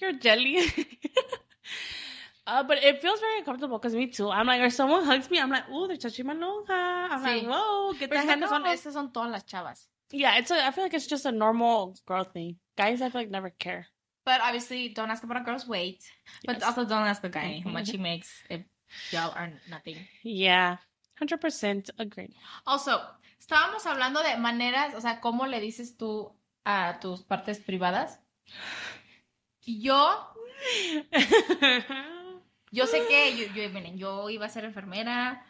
You're 0.00 0.16
jelly. 0.20 0.58
uh, 2.46 2.62
but 2.62 2.78
it 2.82 3.00
feels 3.00 3.20
very 3.20 3.38
uncomfortable 3.38 3.78
because 3.78 3.94
me 3.94 4.06
too. 4.06 4.30
I'm 4.30 4.46
like, 4.46 4.60
if 4.62 4.72
someone 4.72 5.04
hugs 5.04 5.30
me, 5.30 5.40
I'm 5.40 5.50
like, 5.50 5.68
ooh, 5.70 5.86
they're 5.88 5.96
touching 5.96 6.26
my 6.26 6.34
lonja. 6.34 6.70
I'm 7.10 7.22
like, 7.22 7.42
Sí. 7.42 7.46
whoa, 7.48 7.92
get 7.98 8.10
the 8.10 8.18
heck 8.18 8.48
son, 8.48 8.62
esas 8.66 8.92
son 8.92 9.12
todas 9.12 9.30
las 9.32 9.44
chavas. 9.44 9.86
Yeah, 10.12 10.36
it's 10.38 10.50
a, 10.50 10.64
I 10.64 10.70
feel 10.70 10.84
like 10.84 10.94
it's 10.94 11.06
just 11.08 11.26
a 11.26 11.32
normal 11.32 11.96
girl 12.06 12.24
thing. 12.24 12.56
Guys, 12.76 13.00
I 13.02 13.10
feel 13.10 13.22
like 13.22 13.30
never 13.30 13.50
care. 13.50 13.86
But 14.24 14.40
obviously, 14.42 14.90
don't 14.90 15.10
ask 15.10 15.24
about 15.24 15.40
a 15.40 15.44
girl's 15.44 15.66
weight. 15.66 16.02
But 16.46 16.56
Yes. 16.60 16.62
also, 16.64 16.84
don't 16.84 17.06
ask 17.08 17.24
a 17.24 17.28
guy 17.28 17.60
how 17.64 17.70
Mhm. 17.70 17.72
much 17.72 17.90
he 17.90 17.98
makes 18.10 18.30
if 18.48 18.62
y'all 19.10 19.32
are 19.34 19.50
nothing. 19.68 20.06
Yeah, 20.22 20.76
100% 21.18 21.90
agree. 21.98 22.36
Also, 22.66 23.00
estábamos 23.44 23.84
hablando 23.84 24.22
de 24.22 24.38
maneras, 24.38 24.94
o 24.94 25.02
sea, 25.02 25.20
cómo 25.20 25.46
le 25.46 25.60
dices 25.60 25.98
tú 25.98 26.34
a 26.64 26.98
tus 26.98 27.24
partes 27.24 27.58
privadas. 27.60 28.22
Yo, 29.66 30.32
yo 32.72 32.86
sé 32.86 33.02
que 33.06 33.36
yo, 33.36 33.44
yo, 33.54 33.68
miren, 33.68 33.98
yo 33.98 34.30
iba 34.30 34.46
a 34.46 34.48
ser 34.48 34.64
enfermera, 34.64 35.44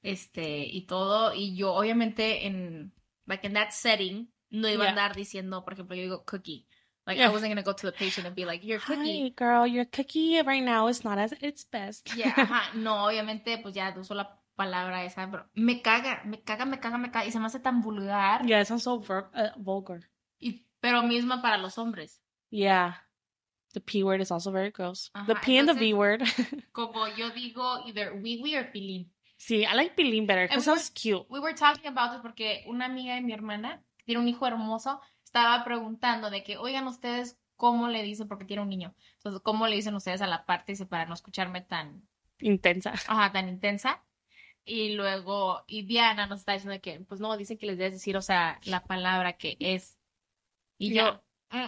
este, 0.00 0.64
y 0.64 0.86
todo, 0.86 1.34
y 1.34 1.56
yo 1.56 1.74
obviamente 1.74 2.46
en, 2.46 2.92
like 3.26 3.44
in 3.44 3.54
that 3.54 3.70
setting, 3.70 4.32
no 4.50 4.68
iba 4.68 4.84
a 4.84 4.86
Yeah. 4.86 4.90
andar 4.90 5.16
diciendo, 5.16 5.64
por 5.64 5.72
ejemplo, 5.72 5.96
yo 5.96 6.02
digo 6.02 6.24
cookie. 6.24 6.68
Like, 7.04 7.18
Yeah. 7.18 7.30
I 7.30 7.32
wasn't 7.32 7.50
gonna 7.50 7.62
go 7.62 7.74
to 7.74 7.90
the 7.90 7.92
patient 7.92 8.28
and 8.28 8.36
be 8.36 8.44
like, 8.44 8.64
your 8.64 8.78
cookie. 8.80 9.22
Hi, 9.24 9.28
girl, 9.36 9.66
your 9.66 9.86
cookie 9.86 10.40
right 10.42 10.62
now 10.62 10.86
is 10.88 11.02
not 11.02 11.18
at 11.18 11.32
its 11.42 11.64
best. 11.64 12.14
Yeah, 12.14 12.32
ajá, 12.36 12.74
no, 12.74 13.06
obviamente, 13.06 13.58
pues 13.58 13.74
ya 13.74 13.92
uso 13.98 14.14
la 14.14 14.39
palabra 14.64 15.04
esa, 15.04 15.30
pero 15.30 15.48
me 15.54 15.80
caga, 15.80 16.22
me 16.24 16.42
caga, 16.42 16.64
me 16.66 16.78
caga, 16.78 16.98
me 16.98 17.10
caga, 17.10 17.26
y 17.26 17.32
se 17.32 17.38
me 17.40 17.46
hace 17.46 17.60
tan 17.60 17.80
vulgar, 17.80 18.44
yeah, 18.46 18.60
it 18.60 18.66
sounds 18.66 18.82
so 18.82 18.96
uh, 18.96 19.22
vulgar. 19.56 20.00
y, 20.38 20.66
pero 20.80 21.02
misma 21.02 21.40
para 21.40 21.56
los 21.56 21.76
hombres. 21.78 22.20
Yeah. 22.50 23.06
The 23.72 23.80
P 23.80 24.02
word 24.02 24.20
is 24.20 24.30
also 24.32 24.50
very 24.50 24.70
gross. 24.70 25.10
the 25.26 25.32
Ajá, 25.34 25.40
P 25.40 25.58
and 25.58 25.68
the 25.68 25.72
entonces- 25.74 25.80
V 25.80 25.94
word. 25.94 26.22
Como 26.72 27.06
yo 27.16 27.30
digo, 27.30 27.86
either 27.86 28.12
wiwi 28.14 28.56
or 28.56 28.70
pilín. 28.72 29.10
See, 29.38 29.64
I 29.64 29.72
like 29.74 29.94
Pilín 29.96 30.26
better 30.26 30.42
because 30.48 30.66
we 30.66 30.74
sounds 30.76 30.90
cute. 30.90 31.24
We 31.30 31.40
were 31.40 31.54
talking 31.54 31.86
about 31.86 32.14
it 32.14 32.20
porque 32.20 32.62
una 32.66 32.84
amiga 32.86 33.14
de 33.14 33.22
mi 33.22 33.32
hermana, 33.32 33.82
que 33.96 34.04
tiene 34.04 34.20
un 34.20 34.28
hijo 34.28 34.46
hermoso, 34.46 35.00
estaba 35.24 35.64
preguntando 35.64 36.28
de 36.30 36.42
que, 36.42 36.58
oigan 36.58 36.86
ustedes, 36.86 37.38
¿cómo 37.56 37.88
le 37.88 38.02
dicen? 38.02 38.28
Porque 38.28 38.44
tiene 38.44 38.62
un 38.62 38.68
niño. 38.68 38.94
Entonces, 39.14 39.40
¿cómo 39.42 39.66
le 39.66 39.76
dicen 39.76 39.94
ustedes 39.94 40.20
a 40.20 40.26
la 40.26 40.44
parte 40.44 40.72
dice, 40.72 40.84
para 40.84 41.06
no 41.06 41.14
escucharme 41.14 41.62
tan, 41.62 42.02
Intensa. 42.40 42.92
ajá, 43.06 43.32
tan 43.32 43.48
intensa? 43.48 44.02
Y 44.64 44.94
luego, 44.94 45.64
y 45.66 45.82
Diana 45.82 46.26
nos 46.26 46.40
está 46.40 46.52
diciendo 46.52 46.80
que, 46.80 47.00
pues 47.00 47.20
no, 47.20 47.36
dicen 47.36 47.58
que 47.58 47.66
les 47.66 47.78
debes 47.78 47.94
decir, 47.94 48.16
o 48.16 48.22
sea, 48.22 48.60
la 48.64 48.84
palabra 48.84 49.32
que 49.34 49.56
es. 49.58 49.98
Y 50.78 50.94
yo, 50.94 51.22
mm, 51.50 51.66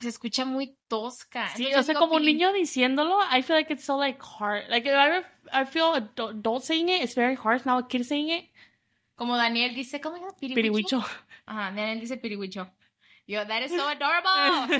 se 0.00 0.08
escucha 0.08 0.44
muy 0.44 0.76
tosca. 0.88 1.48
Sí, 1.56 1.66
Entonces 1.66 1.90
o 1.90 1.92
sea, 1.92 2.00
como 2.00 2.16
un 2.16 2.24
niño 2.24 2.52
diciéndolo, 2.52 3.18
I 3.32 3.42
feel 3.42 3.56
like 3.58 3.72
it's 3.72 3.84
so 3.84 3.96
like 3.98 4.20
hard. 4.20 4.68
Like 4.68 4.88
I, 4.88 5.24
I 5.52 5.64
feel 5.64 5.94
adult, 5.94 6.64
saying 6.64 6.88
it, 6.88 7.02
it's 7.02 7.14
very 7.14 7.36
harsh. 7.36 7.64
Now 7.64 7.78
a 7.78 7.88
kid 7.88 8.04
saying 8.04 8.30
it, 8.30 8.50
Como 9.16 9.36
Daniel 9.36 9.74
dice, 9.74 10.00
¿cómo 10.00 10.16
se 10.16 10.22
llama? 10.22 10.34
pirihuicho. 10.54 11.04
Ajá, 11.46 11.72
Daniel 11.74 12.00
dice 12.00 12.16
pirihuicho. 12.16 12.70
Yo, 13.28 13.44
that 13.44 13.62
is 13.62 13.70
so 13.70 13.86
adorable. 13.86 14.74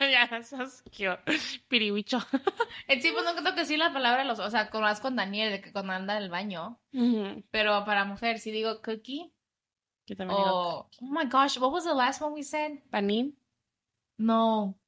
yeah, 0.00 0.40
sounds 0.40 0.82
cute. 0.90 1.18
Pirihuicho. 1.68 2.18
En 2.88 3.02
sí, 3.02 3.12
pues 3.12 3.24
no 3.26 3.34
tengo 3.34 3.52
que 3.52 3.60
decir 3.60 3.78
la 3.78 3.92
palabra, 3.92 4.24
los, 4.24 4.38
o 4.38 4.48
sea, 4.48 4.70
más 4.72 5.00
con 5.00 5.16
Daniel, 5.16 5.50
de 5.50 5.60
que 5.60 5.70
cuando 5.70 5.92
anda 5.92 6.16
en 6.16 6.22
el 6.22 6.30
baño. 6.30 6.80
Mhm. 6.92 7.44
Pero 7.50 7.84
para 7.84 8.06
mujer, 8.06 8.38
si 8.38 8.52
digo 8.52 8.80
cookie 8.80 9.30
Yo 10.06 10.16
también 10.16 10.38
digo 10.38 10.50
o... 10.50 10.90
Oh 11.02 11.10
my 11.10 11.26
gosh, 11.26 11.58
what 11.58 11.72
was 11.72 11.84
the 11.84 11.92
last 11.92 12.22
one 12.22 12.32
we 12.32 12.42
said? 12.42 12.82
panín. 12.90 13.36
No. 14.16 14.78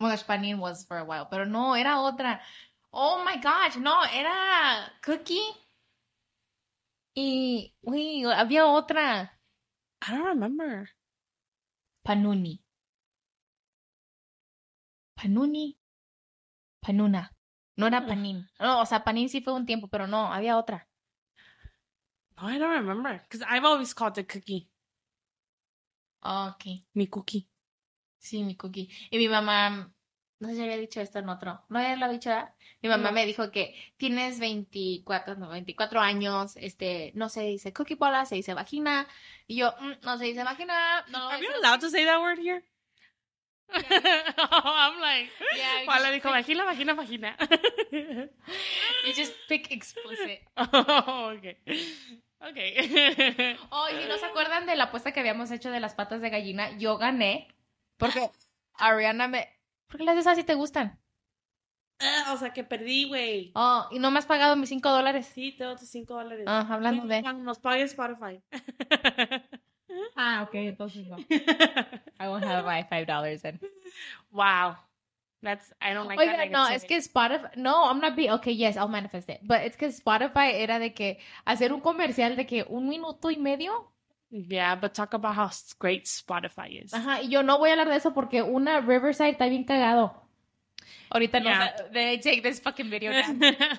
Oh 0.00 0.04
my 0.04 0.12
gosh, 0.12 0.24
panin 0.24 0.58
was 0.58 0.86
for 0.86 0.96
a 0.96 1.04
while, 1.04 1.28
pero 1.30 1.44
no, 1.44 1.76
era 1.76 2.00
otra. 2.00 2.40
Oh 2.90 3.22
my 3.26 3.36
gosh, 3.42 3.76
no, 3.76 4.02
era 4.04 4.90
cookie. 5.02 5.52
Y, 7.14 7.74
uy, 7.82 8.24
había 8.24 8.64
otra. 8.64 9.38
I 10.00 10.12
don't 10.12 10.24
remember. 10.24 10.88
Panuni. 12.04 12.62
Panuni. 15.16 15.78
Panuna. 16.80 17.34
No 17.76 17.86
era 17.86 18.06
panin. 18.06 18.46
No, 18.60 18.80
o 18.80 18.86
sea, 18.86 19.02
panin 19.04 19.28
sí 19.28 19.40
fue 19.40 19.52
un 19.52 19.66
tiempo, 19.66 19.88
pero 19.88 20.06
no, 20.06 20.32
había 20.32 20.58
otra. 20.58 20.88
No, 22.36 22.50
I 22.50 22.58
don't 22.58 22.72
remember. 22.72 23.20
Because 23.22 23.42
I've 23.48 23.64
always 23.64 23.94
called 23.94 24.18
it 24.18 24.28
cookie. 24.28 24.70
Ok. 26.22 26.84
Mi 26.94 27.06
cookie. 27.06 27.48
Sí, 28.18 28.44
mi 28.44 28.56
cookie. 28.56 28.88
Y 29.10 29.18
mi 29.18 29.28
mamá, 29.28 29.92
no 30.40 30.48
sé 30.48 30.56
si 30.56 30.62
había 30.62 30.76
dicho 30.76 31.00
esto 31.00 31.18
en 31.18 31.28
otro. 31.28 31.62
¿No 31.68 31.80
ya 31.80 31.96
lo 31.96 32.04
había 32.06 32.18
dicho? 32.18 32.30
Mi 32.82 32.88
mamá 32.88 33.08
No. 33.10 33.12
me 33.14 33.26
dijo 33.26 33.50
que 33.50 33.74
tienes 33.96 34.38
24, 34.40 35.36
no, 35.36 35.48
24 35.48 36.00
años, 36.00 36.56
este, 36.56 37.12
no 37.14 37.28
se 37.28 37.42
dice 37.42 37.72
cookie 37.72 37.94
bola, 37.94 38.26
se 38.26 38.34
dice 38.34 38.52
vagina. 38.54 39.06
Y 39.46 39.56
yo, 39.56 39.74
"Mm, 39.80 39.92
no 40.02 40.18
se 40.18 40.24
dice 40.26 40.42
vagina. 40.44 41.04
No 41.08 41.18
lo 41.20 41.28
Are 41.30 41.42
you 41.42 41.48
allowed 41.62 41.80
to 41.80 41.88
say 41.90 42.04
that 42.04 42.20
word 42.20 42.38
here? 42.38 42.62
I'm 43.72 45.00
like, 45.00 45.30
Yeah, 45.56 45.86
Paula 45.86 46.10
dijo 46.10 46.30
vagina, 46.30 46.64
vagina, 46.64 46.94
vagina. 46.94 47.36
You 47.90 49.12
just 49.16 49.32
pick 49.48 49.70
explicit. 49.72 50.40
oh, 50.56 51.32
okay. 51.36 51.56
Okay. 52.40 53.56
Oh, 53.70 53.88
y 53.88 54.02
si 54.02 54.08
no 54.08 54.18
se 54.18 54.26
acuerdan 54.26 54.66
de 54.66 54.76
la 54.76 54.84
apuesta 54.84 55.12
que 55.12 55.20
habíamos 55.20 55.50
hecho 55.50 55.70
de 55.70 55.80
las 55.80 55.94
patas 55.94 56.20
de 56.20 56.28
gallina, 56.30 56.76
yo 56.76 56.98
gané. 56.98 57.48
Porque 57.96 58.30
Ariana 58.74 59.28
me, 59.28 59.48
¿Por 59.86 59.98
qué 59.98 60.04
las 60.04 60.16
esas 60.16 60.36
sí 60.36 60.44
te 60.44 60.54
gustan? 60.54 61.00
Ah, 62.00 62.32
o 62.34 62.36
sea, 62.36 62.52
que 62.52 62.64
perdí, 62.64 63.06
güey. 63.06 63.52
Oh, 63.54 63.86
y 63.90 63.98
no 63.98 64.10
me 64.10 64.18
has 64.18 64.26
pagado 64.26 64.56
mis 64.56 64.68
5 64.68 64.90
dólares. 64.90 65.30
Sí, 65.32 65.52
tengo 65.52 65.76
tus 65.76 65.88
5 65.88 66.14
dólares. 66.14 66.44
Ah, 66.48 66.66
hablando 66.68 67.06
de. 67.06 67.22
Cuando 67.22 67.44
nos 67.44 67.58
pague 67.58 67.82
Spotify. 67.82 68.42
Ah, 70.16 70.42
ok, 70.46 70.54
entonces 70.54 71.06
no. 71.06 71.16
I 72.18 72.28
won't 72.28 72.44
have 72.44 72.64
my 72.64 72.82
five 72.84 73.06
dollars 73.06 73.42
then. 73.42 73.60
wow. 74.32 74.76
That's, 75.42 75.74
I 75.80 75.92
don't 75.92 76.08
like 76.08 76.18
that 76.18 76.40
Oiga, 76.40 76.50
no, 76.50 76.68
es 76.68 76.84
que 76.84 76.96
Spotify, 76.96 77.54
no, 77.56 77.84
I'm 77.90 78.00
not 78.00 78.16
being, 78.16 78.30
okay, 78.30 78.52
yes, 78.52 78.76
I'll 78.76 78.88
manifest 78.88 79.28
it, 79.28 79.40
but 79.42 79.58
es 79.58 79.76
que 79.76 79.86
Spotify 79.86 80.54
era 80.54 80.78
de 80.78 80.94
que 80.94 81.18
hacer 81.44 81.72
un 81.72 81.80
comercial 81.80 82.34
de 82.34 82.46
que 82.46 82.64
un 82.66 82.88
minuto 82.88 83.30
y 83.30 83.36
medio, 83.36 83.92
Yeah, 84.36 84.74
but 84.74 84.94
talk 84.94 85.14
about 85.14 85.34
how 85.36 85.50
great 85.78 86.06
Spotify 86.06 86.82
is. 86.84 86.92
ajá, 86.92 87.20
y 87.22 87.28
yo 87.28 87.42
no 87.42 87.58
voy 87.58 87.70
a 87.70 87.74
hablar 87.74 87.88
de 87.88 87.94
eso 87.96 88.12
porque 88.12 88.42
una 88.42 88.80
Riverside 88.80 89.30
está 89.30 89.48
bien 89.48 89.64
cagado. 89.64 90.12
Ahorita 91.10 91.38
no, 91.40 91.50
Yeah. 91.50 91.76
sa- 91.76 91.84
they 91.92 92.18
take 92.18 92.42
this 92.42 92.58
fucking 92.60 92.90
video 92.90 93.12
down. 93.12 93.40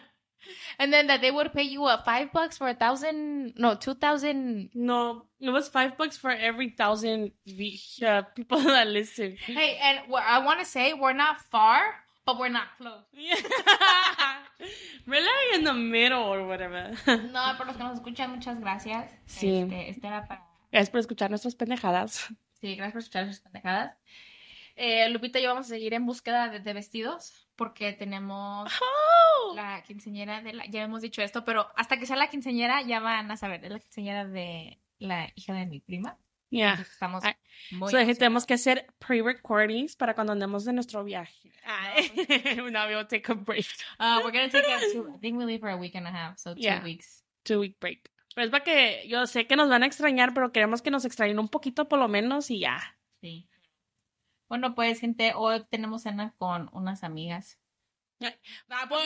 And 0.77 0.93
then 0.93 1.07
that 1.07 1.21
they 1.21 1.31
would 1.31 1.51
pay 1.53 1.63
you 1.63 1.81
what, 1.81 2.05
five 2.05 2.31
bucks 2.31 2.57
for 2.57 2.69
a 2.69 2.75
thousand, 2.75 3.55
no, 3.57 3.75
two 3.75 3.95
thousand. 3.95 4.69
no, 4.75 5.25
it 5.41 5.49
was 5.49 5.67
five 5.69 5.97
bucks 5.97 6.17
for 6.17 6.29
every 6.29 6.69
thousand 6.69 7.31
uh, 8.05 8.21
people 8.35 8.59
that 8.63 8.87
listen. 8.87 9.35
Hey, 9.45 9.77
and 9.81 9.99
I 10.15 10.39
want 10.45 10.59
to 10.59 10.65
say, 10.65 10.93
we're 10.93 11.13
not 11.13 11.41
far, 11.41 11.81
but 12.25 12.37
we're 12.37 12.49
not 12.49 12.67
close. 12.77 13.03
Yeah. 13.13 13.35
We're 15.07 15.21
like 15.21 15.55
in 15.59 15.63
the 15.65 15.73
middle 15.73 16.23
or 16.23 16.47
whatever. 16.47 16.91
No, 17.05 17.53
por 17.57 17.65
los 17.67 17.75
que 17.75 17.83
nos 17.83 17.99
escuchan, 17.99 18.31
muchas 18.31 18.59
gracias. 18.59 19.11
Sí. 19.27 19.61
Este, 19.61 19.89
este 19.89 20.07
era 20.07 20.25
para 20.27 20.44
Gracias 20.75 20.89
por 20.91 20.99
escuchar 20.99 21.29
nuestras 21.29 21.55
pendejadas. 21.55 22.27
Sí, 22.59 22.75
gracias 22.75 22.91
por 22.91 22.99
escuchar 22.99 23.27
sus 23.27 23.39
pendejadas. 23.39 23.97
Eh, 24.75 25.07
Lupita 25.07 25.39
y 25.39 25.43
yo 25.43 25.47
vamos 25.51 25.67
a 25.67 25.69
seguir 25.69 25.93
en 25.93 26.05
búsqueda 26.05 26.49
de, 26.49 26.59
de 26.59 26.73
vestidos 26.73 27.47
porque 27.55 27.93
tenemos 27.93 28.69
Oh. 28.81 29.53
la 29.55 29.81
quinceñera 29.83 30.41
de 30.41 30.51
la... 30.51 30.65
Ya 30.65 30.83
hemos 30.83 31.01
dicho 31.01 31.21
esto, 31.21 31.45
pero 31.45 31.65
hasta 31.77 31.97
que 31.97 32.05
sea 32.05 32.17
la 32.17 32.27
quinceñera 32.29 32.81
ya 32.81 32.99
van 32.99 33.31
a 33.31 33.37
saber. 33.37 33.63
Es 33.63 33.71
la 33.71 33.79
quinceñera 33.79 34.25
de 34.25 34.77
la 34.99 35.31
hija 35.35 35.53
de 35.53 35.65
mi 35.65 35.79
prima. 35.79 36.17
Yeah. 36.49 36.71
Entonces 36.71 36.91
estamos 36.91 37.23
muy 37.71 37.89
So, 37.89 37.97
tenemos 37.97 38.45
que 38.45 38.55
hacer 38.55 38.85
pre-recordings 38.99 39.95
para 39.95 40.13
cuando 40.13 40.33
andemos 40.33 40.65
de 40.65 40.73
nuestro 40.73 41.05
viaje. 41.05 41.53
Ay. 41.63 42.11
Now 42.69 42.85
we'll 42.89 43.07
take 43.07 43.31
a 43.31 43.35
break. 43.35 43.65
Uh, 43.97 44.19
we're 44.25 44.31
gonna 44.33 44.49
take 44.49 44.65
a 44.67 44.79
two, 44.91 45.09
I 45.15 45.19
think 45.19 45.37
we 45.37 45.45
leave 45.45 45.61
for 45.61 45.69
a 45.69 45.77
week 45.77 45.95
and 45.95 46.05
a 46.05 46.11
half, 46.11 46.37
so 46.37 46.53
two 46.53 46.59
Yeah. 46.59 46.83
weeks. 46.83 47.23
Two 47.45 47.61
week 47.61 47.79
break. 47.79 48.09
Pero 48.35 48.45
es 48.45 48.51
para 48.51 48.63
que 48.63 49.07
yo 49.07 49.25
sé 49.25 49.47
que 49.47 49.55
nos 49.55 49.69
van 49.69 49.81
a 49.81 49.87
extrañar, 49.87 50.33
pero 50.33 50.51
queremos 50.51 50.81
que 50.83 50.91
nos 50.91 51.05
extrañen 51.05 51.39
un 51.39 51.47
poquito 51.49 51.87
por 51.87 51.97
lo 51.97 52.07
menos 52.07 52.51
y 52.51 52.59
ya. 52.59 52.97
Sí. 53.21 53.47
Bueno, 54.47 54.75
pues, 54.75 54.99
gente, 54.99 55.33
hoy 55.35 55.65
tenemos 55.71 56.03
cena 56.03 56.35
con 56.37 56.69
unas 56.73 57.03
amigas. 57.03 57.57
Ah, 58.69 58.85
pues, 58.87 59.03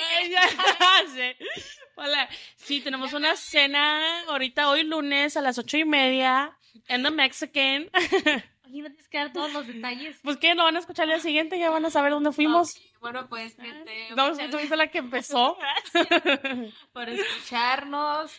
sí. 1.14 1.46
Hola. 1.96 2.28
Sí, 2.58 2.82
tenemos 2.82 3.14
una 3.14 3.36
cena 3.36 4.24
ahorita 4.28 4.70
hoy 4.70 4.84
lunes 4.84 5.38
a 5.38 5.42
las 5.42 5.58
ocho 5.58 5.78
y 5.78 5.86
media 5.86 6.58
en 6.88 7.04
The 7.04 7.12
Mexican. 7.12 7.90
Aquí 8.64 8.82
no 8.82 8.90
tienes 8.90 9.08
que 9.10 9.18
dar 9.18 9.34
todos 9.34 9.52
los 9.54 9.66
detalles. 9.66 10.20
Pues 10.24 10.38
que 10.38 10.54
lo 10.54 10.64
van 10.64 10.76
a 10.76 10.80
escuchar 10.80 11.06
el 11.06 11.12
día 11.12 11.20
siguiente, 11.20 11.58
ya 11.58 11.70
van 11.72 11.86
a 11.86 11.90
saber 11.90 12.12
dónde 12.12 12.32
fuimos. 12.32 12.70
Ok, 12.76 13.00
Bueno, 13.00 13.28
pues, 13.30 13.56
gente, 13.56 14.10
No, 14.16 14.30
muchas 14.30 14.50
tú 14.52 14.58
fuiste 14.58 14.76
la 14.76 14.88
que 14.88 15.00
empezó. 15.00 15.58
gracias 15.94 16.74
por 16.94 17.10
escucharnos. 17.10 18.32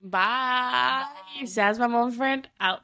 Bye. 0.00 1.06
Bye. 1.40 1.46
Seas 1.46 1.78
mamón 1.78 2.12
friend 2.12 2.48
out. 2.60 2.82